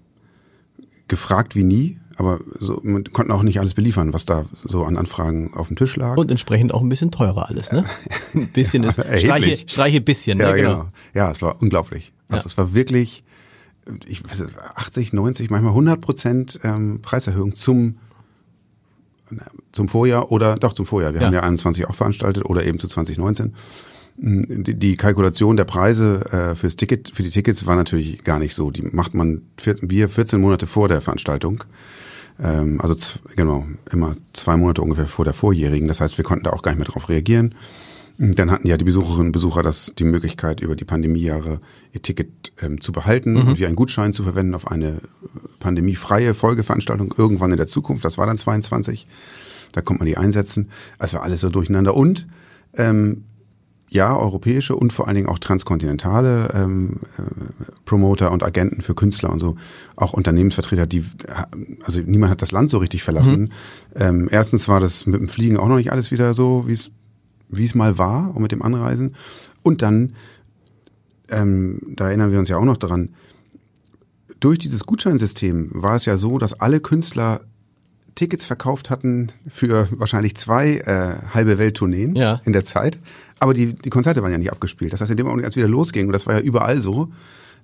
gefragt 1.09 1.55
wie 1.57 1.65
nie, 1.65 1.99
aber 2.19 2.39
so, 2.59 2.81
man 2.83 3.05
konnten 3.13 3.31
auch 3.33 3.43
nicht 3.43 3.61
alles 3.61 3.75
beliefern, 3.75 4.13
was 4.15 4.25
da 4.25 4.47
so 4.65 4.85
an 4.85 4.97
Anfragen 4.97 5.53
auf 5.55 5.69
dem 5.69 5.77
Tisch 5.77 5.97
lag. 5.97 6.17
Und 6.17 6.31
entsprechend 6.31 6.73
auch 6.73 6.81
ein 6.83 6.89
bisschen 6.89 7.11
teurer 7.11 7.49
alles, 7.49 7.73
ne? 7.73 7.85
Ein 8.35 8.49
bisschen 8.53 8.85
ist, 8.85 8.99
Erheblich. 8.99 9.25
streiche, 9.27 9.69
streiche 9.69 10.01
bisschen, 10.01 10.39
ja, 10.39 10.51
ne? 10.51 10.57
genau. 10.57 10.87
Ja, 11.15 11.31
es 11.31 11.43
war 11.43 11.61
unglaublich. 11.61 12.13
Also 12.29 12.43
Ja. 12.45 12.47
es 12.47 12.59
war 12.59 12.75
wirklich, 12.75 13.23
ich 14.07 14.25
weiß 14.29 14.41
nicht, 14.41 14.59
80, 14.75 15.13
90, 15.13 15.51
manchmal 15.51 15.73
100 15.73 16.01
Prozent 16.01 16.61
ähm, 16.65 17.01
Preiserhöhung 17.03 17.55
zum 17.55 17.97
zum 19.73 19.89
Vorjahr 19.89 20.31
oder 20.33 20.57
doch 20.57 20.73
zum 20.73 20.87
Vorjahr. 20.87 21.13
Wir 21.15 21.21
Ja. 21.21 21.27
haben 21.29 21.35
ja 21.35 21.43
21 21.43 21.87
auch 21.89 21.95
veranstaltet 21.95 22.45
oder 22.45 22.65
eben 22.65 22.79
zu 22.79 22.89
2019. 22.89 23.55
Mm, 24.19 24.63
Die, 24.65 24.97
Kalkulation 24.97 25.57
der 25.57 25.65
Preise 25.65 26.25
äh, 26.33 26.55
fürs 26.55 26.77
Ticket, 26.77 27.11
für 27.15 27.23
die 27.23 27.31
Tickets 27.31 27.67
war 27.67 27.77
natürlich 27.77 28.25
gar 28.25 28.39
nicht 28.39 28.55
so. 28.55 28.71
Die 28.71 28.83
macht 28.83 29.15
man 29.15 29.43
wir 29.83 30.09
14 30.09 30.41
Monate 30.41 30.67
vor 30.67 30.89
der 30.89 31.01
Veranstaltung. 31.01 31.65
Ähm, 32.39 32.81
also 32.81 32.95
genau, 33.35 33.67
immer 33.91 34.17
zwei 34.33 34.57
Monate 34.57 34.83
ungefähr 34.83 35.07
vor 35.07 35.25
der 35.25 35.35
vorjährigen. 35.35 35.89
Das 35.89 36.01
heißt, 36.01 36.17
wir 36.19 36.25
konnten 36.25 36.45
da 36.45 36.51
auch 36.51 36.63
gar 36.63 36.73
nicht 36.73 36.79
mehr 36.79 36.89
drauf 36.89 37.09
reagieren. 37.09 37.55
Dann 38.19 38.51
hatten 38.51 38.67
ja 38.67 38.79
die 38.79 38.85
Besucherinnen 38.85 39.27
und 39.27 39.33
Besucher 39.33 39.63
das 39.63 39.93
die 39.99 40.05
Möglichkeit, 40.05 40.61
über 40.61 40.75
die 40.75 40.87
Pandemiejahre 40.87 41.61
ihr 41.93 42.03
Ticket 42.03 42.53
ähm, 42.63 42.81
zu 42.81 42.93
behalten 42.93 43.37
und 43.37 43.59
wie 43.59 43.67
einen 43.67 43.77
Gutschein 43.77 44.15
zu 44.15 44.23
verwenden 44.23 44.55
auf 44.55 44.71
eine 44.71 44.89
äh, 44.89 44.99
pandemiefreie 45.61 46.33
Folgeveranstaltung 46.33 47.15
irgendwann 47.17 47.51
in 47.51 47.59
der 47.59 47.67
Zukunft. 47.67 48.05
Das 48.05 48.17
war 48.17 48.27
dann 48.27 48.39
22. 48.39 49.07
Da 49.73 49.83
konnte 49.83 50.01
man 50.01 50.07
die 50.07 50.17
einsetzen. 50.17 50.71
Es 50.99 51.13
war 51.13 51.23
alles 51.23 51.43
so 51.43 51.51
durcheinander. 51.51 51.95
Und 51.95 52.27
ähm, 52.75 53.25
ja, 53.91 54.17
europäische 54.17 54.75
und 54.75 54.93
vor 54.93 55.07
allen 55.07 55.15
Dingen 55.15 55.29
auch 55.29 55.39
transkontinentale 55.39 56.51
ähm, 56.55 57.01
äh, 57.19 57.23
Promoter 57.85 58.33
und 58.33 58.43
Agenten 58.43 58.83
für 58.83 58.95
Künstler 58.95 59.31
und 59.31 59.39
so, 59.39 59.57
auch 59.95 60.13
Unternehmensvertreter, 60.13 60.87
die, 60.87 61.05
also 61.85 62.01
niemand 62.01 62.33
hat 62.33 62.43
das 62.43 62.51
Land 62.51 62.71
so 62.71 62.79
richtig 62.79 63.03
verlassen. 63.03 63.53
Ähm, 63.95 64.29
erstens 64.31 64.69
war 64.69 64.81
das 64.81 65.07
mit 65.07 65.21
dem 65.21 65.29
Fliegen 65.29 65.57
auch 65.57 65.69
noch 65.69 65.77
nicht 65.77 65.93
alles 65.93 66.11
wieder 66.11 66.35
so, 66.35 66.65
wie 66.67 66.73
es 66.73 66.91
wie 67.49 67.65
es 67.65 67.75
mal 67.75 67.99
war 67.99 68.35
und 68.35 68.43
mit 68.43 68.53
dem 68.53 68.63
Anreisen. 68.63 69.15
Und 69.63 69.83
dann, 69.83 70.15
ähm, 71.29 71.81
da 71.95 72.09
erinnern 72.09 72.33
wir 72.33 72.39
uns 72.39 72.49
ja 72.49 72.57
auch 72.57 72.65
noch 72.65 72.77
daran, 72.77 73.11
durch 74.41 74.59
dieses 74.59 74.85
Gutscheinsystem 74.85 75.71
war 75.73 75.95
es 75.95 76.05
ja 76.05 76.17
so, 76.17 76.39
dass 76.39 76.61
alle 76.61 76.81
Künstler 76.81 77.41
Tickets 78.15 78.45
verkauft 78.47 78.89
hatten 78.91 79.29
für 79.47 79.89
wahrscheinlich 79.91 80.37
zwei 80.37 80.77
äh, 80.79 81.17
halbe 81.35 81.59
Welttourneen 81.59 82.15
Ja. 82.17 82.41
in 82.45 82.53
der 82.53 82.65
Zeit. 82.65 82.99
Aber 83.41 83.53
die, 83.55 83.75
die 83.75 83.91
Konzerte 83.91 84.23
waren 84.23 84.33
ja 84.33 84.39
nicht 84.39 84.53
abgespielt. 84.53 84.93
Das 84.93 85.01
heißt, 85.01 85.11
in 85.11 85.17
dem 85.19 85.27
Augenblick, 85.27 85.45
als 85.47 85.57
wieder 85.57 85.69
losging, 85.69 86.07
und 86.07 86.13
das 86.13 86.27
war 86.27 86.35
ja 86.35 86.41
überall 86.41 86.81
so, 86.81 87.13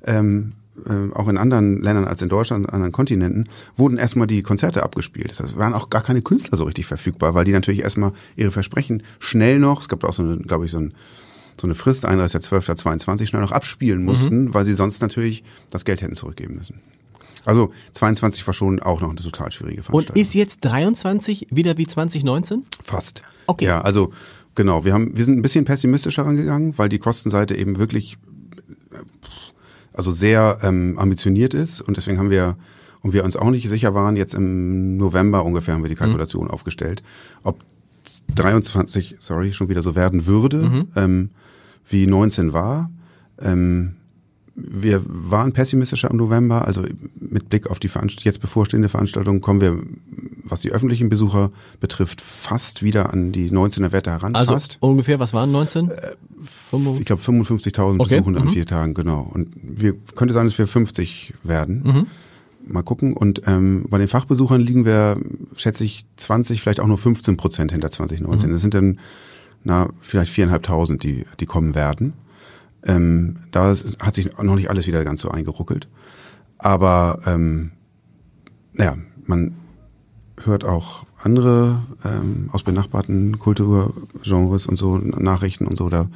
ähm, 0.05 0.53
äh, 0.87 1.15
auch 1.15 1.29
in 1.29 1.39
anderen 1.39 1.81
Ländern 1.83 2.07
als 2.07 2.23
in 2.23 2.29
Deutschland, 2.29 2.73
anderen 2.73 2.93
Kontinenten, 2.93 3.49
wurden 3.77 3.99
erstmal 3.99 4.27
die 4.27 4.43
Konzerte 4.43 4.83
abgespielt. 4.83 5.31
Das 5.31 5.41
heißt, 5.41 5.53
es 5.53 5.59
waren 5.59 5.75
auch 5.75 5.91
gar 5.91 6.03
keine 6.03 6.23
Künstler 6.23 6.57
so 6.57 6.65
richtig 6.65 6.87
verfügbar, 6.87 7.35
weil 7.35 7.45
die 7.45 7.53
natürlich 7.53 7.83
erstmal 7.83 8.13
ihre 8.37 8.51
Versprechen 8.51 9.03
schnell 9.19 9.59
noch, 9.59 9.83
es 9.83 9.89
gab 9.89 10.05
auch 10.05 10.13
so 10.13 10.23
eine, 10.23 10.39
glaube 10.39 10.65
ich, 10.65 10.71
so 10.71 10.79
ein 10.79 10.95
so 11.61 11.67
eine 11.67 11.75
Frist, 11.75 12.07
31.12.22, 12.07 13.27
schnell 13.27 13.43
noch 13.43 13.53
abspielen 13.53 14.05
mussten, 14.05 14.55
weil 14.55 14.65
sie 14.65 14.73
sonst 14.73 15.03
natürlich 15.03 15.45
das 15.71 15.85
Geld 15.85 16.01
hätten 16.01 16.15
zurückgeben 16.17 16.57
müssen. 16.57 16.81
Also 17.45 17.73
22 17.93 18.47
war 18.47 18.55
schon 18.55 18.81
auch 18.81 19.01
noch 19.01 19.11
eine 19.11 19.21
total 19.21 19.53
schwierige 19.53 19.81
Und 19.81 19.85
Veranstaltung. 19.85 20.21
ist 20.21 20.35
jetzt 20.35 20.61
23 20.65 21.49
wieder 21.51 21.77
wie 21.77 21.87
2019? 21.87 22.65
Fast. 22.83 23.23
Okay. 23.47 23.67
Ja, 23.67 23.81
also 23.81 24.13
genau, 24.55 24.85
wir 24.85 24.95
haben 24.95 25.17
wir 25.17 25.25
sind 25.25 25.39
ein 25.39 25.43
bisschen 25.43 25.65
pessimistischer 25.65 26.25
rangegangen, 26.25 26.79
weil 26.79 26.89
die 26.89 26.99
Kostenseite 26.99 27.55
eben 27.57 27.79
wirklich 27.79 28.17
also 29.93 30.11
sehr 30.13 30.59
ähm, 30.63 30.99
ambitioniert 30.99 31.55
ist. 31.55 31.81
Und 31.81 31.97
deswegen 31.97 32.19
haben 32.19 32.31
wir 32.31 32.57
und 33.03 33.13
wir 33.13 33.25
uns 33.25 33.37
auch 33.37 33.51
nicht 33.51 33.69
sicher 33.69 33.95
waren, 33.95 34.17
jetzt 34.17 34.35
im 34.35 34.97
November 34.97 35.45
ungefähr 35.45 35.75
haben 35.75 35.83
wir 35.83 35.89
die 35.89 35.97
Kalkulation 35.97 36.49
aufgestellt, 36.49 37.03
ob 37.43 37.59
23, 38.35 39.17
sorry, 39.19 39.53
schon 39.53 39.69
wieder 39.69 39.83
so 39.83 39.95
werden 39.95 40.27
würde, 40.27 40.87
ähm, 40.97 41.31
wie 41.89 42.07
19 42.07 42.53
war. 42.53 42.91
Ähm, 43.41 43.97
wir 44.55 45.03
waren 45.07 45.53
pessimistischer 45.53 46.11
im 46.11 46.19
November, 46.19 46.67
also 46.67 46.85
mit 47.19 47.49
Blick 47.49 47.69
auf 47.69 47.79
die 47.79 47.89
Veranst 47.89 48.25
jetzt 48.25 48.41
bevorstehende 48.41 48.89
Veranstaltung 48.89 49.41
kommen 49.41 49.61
wir, 49.61 49.79
was 50.45 50.61
die 50.61 50.73
öffentlichen 50.73 51.09
Besucher 51.09 51.51
betrifft, 51.81 52.21
fast 52.21 52.83
wieder 52.83 53.13
an 53.13 53.33
die 53.33 53.51
19er 53.51 53.93
Werte 53.93 54.11
heran. 54.11 54.35
Also 54.35 54.55
fast. 54.55 54.77
ungefähr, 54.81 55.19
was 55.19 55.33
waren 55.33 55.53
19? 55.53 55.91
Ich 56.99 57.05
glaube 57.05 57.23
55.000 57.23 58.01
Okay, 58.01 58.17
Besuchende 58.17 58.41
an 58.41 58.47
mhm. 58.49 58.53
vier 58.53 58.67
Tagen, 58.67 58.95
genau. 58.95 59.29
Und 59.33 59.53
wir 59.57 59.95
könnte 60.15 60.35
sein, 60.35 60.47
dass 60.47 60.59
wir 60.59 60.67
50 60.67 61.35
werden. 61.43 61.83
Mhm. 61.83 62.07
Mal 62.73 62.83
gucken. 62.83 63.15
Und 63.15 63.43
ähm, 63.47 63.87
bei 63.89 63.99
den 63.99 64.09
Fachbesuchern 64.09 64.61
liegen 64.61 64.85
wir, 64.85 65.19
schätze 65.57 65.85
ich, 65.85 66.05
20, 66.17 66.61
vielleicht 66.61 66.81
auch 66.81 66.87
nur 66.87 66.99
15 66.99 67.37
Prozent 67.37 67.73
hinter 67.73 67.91
2019. 67.91 68.49
Mhm. 68.49 68.53
Das 68.53 68.63
sind 68.63 68.75
dann 68.75 68.99
na 69.65 69.89
vielleicht 70.01 70.33
viereinhalbtausend, 70.33 71.03
die 71.03 71.25
die 71.41 71.47
kommen 71.47 71.75
werden. 71.75 72.15
Ähm, 72.87 73.37
da 73.53 73.75
hat 74.01 74.15
sich 74.15 74.37
noch 74.39 74.57
nicht 74.57 74.71
alles 74.71 74.87
wieder 74.87 75.05
ganz 75.05 75.21
so 75.21 75.31
eingeruckelt. 75.31 75.89
Aber 76.59 77.21
ähm, 77.27 77.73
naja, 78.73 78.97
man 79.25 79.55
hört 80.43 80.65
auch 80.65 81.05
andere 81.23 81.83
ähm, 82.05 82.49
aus 82.53 82.63
benachbarten 82.63 83.39
Kulturgenres 83.39 84.67
und 84.67 84.77
so 84.77 84.97
Nachrichten 84.99 85.67
und 85.67 85.77
so, 85.77 85.89
da 85.89 86.09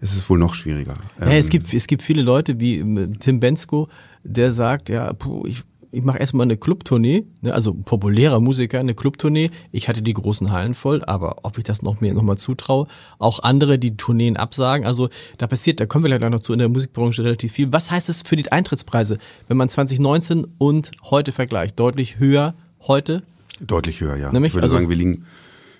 ist 0.00 0.16
es 0.16 0.28
wohl 0.28 0.38
noch 0.38 0.54
schwieriger. 0.54 0.94
Ja, 1.20 1.26
es 1.26 1.46
Ähm, 1.46 1.50
gibt, 1.50 1.74
es 1.74 1.86
gibt 1.86 2.02
viele 2.02 2.22
Leute 2.22 2.58
wie 2.58 2.78
ähm, 2.78 3.18
Tim 3.20 3.40
Bensko, 3.40 3.88
der 4.24 4.52
sagt, 4.52 4.88
ja, 4.88 5.12
puh, 5.12 5.44
ich, 5.46 5.62
ich 5.90 6.02
mache 6.02 6.18
erstmal 6.18 6.44
eine 6.44 6.56
Clubtournee, 6.56 7.24
ne, 7.40 7.54
also 7.54 7.72
ein 7.72 7.84
populärer 7.84 8.40
Musiker, 8.40 8.80
eine 8.80 8.94
Clubtournee. 8.94 9.50
Ich 9.72 9.88
hatte 9.88 10.02
die 10.02 10.12
großen 10.12 10.52
Hallen 10.52 10.74
voll, 10.74 11.02
aber 11.04 11.36
ob 11.42 11.58
ich 11.58 11.64
das 11.64 11.82
noch 11.82 12.00
mir 12.00 12.12
noch 12.14 12.22
mal 12.22 12.36
zutraue, 12.36 12.86
auch 13.18 13.42
andere, 13.42 13.78
die 13.78 13.96
Tourneen 13.96 14.36
absagen, 14.36 14.86
also 14.86 15.08
da 15.38 15.46
passiert, 15.46 15.80
da 15.80 15.86
kommen 15.86 16.04
wir 16.04 16.16
gleich 16.18 16.30
noch 16.30 16.40
zu 16.40 16.52
in 16.52 16.58
der 16.58 16.68
Musikbranche 16.68 17.24
relativ 17.24 17.52
viel. 17.52 17.72
Was 17.72 17.90
heißt 17.90 18.08
es 18.08 18.22
für 18.22 18.36
die 18.36 18.50
Eintrittspreise, 18.50 19.18
wenn 19.48 19.56
man 19.56 19.68
2019 19.68 20.46
und 20.58 20.90
heute 21.04 21.32
vergleicht? 21.32 21.78
Deutlich 21.78 22.18
höher 22.18 22.54
heute? 22.86 23.22
Deutlich 23.60 24.00
höher, 24.00 24.16
ja. 24.16 24.32
Nämlich, 24.32 24.50
ich 24.50 24.54
würde 24.54 24.64
also- 24.64 24.76
sagen, 24.76 24.88
wir 24.88 24.96
liegen 24.96 25.24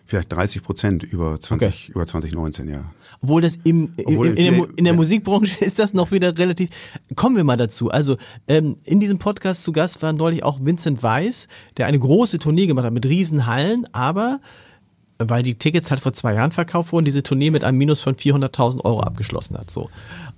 vielleicht 0.08 0.32
30 0.32 0.62
Prozent 0.64 1.02
über 1.04 1.38
20, 1.38 1.90
über 1.90 2.06
2019, 2.06 2.68
ja. 2.68 2.84
Obwohl 3.20 3.42
das 3.42 3.58
im, 3.64 3.92
Obwohl 4.04 4.28
in, 4.28 4.36
der, 4.36 4.52
Mu- 4.52 4.62
viele- 4.64 4.74
in 4.76 4.84
der. 4.84 4.94
Musikbranche 4.94 5.64
ist 5.64 5.78
das 5.78 5.92
noch 5.94 6.10
wieder 6.10 6.36
relativ. 6.38 6.70
Kommen 7.14 7.36
wir 7.36 7.44
mal 7.44 7.56
dazu. 7.56 7.90
Also 7.90 8.16
ähm, 8.48 8.76
in 8.84 9.00
diesem 9.00 9.18
Podcast 9.18 9.62
zu 9.64 9.72
Gast 9.72 10.02
war 10.02 10.12
neulich 10.12 10.42
auch 10.42 10.58
Vincent 10.62 11.02
Weiss, 11.02 11.46
der 11.76 11.86
eine 11.86 11.98
große 11.98 12.38
Tournee 12.38 12.66
gemacht 12.66 12.86
hat 12.86 12.92
mit 12.92 13.06
Riesenhallen, 13.06 13.86
aber 13.92 14.40
weil 15.20 15.42
die 15.42 15.56
Tickets 15.56 15.90
halt 15.90 16.00
vor 16.00 16.12
zwei 16.12 16.34
Jahren 16.34 16.52
verkauft 16.52 16.92
wurden, 16.92 17.04
diese 17.04 17.24
Tournee 17.24 17.50
mit 17.50 17.64
einem 17.64 17.76
Minus 17.76 18.00
von 18.00 18.14
400.000 18.14 18.84
Euro 18.84 19.00
abgeschlossen 19.00 19.58
hat. 19.58 19.68
So 19.70 19.90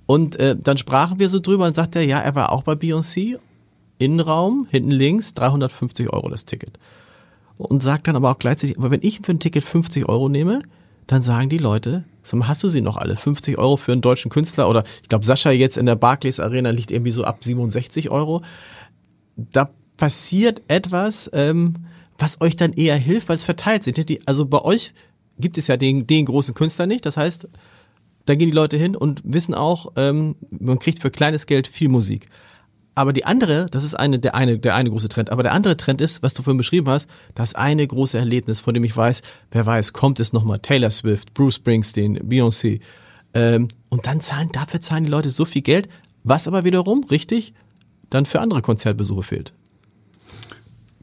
und 0.07 0.35
äh, 0.37 0.55
dann 0.59 0.77
sprachen 0.79 1.19
wir 1.19 1.29
so 1.29 1.39
drüber 1.39 1.67
und 1.67 1.75
sagte 1.75 1.99
er, 1.99 2.05
ja, 2.05 2.17
er 2.19 2.33
war 2.35 2.51
auch 2.51 2.63
bei 2.63 2.73
Beyoncé, 2.73 3.37
Innenraum, 3.99 4.67
hinten 4.71 4.89
links, 4.91 5.33
350 5.33 6.11
Euro 6.11 6.29
das 6.29 6.45
Ticket 6.45 6.79
und 7.61 7.83
sagt 7.83 8.07
dann 8.07 8.15
aber 8.15 8.31
auch 8.31 8.39
gleichzeitig, 8.39 8.77
aber 8.77 8.91
wenn 8.91 9.01
ich 9.03 9.21
für 9.21 9.31
ein 9.31 9.39
Ticket 9.39 9.63
50 9.63 10.07
Euro 10.07 10.29
nehme, 10.29 10.61
dann 11.07 11.21
sagen 11.21 11.49
die 11.49 11.57
Leute, 11.57 12.05
hast 12.43 12.63
du 12.63 12.69
sie 12.69 12.81
noch 12.81 12.97
alle? 12.97 13.17
50 13.17 13.57
Euro 13.57 13.77
für 13.77 13.91
einen 13.91 14.01
deutschen 14.01 14.29
Künstler 14.29 14.69
oder 14.69 14.83
ich 15.01 15.09
glaube 15.09 15.25
Sascha 15.25 15.51
jetzt 15.51 15.77
in 15.77 15.85
der 15.85 15.95
Barclays 15.95 16.39
Arena 16.39 16.69
liegt 16.69 16.91
irgendwie 16.91 17.11
so 17.11 17.23
ab 17.23 17.43
67 17.43 18.09
Euro. 18.09 18.41
Da 19.35 19.69
passiert 19.97 20.61
etwas, 20.67 21.29
ähm, 21.33 21.75
was 22.17 22.39
euch 22.41 22.55
dann 22.55 22.73
eher 22.73 22.95
hilft, 22.95 23.29
weil 23.29 23.35
es 23.35 23.43
verteilt 23.43 23.83
sind. 23.83 23.99
Also 24.25 24.45
bei 24.45 24.61
euch 24.61 24.93
gibt 25.39 25.57
es 25.57 25.67
ja 25.67 25.77
den, 25.77 26.07
den 26.07 26.25
großen 26.25 26.53
Künstler 26.53 26.85
nicht. 26.85 27.05
Das 27.05 27.17
heißt, 27.17 27.47
da 28.25 28.35
gehen 28.35 28.49
die 28.49 28.55
Leute 28.55 28.77
hin 28.77 28.95
und 28.95 29.21
wissen 29.23 29.53
auch, 29.53 29.93
ähm, 29.95 30.35
man 30.51 30.79
kriegt 30.79 30.99
für 30.99 31.11
kleines 31.11 31.47
Geld 31.47 31.67
viel 31.67 31.89
Musik. 31.89 32.29
Aber 32.93 33.13
die 33.13 33.25
andere, 33.25 33.67
das 33.71 33.83
ist 33.83 33.95
eine, 33.95 34.19
der 34.19 34.35
eine, 34.35 34.59
der 34.59 34.75
eine 34.75 34.89
große 34.89 35.09
Trend. 35.09 35.29
Aber 35.29 35.43
der 35.43 35.53
andere 35.53 35.77
Trend 35.77 36.01
ist, 36.01 36.23
was 36.23 36.33
du 36.33 36.43
vorhin 36.43 36.57
beschrieben 36.57 36.89
hast, 36.89 37.09
das 37.35 37.55
eine 37.55 37.87
große 37.87 38.17
Erlebnis, 38.17 38.59
von 38.59 38.73
dem 38.73 38.83
ich 38.83 38.95
weiß, 38.95 39.21
wer 39.51 39.65
weiß, 39.65 39.93
kommt 39.93 40.19
es 40.19 40.33
nochmal 40.33 40.59
Taylor 40.59 40.91
Swift, 40.91 41.33
Bruce 41.33 41.55
Springsteen, 41.55 42.19
Beyoncé. 42.19 42.81
Ähm, 43.33 43.69
und 43.89 44.07
dann 44.07 44.19
zahlen, 44.19 44.49
dafür 44.51 44.81
zahlen 44.81 45.05
die 45.05 45.09
Leute 45.09 45.29
so 45.29 45.45
viel 45.45 45.61
Geld, 45.61 45.87
was 46.23 46.47
aber 46.47 46.65
wiederum, 46.65 47.05
richtig, 47.05 47.53
dann 48.09 48.25
für 48.25 48.41
andere 48.41 48.61
Konzertbesuche 48.61 49.23
fehlt. 49.23 49.53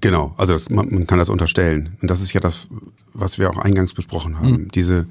Genau, 0.01 0.35
also 0.37 0.53
das, 0.53 0.69
man, 0.69 0.93
man 0.93 1.07
kann 1.07 1.19
das 1.19 1.31
unterstellen. 1.31 1.97
Und 2.03 2.11
das 2.11 2.21
ist 2.21 2.33
ja 2.33 2.41
das, 2.41 2.69
was 3.15 3.39
wir 3.39 3.51
auch 3.51 3.59
eingangs 3.59 3.95
besprochen 3.95 4.39
haben. 4.39 4.51
Mhm. 4.51 4.69
Diese, 4.71 5.07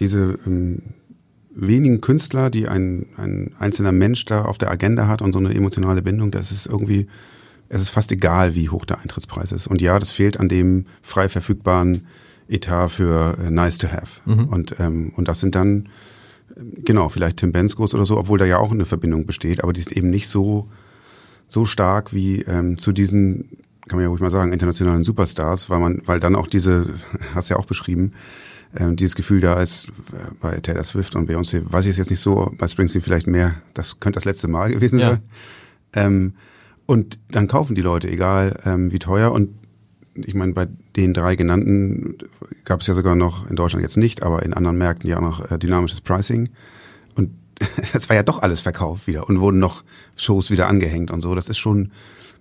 diese 0.00 0.38
ähm, 0.46 0.94
wenigen 1.54 2.00
Künstler, 2.00 2.50
die 2.50 2.68
ein, 2.68 3.06
ein 3.16 3.54
einzelner 3.58 3.92
Mensch 3.92 4.24
da 4.24 4.44
auf 4.44 4.58
der 4.58 4.70
Agenda 4.70 5.06
hat 5.06 5.22
und 5.22 5.32
so 5.32 5.38
eine 5.38 5.54
emotionale 5.54 6.02
Bindung, 6.02 6.30
das 6.30 6.52
ist 6.52 6.66
irgendwie, 6.66 7.06
es 7.68 7.82
ist 7.82 7.90
fast 7.90 8.12
egal, 8.12 8.54
wie 8.54 8.68
hoch 8.68 8.84
der 8.84 9.00
Eintrittspreis 9.00 9.52
ist. 9.52 9.66
Und 9.66 9.82
ja, 9.82 9.98
das 9.98 10.10
fehlt 10.10 10.40
an 10.40 10.48
dem 10.48 10.86
frei 11.02 11.28
verfügbaren 11.28 12.06
Etat 12.48 12.88
für 12.88 13.36
äh, 13.38 13.50
nice 13.50 13.78
to 13.78 13.88
have. 13.88 14.20
Mhm. 14.24 14.44
Und, 14.46 14.76
ähm, 14.78 15.12
und 15.16 15.28
das 15.28 15.40
sind 15.40 15.54
dann, 15.54 15.88
genau, 16.84 17.08
vielleicht 17.08 17.38
Tim 17.38 17.52
Benskos 17.52 17.94
oder 17.94 18.06
so, 18.06 18.18
obwohl 18.18 18.38
da 18.38 18.44
ja 18.44 18.58
auch 18.58 18.72
eine 18.72 18.84
Verbindung 18.84 19.26
besteht, 19.26 19.62
aber 19.62 19.72
die 19.72 19.80
ist 19.80 19.92
eben 19.92 20.10
nicht 20.10 20.28
so, 20.28 20.68
so 21.46 21.64
stark 21.64 22.12
wie 22.12 22.42
ähm, 22.42 22.78
zu 22.78 22.92
diesen, 22.92 23.58
kann 23.88 23.96
man 23.96 24.02
ja 24.02 24.08
ruhig 24.08 24.20
mal 24.20 24.30
sagen, 24.30 24.52
internationalen 24.52 25.04
Superstars, 25.04 25.70
weil 25.70 25.80
man, 25.80 26.02
weil 26.06 26.20
dann 26.20 26.36
auch 26.36 26.46
diese, 26.46 26.94
hast 27.34 27.48
ja 27.48 27.56
auch 27.56 27.66
beschrieben, 27.66 28.12
ähm, 28.76 28.96
dieses 28.96 29.14
Gefühl 29.14 29.40
da 29.40 29.60
ist 29.60 29.88
äh, 29.88 30.32
bei 30.40 30.58
Taylor 30.60 30.84
Swift 30.84 31.14
und 31.14 31.28
Beyoncé, 31.28 31.62
weiß 31.64 31.84
ich 31.84 31.92
es 31.92 31.98
jetzt 31.98 32.10
nicht 32.10 32.20
so, 32.20 32.52
bei 32.56 32.68
Springsteen 32.68 33.02
vielleicht 33.02 33.26
mehr, 33.26 33.54
das 33.74 34.00
könnte 34.00 34.18
das 34.18 34.24
letzte 34.24 34.48
Mal 34.48 34.72
gewesen 34.72 34.98
ja. 34.98 35.10
sein. 35.10 35.20
Ähm, 35.94 36.34
und 36.86 37.18
dann 37.30 37.48
kaufen 37.48 37.74
die 37.74 37.82
Leute, 37.82 38.10
egal 38.10 38.56
ähm, 38.64 38.92
wie 38.92 38.98
teuer. 38.98 39.32
Und 39.32 39.50
ich 40.14 40.34
meine, 40.34 40.52
bei 40.52 40.68
den 40.96 41.14
drei 41.14 41.36
genannten 41.36 42.18
gab 42.64 42.80
es 42.80 42.86
ja 42.86 42.94
sogar 42.94 43.14
noch 43.14 43.48
in 43.48 43.56
Deutschland 43.56 43.82
jetzt 43.82 43.96
nicht, 43.96 44.22
aber 44.22 44.42
in 44.42 44.52
anderen 44.52 44.78
Märkten 44.78 45.08
ja 45.08 45.18
auch 45.18 45.22
noch 45.22 45.50
äh, 45.50 45.58
dynamisches 45.58 46.00
Pricing. 46.00 46.50
Und 47.14 47.30
es 47.92 48.08
war 48.08 48.16
ja 48.16 48.22
doch 48.22 48.42
alles 48.42 48.60
verkauft 48.60 49.06
wieder 49.06 49.28
und 49.28 49.40
wurden 49.40 49.58
noch 49.58 49.84
Shows 50.16 50.50
wieder 50.50 50.68
angehängt 50.68 51.10
und 51.10 51.20
so. 51.20 51.34
Das 51.34 51.48
ist 51.48 51.58
schon, 51.58 51.92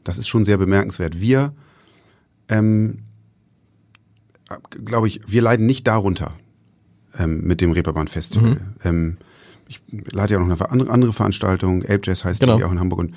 das 0.04 0.18
ist 0.18 0.28
schon 0.28 0.44
sehr 0.44 0.58
bemerkenswert. 0.58 1.20
Wir 1.20 1.54
ähm, 2.50 3.04
glaube 4.86 5.08
ich, 5.08 5.22
wir 5.28 5.42
leiden 5.42 5.66
nicht 5.66 5.88
darunter 5.88 6.34
ähm, 7.18 7.42
mit 7.42 7.62
dem 7.62 7.72
Reeperbahn 7.72 8.08
Festival. 8.08 8.52
Mhm. 8.52 8.58
Ähm, 8.84 9.18
ich 9.68 9.82
leite 10.12 10.34
ja 10.34 10.40
noch 10.40 10.46
eine 10.46 10.70
andere, 10.70 10.90
andere 10.90 11.14
Veranstaltung, 11.14 11.84
Ape 11.84 12.02
Jazz 12.04 12.26
heißt 12.26 12.42
genau. 12.42 12.58
die 12.58 12.64
auch 12.64 12.72
in 12.72 12.80
Hamburg 12.80 13.00
und 13.00 13.16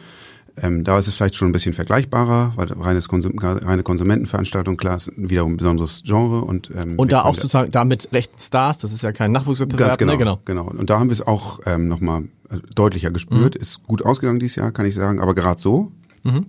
ähm, 0.56 0.84
da 0.84 0.98
ist 0.98 1.08
es 1.08 1.16
vielleicht 1.16 1.34
schon 1.34 1.48
ein 1.48 1.52
bisschen 1.52 1.74
vergleichbarer, 1.74 2.52
weil 2.54 2.72
reines 2.72 3.08
Konsum, 3.08 3.36
reine 3.38 3.82
Konsumentenveranstaltung, 3.82 4.76
klar, 4.76 4.96
ist 4.96 5.10
wiederum 5.16 5.54
ein 5.54 5.56
besonderes 5.56 6.02
Genre 6.04 6.42
und 6.42 6.70
ähm, 6.76 6.96
und 6.96 7.10
da 7.10 7.22
auch 7.22 7.34
sozusagen 7.34 7.72
da 7.72 7.84
mit 7.84 8.10
rechten 8.12 8.38
Stars, 8.38 8.78
das 8.78 8.92
ist 8.92 9.02
ja 9.02 9.10
kein 9.10 9.32
Nachwuchswettbewerb, 9.32 9.98
genau, 9.98 10.12
ne? 10.12 10.18
genau, 10.18 10.40
genau. 10.44 10.66
Und 10.66 10.90
da 10.90 11.00
haben 11.00 11.08
wir 11.10 11.14
es 11.14 11.26
auch 11.26 11.58
ähm, 11.66 11.88
nochmal 11.88 12.28
äh, 12.50 12.58
deutlicher 12.74 13.10
gespürt. 13.10 13.56
Mhm. 13.56 13.60
Ist 13.60 13.82
gut 13.82 14.04
ausgegangen 14.04 14.38
dieses 14.38 14.54
Jahr, 14.54 14.70
kann 14.70 14.86
ich 14.86 14.94
sagen, 14.94 15.20
aber 15.20 15.34
gerade 15.34 15.60
so. 15.60 15.90
Mhm. 16.22 16.46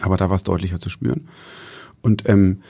Aber 0.00 0.18
da 0.18 0.28
war 0.28 0.36
es 0.36 0.44
deutlicher 0.44 0.78
zu 0.78 0.90
spüren. 0.90 1.28
Und 2.02 2.28
ähm, 2.28 2.60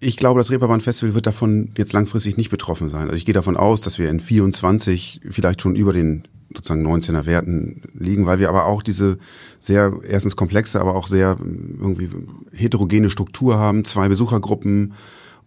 ich 0.00 0.16
glaube, 0.16 0.40
das 0.40 0.50
Reeperbahn 0.50 0.80
Festival 0.80 1.14
wird 1.14 1.26
davon 1.26 1.70
jetzt 1.76 1.92
langfristig 1.92 2.38
nicht 2.38 2.50
betroffen 2.50 2.88
sein. 2.88 3.02
Also 3.02 3.16
ich 3.16 3.26
gehe 3.26 3.34
davon 3.34 3.56
aus, 3.56 3.82
dass 3.82 3.98
wir 3.98 4.08
in 4.08 4.18
24 4.18 5.20
vielleicht 5.30 5.60
schon 5.60 5.76
über 5.76 5.92
den 5.92 6.26
sozusagen 6.54 6.86
19er 6.86 7.26
Werten 7.26 7.82
liegen, 7.92 8.26
weil 8.26 8.38
wir 8.38 8.48
aber 8.48 8.66
auch 8.66 8.82
diese 8.82 9.18
sehr 9.60 9.92
erstens 10.02 10.36
komplexe, 10.36 10.80
aber 10.80 10.96
auch 10.96 11.06
sehr 11.06 11.36
irgendwie 11.38 12.08
heterogene 12.52 13.10
Struktur 13.10 13.58
haben, 13.58 13.84
zwei 13.84 14.08
Besuchergruppen 14.08 14.94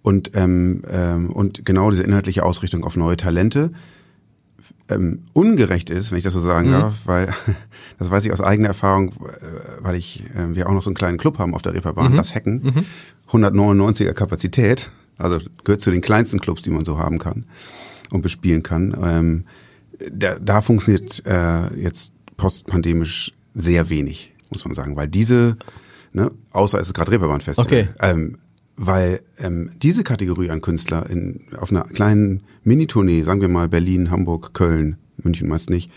und 0.02 0.32
ähm, 0.36 0.84
ähm, 0.90 1.32
und 1.32 1.66
genau 1.66 1.90
diese 1.90 2.04
inhaltliche 2.04 2.44
Ausrichtung 2.44 2.86
auf 2.86 2.96
neue 2.96 3.18
Talente 3.18 3.72
ähm, 4.90 5.24
ungerecht 5.34 5.90
ist, 5.90 6.12
wenn 6.12 6.18
ich 6.18 6.24
das 6.24 6.34
so 6.34 6.42
sagen 6.42 6.70
mhm. 6.70 6.74
darf, 6.74 7.06
weil 7.06 7.34
das 8.00 8.12
weiß 8.12 8.26
ich 8.26 8.32
aus 8.32 8.42
eigener 8.42 8.70
Erfahrung, 8.70 9.10
äh, 9.10 9.84
weil 9.84 9.96
ich 9.96 10.24
äh, 10.36 10.56
wir 10.56 10.68
auch 10.68 10.74
noch 10.74 10.82
so 10.82 10.90
einen 10.90 10.96
kleinen 10.96 11.18
Club 11.18 11.40
haben 11.40 11.54
auf 11.54 11.62
der 11.62 11.74
Reeperbahn, 11.74 12.14
mhm. 12.14 12.18
das 12.18 12.34
Hacken, 12.34 12.62
mhm. 12.64 12.86
199er 13.30 14.14
Kapazität, 14.14 14.92
also 15.18 15.40
gehört 15.64 15.82
zu 15.82 15.92
den 15.92 16.02
kleinsten 16.02 16.40
Clubs, 16.40 16.62
die 16.62 16.70
man 16.70 16.86
so 16.86 16.98
haben 16.98 17.20
kann 17.20 17.46
und 18.12 18.22
bespielen 18.22 18.64
kann. 18.64 18.96
Ähm, 19.04 19.46
da, 20.12 20.38
da 20.40 20.62
funktioniert 20.62 21.24
äh, 21.26 21.74
jetzt 21.76 22.14
postpandemisch 22.38 23.32
sehr 23.54 23.90
wenig, 23.90 24.34
muss 24.52 24.66
man 24.66 24.74
sagen, 24.74 24.96
weil 24.96 25.08
diese, 25.08 25.58
ne, 26.12 26.32
außer 26.52 26.80
es 26.80 26.88
ist 26.88 26.94
gerade 26.94 27.12
Reeperbahn 27.12 27.42
Festival, 27.42 27.66
okay. 27.66 27.88
ähm, 28.00 28.38
weil 28.76 29.22
ähm, 29.38 29.72
diese 29.82 30.04
Kategorie 30.04 30.50
an 30.50 30.62
Künstler 30.62 31.10
in, 31.10 31.42
auf 31.58 31.72
einer 31.72 31.84
kleinen 31.84 32.44
Minitournee, 32.64 33.24
sagen 33.24 33.42
wir 33.42 33.50
mal 33.50 33.70
Berlin, 33.70 34.10
Hamburg, 34.10 34.54
Köln, 34.54 34.98
München 35.18 35.48
meist 35.48 35.70
nicht, 35.70 35.92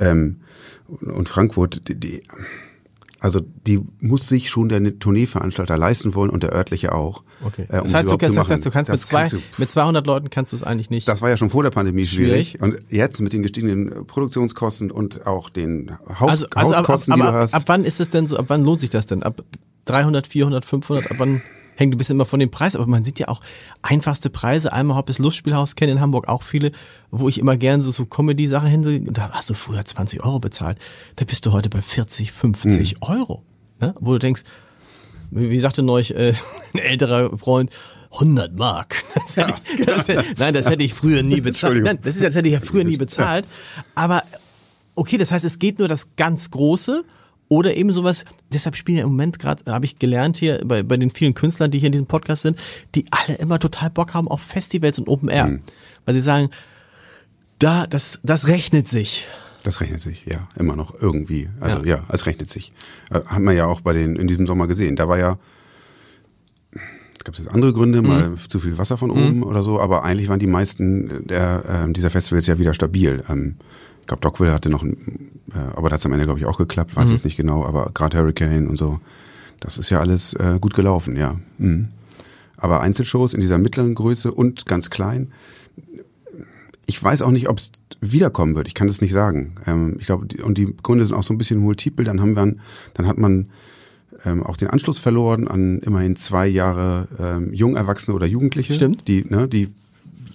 ähm, 0.00 0.40
und 0.88 1.28
Frankfurt, 1.28 1.88
die, 1.88 1.98
die, 1.98 2.22
also 3.20 3.40
die 3.40 3.80
muss 4.00 4.28
sich 4.28 4.48
schon 4.48 4.68
der 4.68 4.98
Tourneeveranstalter 4.98 5.76
leisten 5.76 6.14
wollen 6.14 6.30
und 6.30 6.42
der 6.42 6.52
örtliche 6.52 6.94
auch. 6.94 7.24
Okay. 7.44 7.66
Äh, 7.68 7.78
um 7.78 7.84
das, 7.84 7.94
heißt, 7.94 8.10
du 8.10 8.18
kannst, 8.18 8.36
das 8.36 8.48
heißt, 8.48 8.66
du 8.66 8.70
kannst, 8.70 8.90
das 8.90 9.00
mit, 9.00 9.08
zwei, 9.08 9.20
kannst 9.20 9.32
du, 9.34 9.38
mit 9.58 9.70
200 9.70 10.06
Leuten 10.06 10.30
kannst 10.30 10.52
du 10.52 10.56
es 10.56 10.62
eigentlich 10.62 10.90
nicht. 10.90 11.06
Das 11.08 11.20
war 11.20 11.28
ja 11.28 11.36
schon 11.36 11.50
vor 11.50 11.62
der 11.62 11.70
Pandemie 11.70 12.06
schwierig. 12.06 12.50
schwierig. 12.50 12.62
Und 12.62 12.92
jetzt 12.92 13.20
mit 13.20 13.32
den 13.32 13.42
gestiegenen 13.42 14.06
Produktionskosten 14.06 14.90
und 14.90 15.26
auch 15.26 15.50
den 15.50 15.92
Haus, 16.08 16.30
also, 16.30 16.46
also 16.54 16.76
Hauskosten, 16.76 17.12
ab, 17.14 17.20
ab, 17.20 17.26
die 17.26 17.32
du 17.32 17.38
hast. 17.38 17.54
Ab 17.54 17.62
wann 17.66 17.84
ist 17.84 18.00
es 18.00 18.10
denn 18.10 18.26
so? 18.26 18.36
Ab 18.36 18.46
wann 18.48 18.64
lohnt 18.64 18.80
sich 18.80 18.90
das 18.90 19.06
denn? 19.06 19.22
Ab 19.22 19.44
300, 19.84 20.26
400, 20.26 20.64
500? 20.64 21.10
Ab 21.10 21.16
wann? 21.18 21.42
Hängt 21.78 21.94
ein 21.94 21.98
bisschen 21.98 22.16
immer 22.16 22.26
von 22.26 22.40
dem 22.40 22.50
Preis, 22.50 22.74
aber 22.74 22.86
man 22.86 23.04
sieht 23.04 23.20
ja 23.20 23.28
auch 23.28 23.40
einfachste 23.82 24.30
Preise. 24.30 24.72
Einmal 24.72 24.96
Hoppes 24.96 25.18
Lustspielhaus 25.18 25.76
kennen 25.76 25.92
in 25.92 26.00
Hamburg 26.00 26.28
auch 26.28 26.42
viele, 26.42 26.72
wo 27.12 27.28
ich 27.28 27.38
immer 27.38 27.56
gern 27.56 27.82
so, 27.82 27.92
so 27.92 28.04
Comedy-Sachen 28.04 28.68
hin, 28.68 29.08
da 29.12 29.30
hast 29.30 29.48
du 29.48 29.54
früher 29.54 29.84
20 29.84 30.24
Euro 30.24 30.40
bezahlt. 30.40 30.78
Da 31.16 31.24
bist 31.24 31.46
du 31.46 31.52
heute 31.52 31.70
bei 31.70 31.80
40, 31.80 32.32
50 32.32 32.94
mhm. 32.94 33.02
Euro. 33.02 33.44
Ne? 33.80 33.94
Wo 34.00 34.12
du 34.12 34.18
denkst, 34.18 34.42
wie, 35.30 35.50
wie 35.50 35.58
sagte 35.60 35.84
neulich 35.84 36.16
äh, 36.16 36.34
ein 36.74 36.80
älterer 36.80 37.38
Freund, 37.38 37.70
100 38.12 38.54
Mark. 38.54 39.04
Das 39.14 39.36
ja, 39.36 39.56
ich, 39.78 39.86
das 39.86 40.08
hätte, 40.08 40.24
nein, 40.36 40.54
das 40.54 40.68
hätte 40.68 40.82
ich 40.82 40.94
früher 40.94 41.22
nie 41.22 41.40
bezahlt. 41.40 41.82
Nein, 41.82 41.98
das 42.02 42.16
ist, 42.16 42.24
das 42.24 42.34
hätte 42.34 42.48
ich 42.48 42.54
ja 42.54 42.60
früher 42.60 42.82
nie 42.82 42.96
bezahlt. 42.96 43.46
Aber 43.94 44.24
okay, 44.96 45.16
das 45.16 45.30
heißt, 45.30 45.44
es 45.44 45.60
geht 45.60 45.78
nur 45.78 45.86
das 45.86 46.16
ganz 46.16 46.50
Große 46.50 47.04
oder 47.48 47.76
eben 47.76 47.90
sowas, 47.92 48.24
deshalb 48.52 48.76
spielen 48.76 48.98
ja 48.98 49.04
im 49.04 49.10
Moment 49.10 49.38
gerade, 49.38 49.72
habe 49.72 49.84
ich 49.84 49.98
gelernt 49.98 50.36
hier 50.36 50.60
bei, 50.64 50.82
bei 50.82 50.96
den 50.96 51.10
vielen 51.10 51.34
Künstlern, 51.34 51.70
die 51.70 51.78
hier 51.78 51.86
in 51.86 51.92
diesem 51.92 52.06
Podcast 52.06 52.42
sind, 52.42 52.58
die 52.94 53.06
alle 53.10 53.38
immer 53.38 53.58
total 53.58 53.90
Bock 53.90 54.14
haben 54.14 54.28
auf 54.28 54.40
Festivals 54.40 54.98
und 54.98 55.08
Open 55.08 55.28
Air. 55.28 55.46
Mhm. 55.46 55.62
Weil 56.04 56.14
sie 56.14 56.20
sagen, 56.20 56.50
da, 57.58 57.86
das, 57.86 58.20
das 58.22 58.48
rechnet 58.48 58.88
sich. 58.88 59.26
Das 59.64 59.80
rechnet 59.80 60.00
sich, 60.00 60.24
ja, 60.26 60.48
immer 60.56 60.76
noch 60.76 60.94
irgendwie. 61.00 61.48
Also 61.60 61.78
ja, 61.78 61.96
ja 61.96 62.04
es 62.10 62.26
rechnet 62.26 62.48
sich. 62.48 62.72
Äh, 63.10 63.20
haben 63.26 63.44
wir 63.44 63.52
ja 63.52 63.66
auch 63.66 63.80
bei 63.80 63.92
den 63.92 64.16
in 64.16 64.28
diesem 64.28 64.46
Sommer 64.46 64.66
gesehen. 64.66 64.94
Da 64.96 65.08
war 65.08 65.18
ja, 65.18 65.38
gab 67.24 67.34
es 67.34 67.40
jetzt 67.40 67.52
andere 67.52 67.72
Gründe, 67.72 68.02
mhm. 68.02 68.08
mal 68.08 68.34
zu 68.48 68.60
viel 68.60 68.78
Wasser 68.78 68.96
von 68.96 69.10
oben 69.10 69.38
mhm. 69.38 69.42
oder 69.42 69.62
so, 69.62 69.80
aber 69.80 70.04
eigentlich 70.04 70.28
waren 70.28 70.38
die 70.38 70.46
meisten 70.46 71.26
der 71.26 71.86
äh, 71.88 71.92
dieser 71.92 72.10
Festivals 72.10 72.46
ja 72.46 72.58
wieder 72.58 72.74
stabil. 72.74 73.24
Ähm, 73.28 73.56
glaube, 74.08 74.20
Dockville 74.20 74.52
hatte 74.52 74.70
noch, 74.70 74.82
ein, 74.82 75.30
äh, 75.52 75.58
aber 75.76 75.88
das 75.88 76.02
hat 76.02 76.06
am 76.06 76.12
Ende, 76.12 76.24
glaube 76.24 76.40
ich, 76.40 76.46
auch 76.46 76.58
geklappt, 76.58 76.96
weiß 76.96 77.06
mhm. 77.06 77.12
jetzt 77.12 77.24
nicht 77.24 77.36
genau, 77.36 77.64
aber 77.64 77.90
gerade 77.94 78.18
Hurricane 78.18 78.66
und 78.66 78.76
so, 78.76 79.00
das 79.60 79.78
ist 79.78 79.90
ja 79.90 80.00
alles 80.00 80.34
äh, 80.34 80.58
gut 80.60 80.74
gelaufen, 80.74 81.16
ja. 81.16 81.36
Mhm. 81.58 81.88
Aber 82.56 82.80
Einzelshows 82.80 83.34
in 83.34 83.40
dieser 83.40 83.58
mittleren 83.58 83.94
Größe 83.94 84.32
und 84.32 84.66
ganz 84.66 84.90
klein, 84.90 85.32
ich 86.86 87.02
weiß 87.02 87.22
auch 87.22 87.30
nicht, 87.30 87.48
ob 87.48 87.58
es 87.58 87.70
wiederkommen 88.00 88.54
wird. 88.54 88.66
Ich 88.66 88.74
kann 88.74 88.86
das 88.86 89.00
nicht 89.00 89.12
sagen. 89.12 89.56
Ähm, 89.66 89.96
ich 90.00 90.06
glaube, 90.06 90.26
und 90.42 90.58
die 90.58 90.74
Gründe 90.82 91.04
sind 91.04 91.14
auch 91.14 91.22
so 91.22 91.34
ein 91.34 91.38
bisschen 91.38 91.58
multiple. 91.58 92.04
Dann 92.04 92.20
haben 92.20 92.34
wir, 92.34 92.54
dann 92.94 93.06
hat 93.06 93.18
man 93.18 93.50
ähm, 94.24 94.42
auch 94.42 94.56
den 94.56 94.68
Anschluss 94.68 94.98
verloren 94.98 95.48
an 95.48 95.78
immerhin 95.80 96.16
zwei 96.16 96.46
Jahre 96.46 97.08
ähm, 97.18 97.52
Jungerwachsene 97.52 98.14
oder 98.14 98.26
Jugendliche. 98.26 98.72
Stimmt. 98.72 99.06
Die, 99.06 99.24
ne, 99.24 99.48
die 99.48 99.68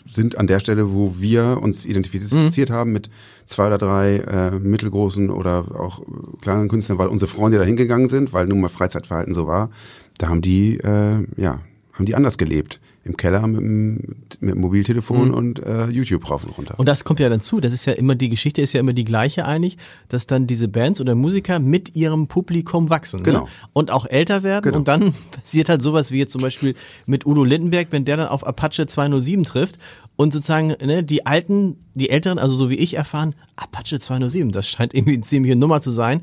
sind 0.05 0.37
an 0.37 0.47
der 0.47 0.59
Stelle, 0.59 0.93
wo 0.93 1.15
wir 1.19 1.59
uns 1.61 1.85
identifiziert 1.85 2.69
mhm. 2.69 2.73
haben 2.73 2.91
mit 2.91 3.09
zwei 3.45 3.67
oder 3.67 3.77
drei 3.77 4.17
äh, 4.17 4.51
mittelgroßen 4.51 5.29
oder 5.29 5.65
auch 5.79 6.01
kleinen 6.41 6.67
Künstlern, 6.67 6.97
weil 6.97 7.07
unsere 7.07 7.29
Freunde 7.29 7.57
da 7.57 7.63
hingegangen 7.63 8.09
sind, 8.09 8.33
weil 8.33 8.47
nun 8.47 8.61
mal 8.61 8.69
Freizeitverhalten 8.69 9.33
so 9.33 9.47
war. 9.47 9.69
Da 10.17 10.27
haben 10.27 10.41
die, 10.41 10.77
äh, 10.77 11.25
ja, 11.37 11.59
haben 11.93 12.05
die 12.05 12.15
anders 12.15 12.37
gelebt 12.37 12.79
im 13.05 13.17
Keller 13.17 13.45
mit 13.47 13.59
dem, 13.59 13.93
mit 14.39 14.55
dem 14.55 14.61
Mobiltelefon 14.61 15.29
mhm. 15.29 15.33
und 15.33 15.59
äh, 15.59 15.87
YouTube 15.87 16.29
rauf 16.29 16.45
und 16.45 16.57
runter. 16.57 16.75
Und 16.77 16.87
das 16.87 17.03
kommt 17.03 17.19
ja 17.19 17.27
dann 17.27 17.41
zu. 17.41 17.59
Das 17.59 17.73
ist 17.73 17.85
ja 17.85 17.93
immer 17.93 18.15
die 18.15 18.29
Geschichte 18.29 18.61
ist 18.61 18.73
ja 18.73 18.79
immer 18.79 18.93
die 18.93 19.03
gleiche 19.03 19.45
eigentlich, 19.45 19.77
dass 20.07 20.25
dann 20.25 20.47
diese 20.47 20.69
Bands 20.69 21.01
oder 21.01 21.13
Musiker 21.13 21.59
mit 21.59 21.95
ihrem 21.95 22.27
Publikum 22.27 22.89
wachsen 22.89 23.19
ne? 23.19 23.23
genau. 23.25 23.41
Ne? 23.41 23.47
und 23.73 23.91
auch 23.91 24.05
älter 24.05 24.43
werden 24.43 24.63
genau. 24.63 24.77
und 24.77 24.87
dann 24.87 25.13
passiert 25.31 25.67
halt 25.67 25.81
sowas 25.81 26.11
wie 26.11 26.19
jetzt 26.19 26.31
zum 26.31 26.41
Beispiel 26.41 26.75
mit 27.05 27.25
Udo 27.25 27.43
Lindenberg, 27.43 27.87
wenn 27.91 28.05
der 28.05 28.17
dann 28.17 28.27
auf 28.27 28.47
Apache 28.47 28.87
207 28.87 29.43
trifft 29.43 29.79
und 30.15 30.31
sozusagen 30.31 30.67
ne, 30.81 31.03
die 31.03 31.25
Alten, 31.25 31.77
die 31.95 32.09
Älteren, 32.09 32.39
also 32.39 32.55
so 32.55 32.69
wie 32.69 32.75
ich 32.75 32.93
erfahren, 32.93 33.35
Apache 33.57 33.99
207, 33.99 34.51
das 34.51 34.67
scheint 34.69 34.93
irgendwie 34.93 35.15
eine 35.15 35.23
ziemliche 35.23 35.55
Nummer 35.55 35.81
zu 35.81 35.91
sein. 35.91 36.21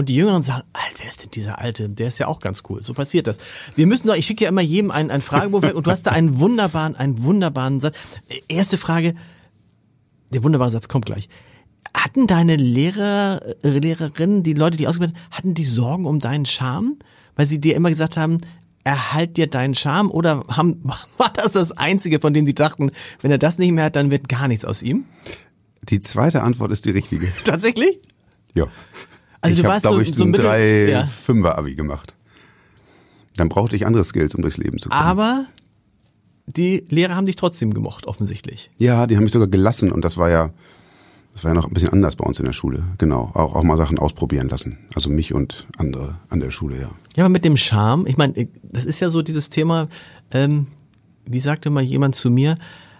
Und 0.00 0.08
die 0.08 0.14
Jüngeren 0.14 0.42
sagen, 0.42 0.62
Alter, 0.72 0.94
wer 0.96 1.10
ist 1.10 1.22
denn 1.24 1.30
dieser 1.30 1.58
Alte? 1.58 1.86
Der 1.90 2.08
ist 2.08 2.16
ja 2.16 2.26
auch 2.26 2.38
ganz 2.38 2.62
cool. 2.70 2.82
So 2.82 2.94
passiert 2.94 3.26
das. 3.26 3.36
Wir 3.76 3.86
müssen 3.86 4.06
doch, 4.06 4.14
ich 4.14 4.24
schicke 4.24 4.44
ja 4.44 4.48
immer 4.48 4.62
jedem 4.62 4.90
einen, 4.90 5.10
einen 5.10 5.20
Fragebogen 5.20 5.68
weg 5.68 5.76
und 5.76 5.86
du 5.86 5.90
hast 5.90 6.04
da 6.04 6.12
einen 6.12 6.40
wunderbaren, 6.40 6.96
einen 6.96 7.22
wunderbaren 7.22 7.80
Satz. 7.80 7.98
Erste 8.48 8.78
Frage, 8.78 9.14
der 10.30 10.42
wunderbare 10.42 10.70
Satz 10.70 10.88
kommt 10.88 11.04
gleich. 11.04 11.28
Hatten 11.92 12.26
deine 12.26 12.56
Lehrer, 12.56 13.42
äh, 13.62 13.78
Lehrerinnen, 13.78 14.42
die 14.42 14.54
Leute, 14.54 14.78
die 14.78 14.88
ausgebildet 14.88 15.18
haben, 15.18 15.32
hatten 15.32 15.52
die 15.52 15.66
Sorgen 15.66 16.06
um 16.06 16.18
deinen 16.18 16.46
Charme? 16.46 16.96
Weil 17.36 17.46
sie 17.46 17.60
dir 17.60 17.76
immer 17.76 17.90
gesagt 17.90 18.16
haben, 18.16 18.38
erhalt 18.84 19.36
dir 19.36 19.48
deinen 19.48 19.74
Charme 19.74 20.10
oder 20.10 20.44
haben, 20.48 20.80
war 21.18 21.30
das 21.34 21.52
das 21.52 21.72
Einzige, 21.72 22.20
von 22.20 22.32
dem 22.32 22.46
die 22.46 22.54
dachten, 22.54 22.90
wenn 23.20 23.30
er 23.30 23.36
das 23.36 23.58
nicht 23.58 23.72
mehr 23.72 23.84
hat, 23.84 23.96
dann 23.96 24.10
wird 24.10 24.30
gar 24.30 24.48
nichts 24.48 24.64
aus 24.64 24.80
ihm? 24.80 25.04
Die 25.90 26.00
zweite 26.00 26.40
Antwort 26.40 26.72
ist 26.72 26.86
die 26.86 26.90
richtige. 26.90 27.28
Tatsächlich? 27.44 28.00
Ja. 28.54 28.66
Also 29.40 29.54
ich 29.54 29.60
du 29.60 29.64
habe, 29.64 29.74
warst 29.74 29.82
glaube 29.84 29.96
so, 29.96 30.10
ich, 30.10 30.14
so 30.14 30.24
ein 30.24 30.30
mittel, 30.30 30.44
drei 30.44 30.88
ja. 30.90 31.06
Fünfer 31.06 31.56
Abi 31.58 31.74
gemacht. 31.74 32.14
Dann 33.36 33.48
brauchte 33.48 33.76
ich 33.76 33.86
andere 33.86 34.04
Skills, 34.04 34.34
um 34.34 34.42
durchs 34.42 34.58
Leben 34.58 34.78
zu 34.78 34.88
kommen. 34.88 35.00
Aber 35.00 35.46
die 36.46 36.84
Lehrer 36.88 37.14
haben 37.14 37.26
dich 37.26 37.36
trotzdem 37.36 37.72
gemocht, 37.74 38.06
offensichtlich. 38.06 38.70
Ja, 38.76 39.06
die 39.06 39.16
haben 39.16 39.24
mich 39.24 39.32
sogar 39.32 39.48
gelassen 39.48 39.92
und 39.92 40.04
das 40.04 40.16
war 40.16 40.30
ja, 40.30 40.50
das 41.32 41.44
war 41.44 41.52
ja 41.52 41.54
noch 41.54 41.66
ein 41.66 41.72
bisschen 41.72 41.90
anders 41.90 42.16
bei 42.16 42.24
uns 42.26 42.38
in 42.38 42.44
der 42.44 42.52
Schule. 42.52 42.84
Genau, 42.98 43.30
auch, 43.34 43.54
auch 43.54 43.62
mal 43.62 43.76
Sachen 43.76 43.98
ausprobieren 43.98 44.48
lassen. 44.48 44.78
Also 44.94 45.10
mich 45.10 45.32
und 45.32 45.66
andere 45.78 46.18
an 46.28 46.40
der 46.40 46.50
Schule, 46.50 46.80
ja. 46.80 46.90
Ja, 47.16 47.24
aber 47.24 47.28
mit 47.28 47.44
dem 47.44 47.56
Charme, 47.56 48.06
ich 48.06 48.16
meine, 48.16 48.48
das 48.62 48.84
ist 48.84 49.00
ja 49.00 49.10
so 49.10 49.22
dieses 49.22 49.50
Thema, 49.50 49.88
ähm, 50.32 50.66
wie 51.24 51.40
sagte 51.40 51.70
mal 51.70 51.82
jemand 51.82 52.14
zu 52.14 52.30
mir, 52.30 52.58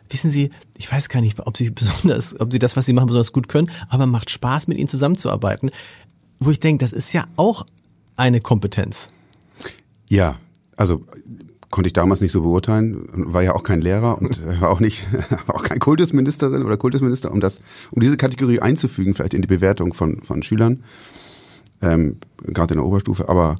wissen 0.08 0.30
Sie, 0.30 0.50
ich 0.76 0.90
weiß 0.90 1.08
gar 1.08 1.20
nicht, 1.20 1.38
ob 1.40 1.56
Sie 1.56 1.70
besonders, 1.70 2.38
ob 2.38 2.52
Sie 2.52 2.58
das, 2.58 2.76
was 2.76 2.86
Sie 2.86 2.92
machen, 2.92 3.06
besonders 3.06 3.32
gut 3.32 3.48
können, 3.48 3.70
aber 3.88 4.06
macht 4.06 4.30
Spaß, 4.30 4.68
mit 4.68 4.78
Ihnen 4.78 4.88
zusammenzuarbeiten. 4.88 5.70
Wo 6.40 6.50
ich 6.50 6.60
denke, 6.60 6.84
das 6.84 6.92
ist 6.92 7.12
ja 7.12 7.26
auch 7.36 7.66
eine 8.16 8.40
Kompetenz. 8.40 9.08
Ja, 10.08 10.38
also 10.76 11.04
konnte 11.70 11.86
ich 11.86 11.92
damals 11.92 12.20
nicht 12.20 12.32
so 12.32 12.42
beurteilen, 12.42 13.06
war 13.12 13.42
ja 13.42 13.54
auch 13.54 13.62
kein 13.62 13.80
Lehrer 13.80 14.18
und 14.18 14.38
äh, 14.38 14.60
war 14.60 14.70
auch 14.70 14.80
nicht, 14.80 15.06
war 15.46 15.56
auch 15.56 15.62
kein 15.62 15.78
Kultusministerin 15.78 16.64
oder 16.64 16.76
Kultusminister, 16.76 17.30
um 17.30 17.40
das, 17.40 17.58
um 17.90 18.00
diese 18.00 18.16
Kategorie 18.16 18.60
einzufügen, 18.60 19.14
vielleicht 19.14 19.34
in 19.34 19.42
die 19.42 19.48
Bewertung 19.48 19.94
von, 19.94 20.22
von 20.22 20.42
Schülern, 20.42 20.82
ähm, 21.80 22.16
gerade 22.42 22.74
in 22.74 22.78
der 22.78 22.86
Oberstufe, 22.86 23.28
aber 23.28 23.56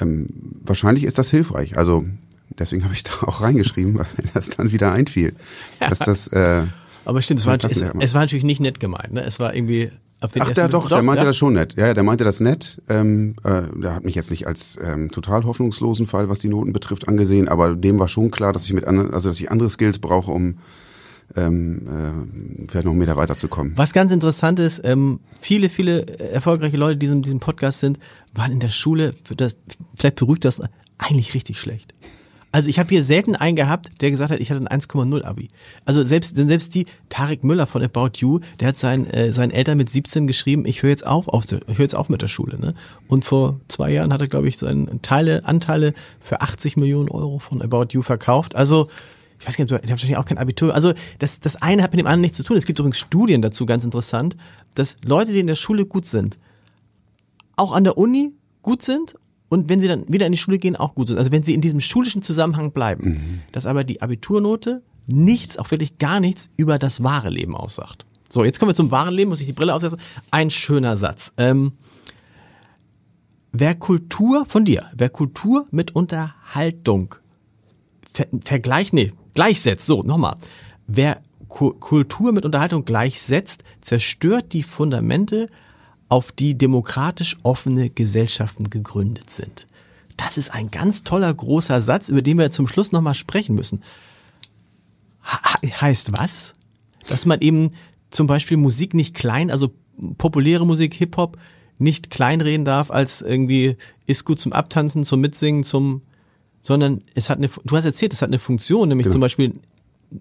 ähm, 0.00 0.28
wahrscheinlich 0.64 1.04
ist 1.04 1.18
das 1.18 1.30
hilfreich. 1.30 1.78
Also 1.78 2.04
deswegen 2.58 2.84
habe 2.84 2.94
ich 2.94 3.04
da 3.04 3.12
auch 3.22 3.40
reingeschrieben, 3.40 3.94
weil 3.94 4.06
mir 4.16 4.30
das 4.34 4.50
dann 4.50 4.70
wieder 4.70 4.92
einfiel. 4.92 5.34
Dass 5.80 6.00
das, 6.00 6.28
äh, 6.28 6.64
Aber 7.04 7.22
stimmt, 7.22 7.40
es 7.40 7.46
war, 7.46 7.56
es, 7.64 7.80
es 7.80 8.14
war 8.14 8.20
natürlich 8.20 8.44
nicht 8.44 8.60
nett 8.60 8.80
gemeint, 8.80 9.14
ne? 9.14 9.24
Es 9.24 9.40
war 9.40 9.54
irgendwie 9.54 9.90
auf 10.20 10.32
den 10.32 10.42
Ach, 10.42 10.50
der 10.50 10.68
doch, 10.68 10.88
der 10.88 11.02
meinte 11.02 11.22
ja? 11.22 11.28
das 11.28 11.36
schon 11.36 11.52
nett. 11.52 11.74
Ja, 11.76 11.94
der 11.94 12.02
meinte 12.02 12.24
das 12.24 12.40
nett. 12.40 12.82
Ähm, 12.88 13.36
äh, 13.44 13.62
der 13.80 13.94
hat 13.94 14.04
mich 14.04 14.16
jetzt 14.16 14.30
nicht 14.30 14.46
als 14.46 14.76
ähm, 14.82 15.10
total 15.10 15.44
hoffnungslosen 15.44 16.06
Fall, 16.06 16.28
was 16.28 16.40
die 16.40 16.48
Noten 16.48 16.72
betrifft, 16.72 17.06
angesehen, 17.06 17.48
aber 17.48 17.76
dem 17.76 17.98
war 17.98 18.08
schon 18.08 18.30
klar, 18.30 18.52
dass 18.52 18.64
ich 18.64 18.72
mit 18.72 18.84
anderen, 18.84 19.14
also 19.14 19.28
dass 19.28 19.38
ich 19.38 19.50
andere 19.50 19.70
Skills 19.70 20.00
brauche, 20.00 20.32
um 20.32 20.58
ähm, 21.36 21.78
äh, 21.86 22.66
vielleicht 22.68 22.84
noch 22.84 22.92
einen 22.92 23.00
Meter 23.00 23.16
weiterzukommen. 23.16 23.74
Was 23.76 23.92
ganz 23.92 24.10
interessant 24.12 24.58
ist, 24.58 24.80
ähm, 24.84 25.20
viele, 25.40 25.68
viele 25.68 26.06
erfolgreiche 26.18 26.76
Leute, 26.76 26.96
die 26.96 27.06
in 27.06 27.22
diesem 27.22 27.40
Podcast 27.40 27.80
sind, 27.80 27.98
waren 28.34 28.50
in 28.50 28.60
der 28.60 28.70
Schule, 28.70 29.14
das, 29.36 29.56
vielleicht 29.96 30.16
beruhigt 30.16 30.44
das, 30.44 30.60
eigentlich 30.98 31.34
richtig 31.34 31.60
schlecht. 31.60 31.94
Also 32.58 32.70
ich 32.70 32.80
habe 32.80 32.88
hier 32.88 33.04
selten 33.04 33.36
einen 33.36 33.54
gehabt, 33.54 33.88
der 34.00 34.10
gesagt 34.10 34.32
hat, 34.32 34.40
ich 34.40 34.50
hatte 34.50 34.66
ein 34.68 34.80
1,0 34.80 35.24
Abi. 35.24 35.48
Also 35.84 36.02
selbst 36.02 36.36
denn 36.36 36.48
selbst 36.48 36.74
die 36.74 36.86
Tarek 37.08 37.44
Müller 37.44 37.68
von 37.68 37.84
About 37.84 38.18
You, 38.18 38.40
der 38.58 38.66
hat 38.66 38.76
seinen 38.76 39.06
äh, 39.06 39.32
seinen 39.32 39.52
Eltern 39.52 39.78
mit 39.78 39.88
17 39.88 40.26
geschrieben, 40.26 40.66
ich 40.66 40.82
höre 40.82 40.90
jetzt 40.90 41.06
auf, 41.06 41.28
auf 41.28 41.44
ich 41.44 41.78
höre 41.78 41.84
jetzt 41.84 41.94
auf 41.94 42.08
mit 42.08 42.20
der 42.20 42.26
Schule. 42.26 42.58
Ne? 42.58 42.74
Und 43.06 43.24
vor 43.24 43.60
zwei 43.68 43.92
Jahren 43.92 44.12
hat 44.12 44.22
er 44.22 44.26
glaube 44.26 44.48
ich 44.48 44.58
seine 44.58 45.00
Teile 45.02 45.44
Anteile 45.44 45.94
für 46.18 46.40
80 46.40 46.76
Millionen 46.76 47.08
Euro 47.10 47.38
von 47.38 47.62
About 47.62 47.90
You 47.92 48.02
verkauft. 48.02 48.56
Also 48.56 48.88
ich 49.38 49.46
weiß 49.46 49.56
nicht, 49.56 49.70
der 49.70 49.78
hat 49.78 49.88
wahrscheinlich 49.88 50.16
auch 50.16 50.24
kein 50.24 50.38
Abitur. 50.38 50.74
Also 50.74 50.94
das, 51.20 51.38
das 51.38 51.62
eine 51.62 51.84
hat 51.84 51.92
mit 51.92 52.00
dem 52.00 52.06
anderen 52.06 52.22
nichts 52.22 52.38
zu 52.38 52.42
tun. 52.42 52.56
Es 52.56 52.66
gibt 52.66 52.80
übrigens 52.80 52.98
Studien 52.98 53.40
dazu, 53.40 53.66
ganz 53.66 53.84
interessant, 53.84 54.36
dass 54.74 54.96
Leute, 55.04 55.32
die 55.32 55.38
in 55.38 55.46
der 55.46 55.54
Schule 55.54 55.86
gut 55.86 56.06
sind, 56.06 56.38
auch 57.54 57.70
an 57.70 57.84
der 57.84 57.96
Uni 57.96 58.32
gut 58.62 58.82
sind 58.82 59.14
und 59.48 59.68
wenn 59.68 59.80
sie 59.80 59.88
dann 59.88 60.04
wieder 60.08 60.26
in 60.26 60.32
die 60.32 60.38
Schule 60.38 60.58
gehen, 60.58 60.76
auch 60.76 60.94
gut 60.94 61.08
sind. 61.08 61.18
Also 61.18 61.32
wenn 61.32 61.42
sie 61.42 61.54
in 61.54 61.60
diesem 61.60 61.80
schulischen 61.80 62.22
Zusammenhang 62.22 62.72
bleiben, 62.72 63.42
dass 63.52 63.66
aber 63.66 63.84
die 63.84 64.02
Abiturnote 64.02 64.82
nichts, 65.06 65.58
auch 65.58 65.70
wirklich 65.70 65.98
gar 65.98 66.20
nichts 66.20 66.50
über 66.56 66.78
das 66.78 67.02
wahre 67.02 67.30
Leben 67.30 67.56
aussagt. 67.56 68.04
So, 68.28 68.44
jetzt 68.44 68.58
kommen 68.58 68.70
wir 68.70 68.74
zum 68.74 68.90
wahren 68.90 69.14
Leben, 69.14 69.30
muss 69.30 69.40
ich 69.40 69.46
die 69.46 69.54
Brille 69.54 69.74
aufsetzen. 69.74 69.98
Ein 70.30 70.50
schöner 70.50 70.98
Satz. 70.98 71.32
Ähm, 71.38 71.72
wer 73.52 73.74
Kultur 73.74 74.44
von 74.44 74.66
dir, 74.66 74.86
wer 74.94 75.08
Kultur 75.08 75.66
mit 75.70 75.96
Unterhaltung 75.96 77.14
ver 78.12 78.26
vergleich, 78.44 78.92
nee, 78.92 79.12
gleichsetzt, 79.32 79.86
so, 79.86 80.02
nochmal. 80.02 80.36
Wer 80.86 81.22
Ku 81.48 81.72
Kultur 81.72 82.32
mit 82.32 82.44
Unterhaltung 82.44 82.84
gleichsetzt, 82.84 83.64
zerstört 83.80 84.52
die 84.52 84.62
Fundamente, 84.62 85.48
auf 86.08 86.32
die 86.32 86.56
demokratisch 86.56 87.36
offene 87.42 87.90
Gesellschaften 87.90 88.70
gegründet 88.70 89.30
sind. 89.30 89.66
Das 90.16 90.38
ist 90.38 90.52
ein 90.52 90.70
ganz 90.70 91.04
toller 91.04 91.32
großer 91.32 91.80
Satz, 91.80 92.08
über 92.08 92.22
den 92.22 92.38
wir 92.38 92.50
zum 92.50 92.66
Schluss 92.66 92.92
nochmal 92.92 93.14
sprechen 93.14 93.54
müssen. 93.54 93.82
He 95.62 95.70
heißt 95.70 96.12
was? 96.18 96.54
Dass 97.08 97.26
man 97.26 97.40
eben 97.40 97.72
zum 98.10 98.26
Beispiel 98.26 98.56
Musik 98.56 98.94
nicht 98.94 99.14
klein, 99.14 99.50
also 99.50 99.70
populäre 100.16 100.66
Musik, 100.66 100.94
Hip-Hop, 100.94 101.38
nicht 101.78 102.10
kleinreden 102.10 102.64
darf 102.64 102.90
als 102.90 103.22
irgendwie 103.22 103.76
ist 104.06 104.24
gut 104.24 104.40
zum 104.40 104.52
Abtanzen, 104.52 105.04
zum 105.04 105.20
Mitsingen, 105.20 105.62
zum, 105.62 106.02
sondern 106.62 107.02
es 107.14 107.30
hat 107.30 107.38
eine, 107.38 107.48
du 107.48 107.76
hast 107.76 107.84
erzählt, 107.84 108.12
es 108.12 108.22
hat 108.22 108.30
eine 108.30 108.38
Funktion, 108.38 108.88
nämlich 108.88 109.04
Genau. 109.04 109.14
zum 109.14 109.20
Beispiel 109.20 109.52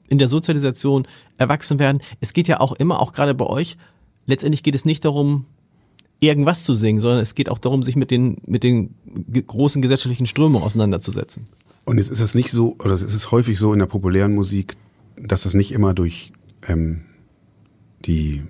in 0.09 0.19
der 0.19 0.27
Sozialisation 0.27 1.07
erwachsen 1.37 1.79
werden. 1.79 2.03
Es 2.19 2.33
geht 2.33 2.47
ja 2.47 2.59
auch 2.59 2.73
immer, 2.73 2.99
auch 3.01 3.13
gerade 3.13 3.33
bei 3.33 3.45
euch, 3.45 3.77
letztendlich 4.25 4.61
geht 4.61 4.75
es 4.75 4.85
nicht 4.85 5.05
darum, 5.05 5.45
irgendwas 6.19 6.63
zu 6.63 6.75
singen, 6.75 6.99
sondern 6.99 7.19
es 7.19 7.35
geht 7.35 7.49
auch 7.49 7.59
darum, 7.59 7.83
sich 7.83 7.95
mit 7.95 8.11
den, 8.11 8.37
mit 8.45 8.63
den 8.63 8.95
großen 9.05 9.81
gesellschaftlichen 9.81 10.25
Strömungen 10.25 10.65
auseinanderzusetzen. 10.65 11.45
Und 11.85 11.97
jetzt 11.97 12.09
ist 12.09 12.19
es 12.19 12.35
nicht 12.35 12.51
so, 12.51 12.75
oder 12.83 12.93
es 12.93 13.01
ist 13.01 13.31
häufig 13.31 13.59
so 13.59 13.71
in 13.73 13.79
der 13.79 13.85
populären 13.85 14.33
Musik, 14.33 14.75
dass 15.15 15.43
das 15.43 15.53
nicht 15.53 15.71
immer 15.71 15.93
durch 15.93 16.33
ähm, 16.67 17.01
die 18.05 18.43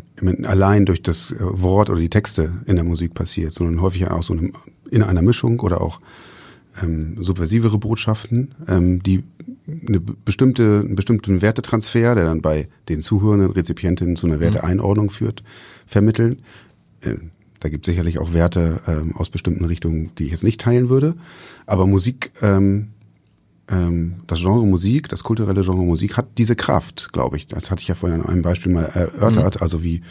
allein 0.44 0.86
durch 0.86 1.02
das 1.02 1.32
äh, 1.32 1.38
Wort 1.40 1.90
oder 1.90 2.00
die 2.00 2.10
Texte 2.10 2.62
in 2.66 2.76
der 2.76 2.86
Musik 2.86 3.14
passiert, 3.14 3.54
sondern 3.54 3.82
häufig 3.82 4.08
auch 4.08 4.24
so 4.24 4.34
eine, 4.34 4.52
in 4.90 5.04
einer 5.04 5.22
Mischung 5.22 5.60
oder 5.60 5.82
auch 5.82 6.02
ähm, 6.82 7.24
subversivere 7.24 7.78
Botschaften, 7.78 8.56
ähm, 8.68 9.02
die 9.02 9.24
eine 9.88 10.00
bestimmte, 10.00 10.84
einen 10.86 10.96
bestimmten 10.96 11.42
Wertetransfer, 11.42 12.16
der 12.16 12.26
dann 12.26 12.42
bei 12.42 12.68
den 12.90 13.02
zuhörenden 13.02 13.52
Rezipientinnen 13.52 14.16
zu 14.16 14.28
einer 14.28 14.40
Werteeinordnung 14.40 15.10
führt, 15.10 15.44
vermitteln. 15.86 16.42
Da 17.60 17.70
gibt 17.70 17.88
es 17.88 17.92
sicherlich 17.92 18.20
auch 18.20 18.34
Werte 18.34 18.82
ähm, 18.88 19.16
aus 19.16 19.30
bestimmten 19.30 19.66
Richtungen, 19.66 20.12
die 20.18 20.26
ich 20.26 20.32
jetzt 20.32 20.44
nicht 20.44 20.62
teilen 20.62 20.90
würde. 20.90 21.16
Aber 21.66 21.88
Musik, 21.88 22.32
ähm, 22.42 22.90
ähm, 23.70 24.16
das 24.28 24.40
Genre 24.40 24.66
Musik, 24.66 25.10
das 25.10 25.24
kulturelle 25.24 25.62
Genre 25.62 25.84
Musik 25.84 26.18
hat 26.18 26.38
diese 26.38 26.56
Kraft, 26.56 27.12
glaube 27.14 27.38
ich. 27.38 27.48
Das 27.48 27.72
hatte 27.72 27.82
ich 27.82 27.88
ja 27.88 27.96
vorhin 27.96 28.22
an 28.22 28.28
einem 28.28 28.42
Beispiel 28.42 28.72
mal 28.72 28.86
erörtert. 28.86 29.62
Also 29.62 29.84
wie, 29.84 30.02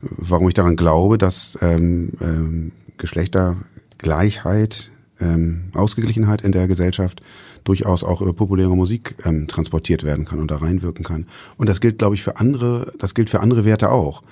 warum 0.00 0.48
ich 0.48 0.54
daran 0.54 0.76
glaube, 0.76 1.18
dass 1.18 1.58
ähm, 1.62 2.12
ähm, 2.20 2.72
Geschlechtergleichheit, 2.98 4.90
ähm, 5.20 5.70
Ausgeglichenheit 5.74 6.42
in 6.42 6.52
der 6.52 6.68
Gesellschaft 6.68 7.22
durchaus 7.64 8.04
auch 8.04 8.20
über 8.22 8.32
populäre 8.32 8.76
Musik 8.76 9.16
ähm, 9.24 9.46
transportiert 9.46 10.04
werden 10.04 10.24
kann 10.24 10.40
und 10.40 10.50
da 10.50 10.56
reinwirken 10.56 11.04
kann. 11.04 11.26
Und 11.56 11.68
das 11.68 11.80
gilt, 11.80 11.98
glaube 11.98 12.14
ich, 12.14 12.22
für 12.22 12.38
andere, 12.38 12.92
das 12.98 13.14
gilt 13.14 13.30
für 13.30 13.40
andere 13.40 13.64
Werte 13.64 13.90
auch. 13.90 14.22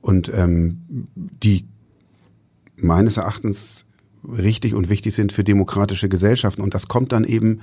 Und 0.00 0.30
ähm, 0.32 0.82
die 1.14 1.66
meines 2.76 3.16
Erachtens 3.16 3.86
richtig 4.24 4.74
und 4.74 4.88
wichtig 4.88 5.14
sind 5.14 5.32
für 5.32 5.44
demokratische 5.44 6.08
Gesellschaften. 6.08 6.62
Und 6.62 6.74
das 6.74 6.88
kommt 6.88 7.12
dann 7.12 7.24
eben 7.24 7.60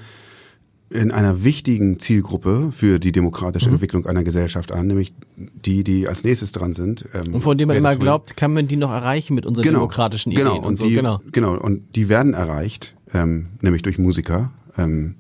in 0.90 1.12
einer 1.12 1.44
wichtigen 1.44 1.98
Zielgruppe 2.00 2.72
für 2.72 3.00
die 3.00 3.12
demokratische 3.12 3.68
Mhm. 3.68 3.76
Entwicklung 3.76 4.06
einer 4.06 4.24
Gesellschaft 4.24 4.72
an, 4.72 4.88
nämlich 4.88 5.14
die, 5.36 5.84
die 5.84 6.08
als 6.08 6.24
nächstes 6.24 6.52
dran 6.52 6.74
sind. 6.74 7.06
Ähm, 7.16 7.34
Und 7.34 7.42
von 7.42 7.58
dem 7.58 7.68
man 7.68 7.78
immer 7.78 7.96
glaubt, 7.96 8.38
kann 8.38 8.54
man 8.54 8.68
die 8.68 8.76
noch 8.76 8.92
erreichen 8.92 9.34
mit 9.34 9.46
unseren 9.46 9.64
demokratischen 9.64 10.32
Ideen 10.32 10.46
genau, 10.48 10.60
und, 10.60 10.66
und 10.66 10.76
so. 10.78 10.86
die, 10.86 10.94
genau. 10.94 11.22
genau, 11.32 11.58
und 11.58 11.96
die 11.96 12.10
werden 12.10 12.36
erreicht, 12.36 12.96
ähm, 13.14 13.48
nämlich 13.62 13.82
durch 13.82 13.98
Musiker. 13.98 14.52
Ähm, 14.78 15.16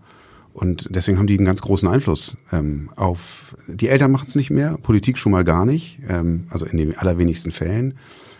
und 0.53 0.89
deswegen 0.91 1.17
haben 1.17 1.25
die 1.25 1.37
einen 1.37 1.47
ganz 1.47 1.61
großen 1.61 1.89
Einfluss 1.89 2.37
ähm, 2.51 2.91
auf. 2.95 3.55
Die 3.67 3.87
Eltern 3.87 4.11
machen 4.11 4.27
es 4.27 4.35
nicht 4.35 4.51
mehr, 4.51 4.77
Politik 4.83 5.17
schon 5.17 5.31
mal 5.31 5.43
gar 5.43 5.65
nicht, 5.65 5.97
ähm, 6.07 6.45
also 6.49 6.67
in 6.67 6.77
den 6.77 6.95
allerwenigsten 6.95 7.51
Fällen. 7.51 7.95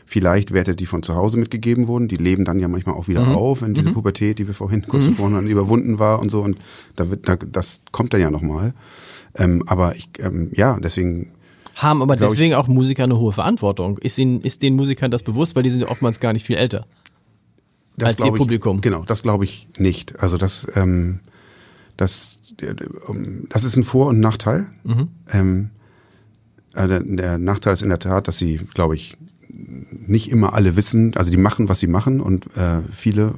Vielleicht 0.05 0.53
Werte, 0.53 0.75
die 0.75 0.85
von 0.85 1.01
zu 1.01 1.15
Hause 1.15 1.37
mitgegeben 1.37 1.87
wurden, 1.87 2.07
die 2.07 2.17
leben 2.17 2.45
dann 2.45 2.59
ja 2.59 2.67
manchmal 2.67 2.95
auch 2.95 3.07
wieder 3.07 3.27
auf, 3.27 3.61
wenn 3.61 3.73
diese 3.73 3.91
Pubertät, 3.91 4.39
die 4.39 4.47
wir 4.47 4.53
vorhin 4.53 4.81
kurz 4.87 5.05
besprochen 5.05 5.35
haben, 5.35 5.47
überwunden 5.47 5.99
war 5.99 6.19
und 6.19 6.29
so. 6.29 6.41
Und 6.41 6.57
da 6.95 7.09
wird, 7.09 7.27
da, 7.27 7.35
das 7.35 7.81
kommt 7.91 8.13
dann 8.13 8.21
ja 8.21 8.29
nochmal. 8.29 8.73
Ähm, 9.35 9.63
aber 9.67 9.95
ich, 9.95 10.09
ähm, 10.19 10.51
ja, 10.53 10.77
deswegen 10.79 11.31
haben 11.75 12.01
aber 12.01 12.15
deswegen 12.15 12.53
auch 12.53 12.67
Musiker 12.67 13.03
eine 13.03 13.17
hohe 13.17 13.33
Verantwortung. 13.33 13.97
Ist, 13.97 14.19
ihnen, 14.19 14.41
ist 14.41 14.61
den 14.61 14.75
Musikern 14.75 15.09
das 15.09 15.23
bewusst, 15.23 15.55
weil 15.55 15.63
die 15.63 15.71
sind 15.71 15.81
ja 15.81 15.87
oftmals 15.87 16.19
gar 16.19 16.33
nicht 16.33 16.45
viel 16.45 16.55
älter 16.55 16.85
das 17.97 18.09
als 18.09 18.19
ihr 18.19 18.27
ich, 18.27 18.33
Publikum? 18.33 18.81
Genau, 18.81 19.03
das 19.05 19.23
glaube 19.23 19.45
ich 19.45 19.67
nicht. 19.77 20.19
Also 20.19 20.37
das, 20.37 20.67
ähm, 20.75 21.19
das, 21.97 22.39
ähm, 22.61 23.45
das 23.49 23.63
ist 23.63 23.75
ein 23.75 23.83
Vor- 23.83 24.07
und 24.07 24.19
Nachteil. 24.19 24.67
Mhm. 24.83 25.07
Ähm, 25.31 25.69
äh, 26.75 26.87
der, 26.87 26.99
der 27.01 27.37
Nachteil 27.37 27.73
ist 27.73 27.81
in 27.81 27.89
der 27.89 27.99
Tat, 27.99 28.27
dass 28.27 28.37
sie, 28.37 28.59
glaube 28.73 28.95
ich, 28.95 29.17
nicht 29.53 30.31
immer 30.31 30.53
alle 30.53 30.75
wissen, 30.75 31.15
also 31.15 31.31
die 31.31 31.37
machen, 31.37 31.69
was 31.69 31.79
sie 31.79 31.87
machen 31.87 32.21
und 32.21 32.57
äh, 32.57 32.81
viele 32.91 33.33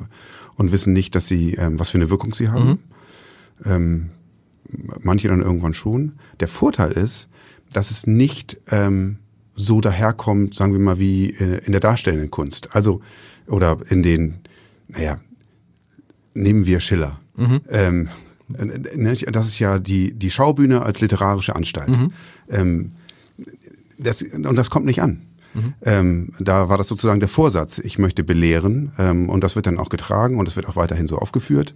und 0.55 0.71
wissen 0.71 0.93
nicht, 0.93 1.15
dass 1.15 1.27
sie, 1.27 1.55
ähm, 1.55 1.79
was 1.79 1.89
für 1.89 1.97
eine 1.97 2.09
Wirkung 2.09 2.33
sie 2.33 2.49
haben. 2.49 2.69
Mhm. 2.69 2.79
Ähm, 3.65 4.09
manche 5.01 5.27
dann 5.27 5.41
irgendwann 5.41 5.73
schon. 5.73 6.13
Der 6.39 6.47
Vorteil 6.47 6.91
ist, 6.91 7.27
dass 7.73 7.91
es 7.91 8.07
nicht 8.07 8.61
ähm, 8.71 9.17
so 9.53 9.81
daherkommt, 9.81 10.55
sagen 10.55 10.73
wir 10.73 10.79
mal, 10.79 10.99
wie 10.99 11.29
in 11.29 11.71
der 11.71 11.79
darstellenden 11.79 12.31
Kunst. 12.31 12.75
Also, 12.75 13.01
oder 13.47 13.77
in 13.89 14.03
den, 14.03 14.35
naja, 14.87 15.19
nehmen 16.33 16.65
wir 16.65 16.79
Schiller. 16.79 17.19
Ähm, 17.69 18.09
äh, 18.57 18.97
ne, 18.97 19.13
das 19.13 19.47
ist 19.47 19.59
ja 19.59 19.79
die, 19.79 20.13
die 20.13 20.31
Schaubühne 20.31 20.81
als 20.83 21.01
literarische 21.01 21.55
Anstalt. 21.55 21.89
Ähm, 22.49 22.91
das, 23.97 24.21
und 24.21 24.55
das 24.55 24.69
kommt 24.69 24.85
nicht 24.85 25.01
an. 25.01 25.21
Ähm, 25.83 26.31
da 26.39 26.69
war 26.69 26.77
das 26.77 26.87
sozusagen 26.87 27.19
der 27.19 27.29
Vorsatz, 27.29 27.79
ich 27.79 27.97
möchte 27.97 28.23
belehren 28.23 28.91
ähm, 28.97 29.29
und 29.29 29.43
das 29.43 29.55
wird 29.55 29.67
dann 29.67 29.77
auch 29.77 29.89
getragen 29.89 30.39
und 30.39 30.47
es 30.47 30.55
wird 30.55 30.67
auch 30.67 30.75
weiterhin 30.75 31.07
so 31.07 31.17
aufgeführt. 31.17 31.75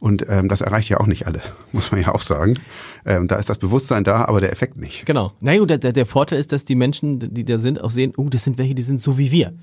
Und 0.00 0.26
ähm, 0.28 0.48
das 0.48 0.60
erreicht 0.60 0.88
ja 0.90 1.00
auch 1.00 1.06
nicht 1.06 1.26
alle, 1.26 1.40
muss 1.72 1.90
man 1.92 2.02
ja 2.02 2.14
auch 2.14 2.20
sagen. 2.20 2.58
Ähm, 3.06 3.28
da 3.28 3.36
ist 3.36 3.48
das 3.48 3.58
Bewusstsein 3.58 4.04
da, 4.04 4.26
aber 4.26 4.40
der 4.40 4.52
Effekt 4.52 4.76
nicht. 4.76 5.06
Genau. 5.06 5.32
Na 5.40 5.56
gut, 5.56 5.70
der, 5.70 5.78
der 5.78 5.92
der 5.92 6.06
Vorteil 6.06 6.38
ist, 6.38 6.52
dass 6.52 6.64
die 6.64 6.74
Menschen, 6.74 7.32
die 7.32 7.44
da 7.44 7.58
sind, 7.58 7.82
auch 7.82 7.90
sehen, 7.90 8.12
oh, 8.16 8.28
das 8.28 8.44
sind 8.44 8.58
welche, 8.58 8.74
die 8.74 8.82
sind 8.82 9.00
so 9.00 9.16
wie 9.18 9.30
wir. 9.30 9.54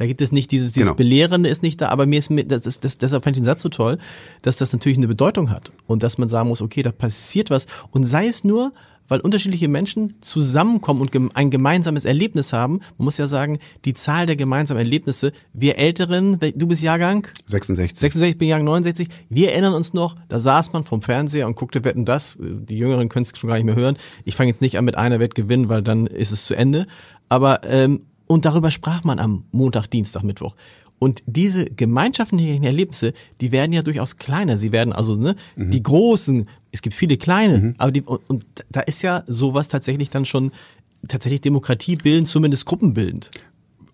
Da 0.00 0.06
gibt 0.06 0.22
es 0.22 0.32
nicht 0.32 0.50
dieses, 0.50 0.72
dieses 0.72 0.88
Genau. 0.88 0.96
Belehrende 0.96 1.50
ist 1.50 1.62
nicht 1.62 1.78
da, 1.82 1.90
aber 1.90 2.06
mir 2.06 2.20
ist 2.20 2.30
mir, 2.30 2.44
das 2.44 2.64
ist, 2.64 2.84
das, 2.84 2.96
deshalb 2.96 3.22
fand 3.22 3.36
ich 3.36 3.42
den 3.42 3.44
Satz 3.44 3.60
so 3.60 3.68
toll, 3.68 3.98
dass 4.40 4.56
das 4.56 4.72
natürlich 4.72 4.96
eine 4.96 5.08
Bedeutung 5.08 5.50
hat 5.50 5.72
und 5.86 6.02
dass 6.02 6.16
man 6.16 6.30
sagen 6.30 6.48
muss, 6.48 6.62
okay, 6.62 6.82
da 6.82 6.90
passiert 6.90 7.50
was 7.50 7.66
und 7.90 8.06
sei 8.06 8.26
es 8.26 8.42
nur, 8.42 8.72
weil 9.10 9.20
unterschiedliche 9.20 9.68
Menschen 9.68 10.14
zusammenkommen 10.22 11.02
und 11.02 11.10
ein 11.34 11.50
gemeinsames 11.50 12.04
Erlebnis 12.06 12.52
haben. 12.54 12.78
Man 12.96 13.04
muss 13.04 13.18
ja 13.18 13.26
sagen, 13.26 13.58
die 13.84 13.92
Zahl 13.92 14.24
der 14.24 14.36
gemeinsamen 14.36 14.78
Erlebnisse, 14.78 15.32
wir 15.52 15.76
Älteren, 15.76 16.38
du 16.54 16.66
bist 16.68 16.80
Jahrgang 16.80 17.26
66. 17.46 17.98
66, 17.98 18.30
ich 18.30 18.38
bin 18.38 18.48
Jahrgang 18.48 18.66
69. 18.66 19.08
Wir 19.28 19.50
erinnern 19.50 19.74
uns 19.74 19.92
noch, 19.92 20.16
da 20.28 20.38
saß 20.38 20.72
man 20.72 20.84
vom 20.84 21.02
Fernseher 21.02 21.48
und 21.48 21.56
guckte 21.56 21.84
Wetten 21.84 22.04
das. 22.04 22.38
Die 22.40 22.78
Jüngeren 22.78 23.08
können 23.08 23.24
es 23.24 23.36
schon 23.36 23.48
gar 23.48 23.56
nicht 23.56 23.66
mehr 23.66 23.74
hören. 23.74 23.98
Ich 24.24 24.36
fange 24.36 24.50
jetzt 24.50 24.60
nicht 24.60 24.78
an 24.78 24.84
mit 24.84 24.96
einer 24.96 25.18
Wett 25.18 25.34
gewinnen, 25.34 25.68
weil 25.68 25.82
dann 25.82 26.06
ist 26.06 26.30
es 26.30 26.44
zu 26.44 26.54
Ende. 26.54 26.86
Aber 27.28 27.64
ähm, 27.64 28.04
und 28.28 28.44
darüber 28.44 28.70
sprach 28.70 29.02
man 29.02 29.18
am 29.18 29.42
Montag, 29.50 29.88
Dienstag, 29.88 30.22
Mittwoch. 30.22 30.54
Und 31.00 31.22
diese 31.26 31.64
gemeinschaftlichen 31.64 32.62
Erlebnisse, 32.62 33.14
die 33.40 33.52
werden 33.52 33.72
ja 33.72 33.82
durchaus 33.82 34.18
kleiner. 34.18 34.58
Sie 34.58 34.70
werden 34.70 34.92
also 34.92 35.16
ne, 35.16 35.34
die 35.56 35.82
großen. 35.82 36.46
Es 36.72 36.82
gibt 36.82 36.94
viele 36.94 37.16
kleine, 37.16 37.74
aber 37.78 37.90
die 37.90 38.02
und, 38.02 38.20
und 38.28 38.44
da 38.70 38.80
ist 38.80 39.02
ja 39.02 39.24
sowas 39.26 39.68
tatsächlich 39.68 40.10
dann 40.10 40.24
schon 40.24 40.52
tatsächlich 41.08 41.40
Demokratie 41.40 41.96
bilden, 41.96 42.26
zumindest 42.26 42.66
gruppenbildend. 42.66 43.30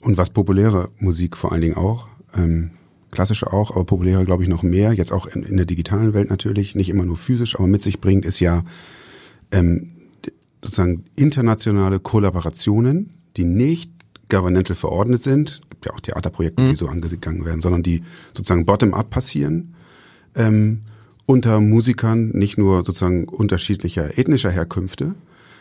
Und 0.02 0.16
was 0.16 0.30
populäre 0.30 0.90
Musik 0.98 1.36
vor 1.36 1.52
allen 1.52 1.62
Dingen 1.62 1.76
auch, 1.76 2.08
ähm, 2.36 2.72
klassische 3.10 3.52
auch, 3.52 3.70
aber 3.70 3.84
populäre 3.84 4.24
glaube 4.24 4.42
ich 4.42 4.48
noch 4.48 4.62
mehr, 4.62 4.92
jetzt 4.92 5.12
auch 5.12 5.26
in, 5.26 5.42
in 5.42 5.56
der 5.56 5.66
digitalen 5.66 6.12
Welt 6.12 6.28
natürlich, 6.30 6.74
nicht 6.74 6.88
immer 6.88 7.04
nur 7.04 7.16
physisch, 7.16 7.56
aber 7.56 7.66
mit 7.66 7.82
sich 7.82 8.00
bringt, 8.00 8.26
ist 8.26 8.40
ja 8.40 8.62
ähm, 9.52 9.92
sozusagen 10.62 11.04
internationale 11.14 12.00
Kollaborationen, 12.00 13.10
die 13.36 13.44
nicht 13.44 13.90
governmental 14.28 14.76
verordnet 14.76 15.22
sind, 15.22 15.62
gibt 15.70 15.86
ja 15.86 15.92
auch 15.92 16.00
Theaterprojekte, 16.00 16.68
die 16.68 16.74
so 16.74 16.88
angegangen 16.88 17.44
werden, 17.44 17.60
sondern 17.60 17.82
die 17.82 18.02
sozusagen 18.34 18.66
bottom-up 18.66 19.10
passieren, 19.10 19.74
ähm, 20.34 20.82
unter 21.26 21.60
Musikern 21.60 22.30
nicht 22.30 22.56
nur 22.56 22.84
sozusagen 22.84 23.24
unterschiedlicher 23.24 24.16
ethnischer 24.16 24.50
Herkünfte, 24.50 25.14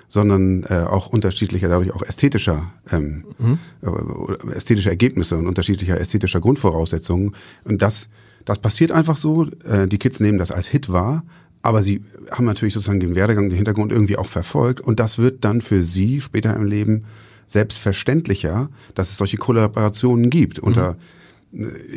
sondern 0.07 0.63
äh, 0.63 0.85
auch 0.87 1.07
unterschiedlicher, 1.07 1.67
dadurch 1.67 1.91
auch 1.91 2.03
ästhetischer, 2.03 2.71
ähm, 2.91 3.25
äh, 3.81 3.87
oder 3.87 4.55
ästhetischer 4.55 4.91
Ergebnisse 4.91 5.35
und 5.35 5.47
unterschiedlicher 5.47 5.99
ästhetischer 5.99 6.39
Grundvoraussetzungen. 6.39 7.35
Und 7.63 7.81
das, 7.81 8.09
das 8.45 8.59
passiert 8.59 8.91
einfach 8.91 9.17
so. 9.17 9.47
Äh, 9.67 9.87
die 9.87 9.97
Kids 9.97 10.19
nehmen 10.19 10.37
das 10.37 10.51
als 10.51 10.67
Hit 10.67 10.91
wahr, 10.91 11.23
aber 11.63 11.81
sie 11.81 12.03
haben 12.29 12.45
natürlich 12.45 12.75
sozusagen 12.75 12.99
den 12.99 13.15
Werdegang, 13.15 13.49
den 13.49 13.55
Hintergrund 13.55 13.91
irgendwie 13.91 14.17
auch 14.17 14.27
verfolgt. 14.27 14.81
Und 14.81 14.99
das 14.99 15.17
wird 15.17 15.43
dann 15.43 15.61
für 15.61 15.81
sie 15.81 16.21
später 16.21 16.55
im 16.55 16.65
Leben 16.65 17.05
selbstverständlicher, 17.47 18.69
dass 18.93 19.09
es 19.09 19.17
solche 19.17 19.37
Kollaborationen 19.37 20.29
gibt 20.29 20.59
unter 20.59 20.91
äh, 20.91 20.95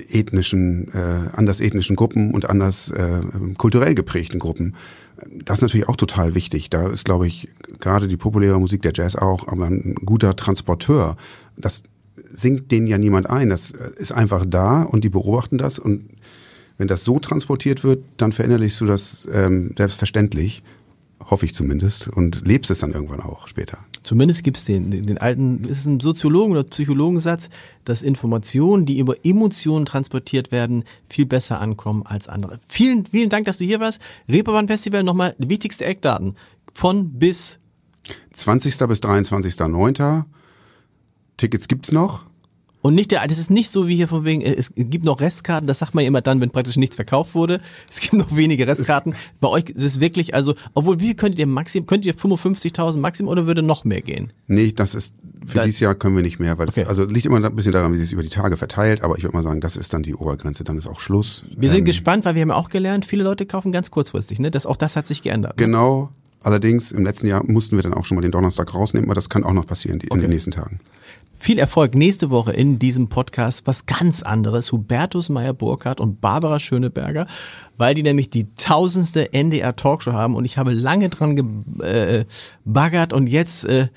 ethnischen, 0.09 0.89
äh, 0.95 1.31
anders 1.33 1.61
ethnischen 1.61 1.97
Gruppen 1.97 2.33
und 2.33 2.49
anders 2.49 2.91
äh, 2.91 3.21
kulturell 3.57 3.95
geprägten 3.95 4.39
Gruppen. 4.39 4.75
Das 5.45 5.59
ist 5.59 5.63
natürlich 5.63 5.89
auch 5.89 5.97
total 5.97 6.35
wichtig. 6.35 6.71
Da 6.71 6.89
ist, 6.89 7.05
glaube 7.05 7.27
ich, 7.27 7.49
gerade 7.81 8.07
die 8.09 8.17
populäre 8.17 8.61
Musik, 8.61 8.83
der 8.83 8.93
Jazz 8.95 9.17
auch, 9.17 9.49
aber 9.49 9.67
ein 9.67 9.95
guter 10.05 10.37
Transporteur. 10.37 11.17
Das 11.57 11.83
singt 12.31 12.71
denen 12.71 12.87
ja 12.87 12.99
niemand 12.99 13.29
ein. 13.29 13.51
Das 13.51 13.73
äh, 13.73 13.91
ist 13.97 14.13
einfach 14.13 14.45
da 14.47 14.83
und 14.83 15.05
die 15.05 15.09
beobachten 15.09 15.59
das. 15.59 15.79
Und 15.79 16.05
wenn 16.77 16.89
das 16.89 17.05
so 17.05 17.19
transportiert 17.19 17.83
wird, 17.83 18.05
dann 18.17 18.33
verinnerlichst 18.33 18.81
du 18.81 18.87
das 18.87 19.27
ähm, 19.33 19.75
selbstverständlich, 19.77 20.63
hoffe 21.29 21.47
ich 21.47 21.55
zumindest, 21.55 22.09
und 22.09 22.47
lebst 22.47 22.71
es 22.71 22.81
dann 22.81 22.93
irgendwann 22.93 23.21
auch 23.21 23.47
später. 23.49 23.79
Zumindest 24.03 24.45
gibt's 24.45 24.65
den, 24.65 24.91
den, 24.91 25.07
den 25.07 25.19
alten, 25.19 25.65
ist 25.65 25.81
es 25.81 25.87
ein 25.87 26.01
Soziologen- 26.01 26.53
oder 26.53 26.65
Psychologensatz, 26.65 27.51
dass 27.85 28.03
Informationen, 28.03 28.87
die 28.87 28.99
über 28.99 29.15
Emotionen 29.25 29.85
transportiert 29.85 30.51
werden, 30.51 30.85
viel 31.09 31.27
besser 31.27 31.61
ankommen 31.61 32.03
als 32.05 32.29
andere. 32.29 32.61
Vielen, 32.67 33.07
vielen 33.07 33.29
Dank, 33.29 33.47
dass 33.47 33.59
du 33.59 33.65
hier 33.65 33.81
warst. 33.81 34.01
Reeperbahn 34.29 34.69
Festival, 34.69 35.03
nochmal 35.03 35.35
die 35.39 35.49
wichtigste 35.49 35.85
Eckdaten. 35.85 36.37
Von 36.73 37.19
bis 37.19 37.59
20. 38.33 38.79
bis 38.89 39.01
23.09. 39.01 40.25
Tickets 41.37 41.69
gibt's 41.69 41.93
noch. 41.93 42.28
Und 42.81 42.95
nicht 42.95 43.11
der, 43.11 43.27
das 43.27 43.39
ist 43.39 43.51
nicht 43.51 43.71
so 43.71 43.89
wie 43.89 43.97
hier 43.97 44.09
von 44.09 44.25
wegen, 44.25 44.41
äh, 44.41 44.55
es 44.55 44.73
gibt 44.77 45.05
noch 45.05 45.21
Restkarten, 45.21 45.67
das 45.67 45.81
sagt 45.81 45.95
man 45.95 46.05
immer 46.05 46.21
dann, 46.21 46.41
wenn 46.41 46.51
praktisch 46.51 46.77
nichts 46.77 46.97
verkauft 46.97 47.35
wurde. 47.35 47.61
Es 47.91 48.01
gibt 48.01 48.13
noch 48.15 48.35
wenige 48.37 48.67
Restkarten. 48.67 49.15
Bei 49.41 49.49
euch 49.49 49.65
ist 49.71 49.83
es 49.83 50.01
wirklich, 50.01 50.35
also, 50.35 50.55
obwohl, 50.75 51.01
wie 51.01 51.15
könntet 51.15 51.39
ihr 51.41 51.47
maximum, 51.47 51.87
könnt 51.87 52.07
ihr 52.07 52.15
55.000 52.15 52.99
maximum 52.99 53.31
oder 53.33 53.47
würde 53.47 53.63
noch 53.63 53.85
mehr 53.85 54.01
gehen? 54.03 54.29
Nee, 54.47 54.73
das 54.73 54.95
ist 54.95 55.15
für 55.45 55.57
Da- 55.59 55.65
dieses 55.65 55.81
Jahr 55.81 55.95
können 55.95 56.17
wir 56.17 56.23
nicht 56.23 56.39
mehr, 56.41 56.59
weil 56.59 56.67
das 56.67 56.77
Okay. 56.79 56.87
also 56.87 57.05
liegt 57.05 57.27
immer 57.27 57.45
ein 57.45 57.57
bisschen 57.57 57.73
daran, 57.73 57.93
wie 57.93 57.97
sich 57.97 58.07
es 58.07 58.13
über 58.13 58.23
die 58.23 58.29
Tage 58.29 58.57
verteilt, 58.57 59.03
aber 59.03 59.17
ich 59.19 59.25
würde 59.25 59.37
mal 59.37 59.43
sagen, 59.43 59.61
das 59.61 59.77
ist 59.77 59.93
dann 59.93 60.03
die 60.03 60.15
Obergrenze, 60.15 60.65
dann 60.65 60.77
ist 60.79 60.87
auch 60.87 61.01
Schluss. 61.01 61.45
Wir 61.57 61.71
sind 61.71 61.81
Ähm, 61.81 61.85
gespannt, 61.85 62.25
weil 62.25 62.35
wir 62.35 62.43
haben 62.43 62.49
ja 62.51 62.57
auch 62.57 62.69
gelernt, 62.71 63.05
viele 63.07 63.25
Leute 63.25 63.47
kaufen 63.47 63.73
ganz 63.73 63.91
kurzfristig, 63.91 64.39
ne? 64.41 64.51
Das, 64.51 64.67
auch 64.67 64.77
das 64.77 64.97
hat 64.97 65.07
sich 65.07 65.23
geändert. 65.23 65.57
Ne? 65.59 65.65
Genau. 65.65 66.11
Allerdings 66.41 66.93
im 66.93 67.05
letzten 67.05 67.27
Jahr 67.27 67.43
mussten 67.45 67.75
wir 67.77 67.83
dann 67.83 67.93
auch 67.95 68.05
schon 68.05 68.15
mal 68.15 68.23
den 68.23 68.31
Donnerstag 68.31 68.73
rausnehmen, 68.73 69.09
aber 69.09 69.15
das 69.17 69.29
kann 69.29 69.43
auch 69.43 69.53
noch 69.53 69.67
passieren 69.67 69.99
die, 69.99 70.07
in 70.07 70.21
den 70.21 70.31
nächsten 70.31 70.53
Tagen. 70.53 70.79
Viel 71.41 71.61
Erfolg 71.61 71.95
nächste 71.95 72.31
Woche 72.31 72.53
in 72.53 72.81
diesem 72.81 73.09
Podcast. 73.09 73.67
Was 73.67 73.87
ganz 73.87 74.23
anderes. 74.23 74.73
Hubertus 74.73 75.29
Meyer-Burkhardt 75.29 76.01
und 76.01 76.21
Barbara 76.21 76.59
Schöneberger, 76.59 77.29
weil 77.77 77.95
die 77.95 78.03
nämlich 78.03 78.29
die 78.29 78.53
tausendste 78.57 79.33
NDR 79.33 79.77
Talkshow 79.77 80.13
haben 80.13 80.35
und 80.35 80.45
ich 80.45 80.59
habe 80.59 80.73
lange 80.73 81.09
dran 81.09 81.37
gebaggert 81.37 83.13
und 83.13 83.29
jetzt, 83.29 83.65
äh, 83.67 83.89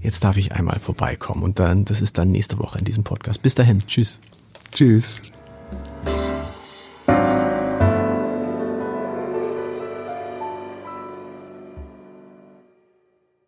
jetzt 0.00 0.24
darf 0.24 0.36
ich 0.36 0.52
einmal 0.52 0.78
vorbeikommen 0.78 1.42
und 1.42 1.58
dann, 1.58 1.86
das 1.86 2.02
ist 2.02 2.18
dann 2.18 2.30
nächste 2.30 2.58
Woche 2.58 2.78
in 2.78 2.84
diesem 2.84 3.02
Podcast. 3.02 3.40
Bis 3.40 3.54
dahin. 3.54 3.80
Tschüss. 3.86 4.20
Tschüss. 4.70 5.22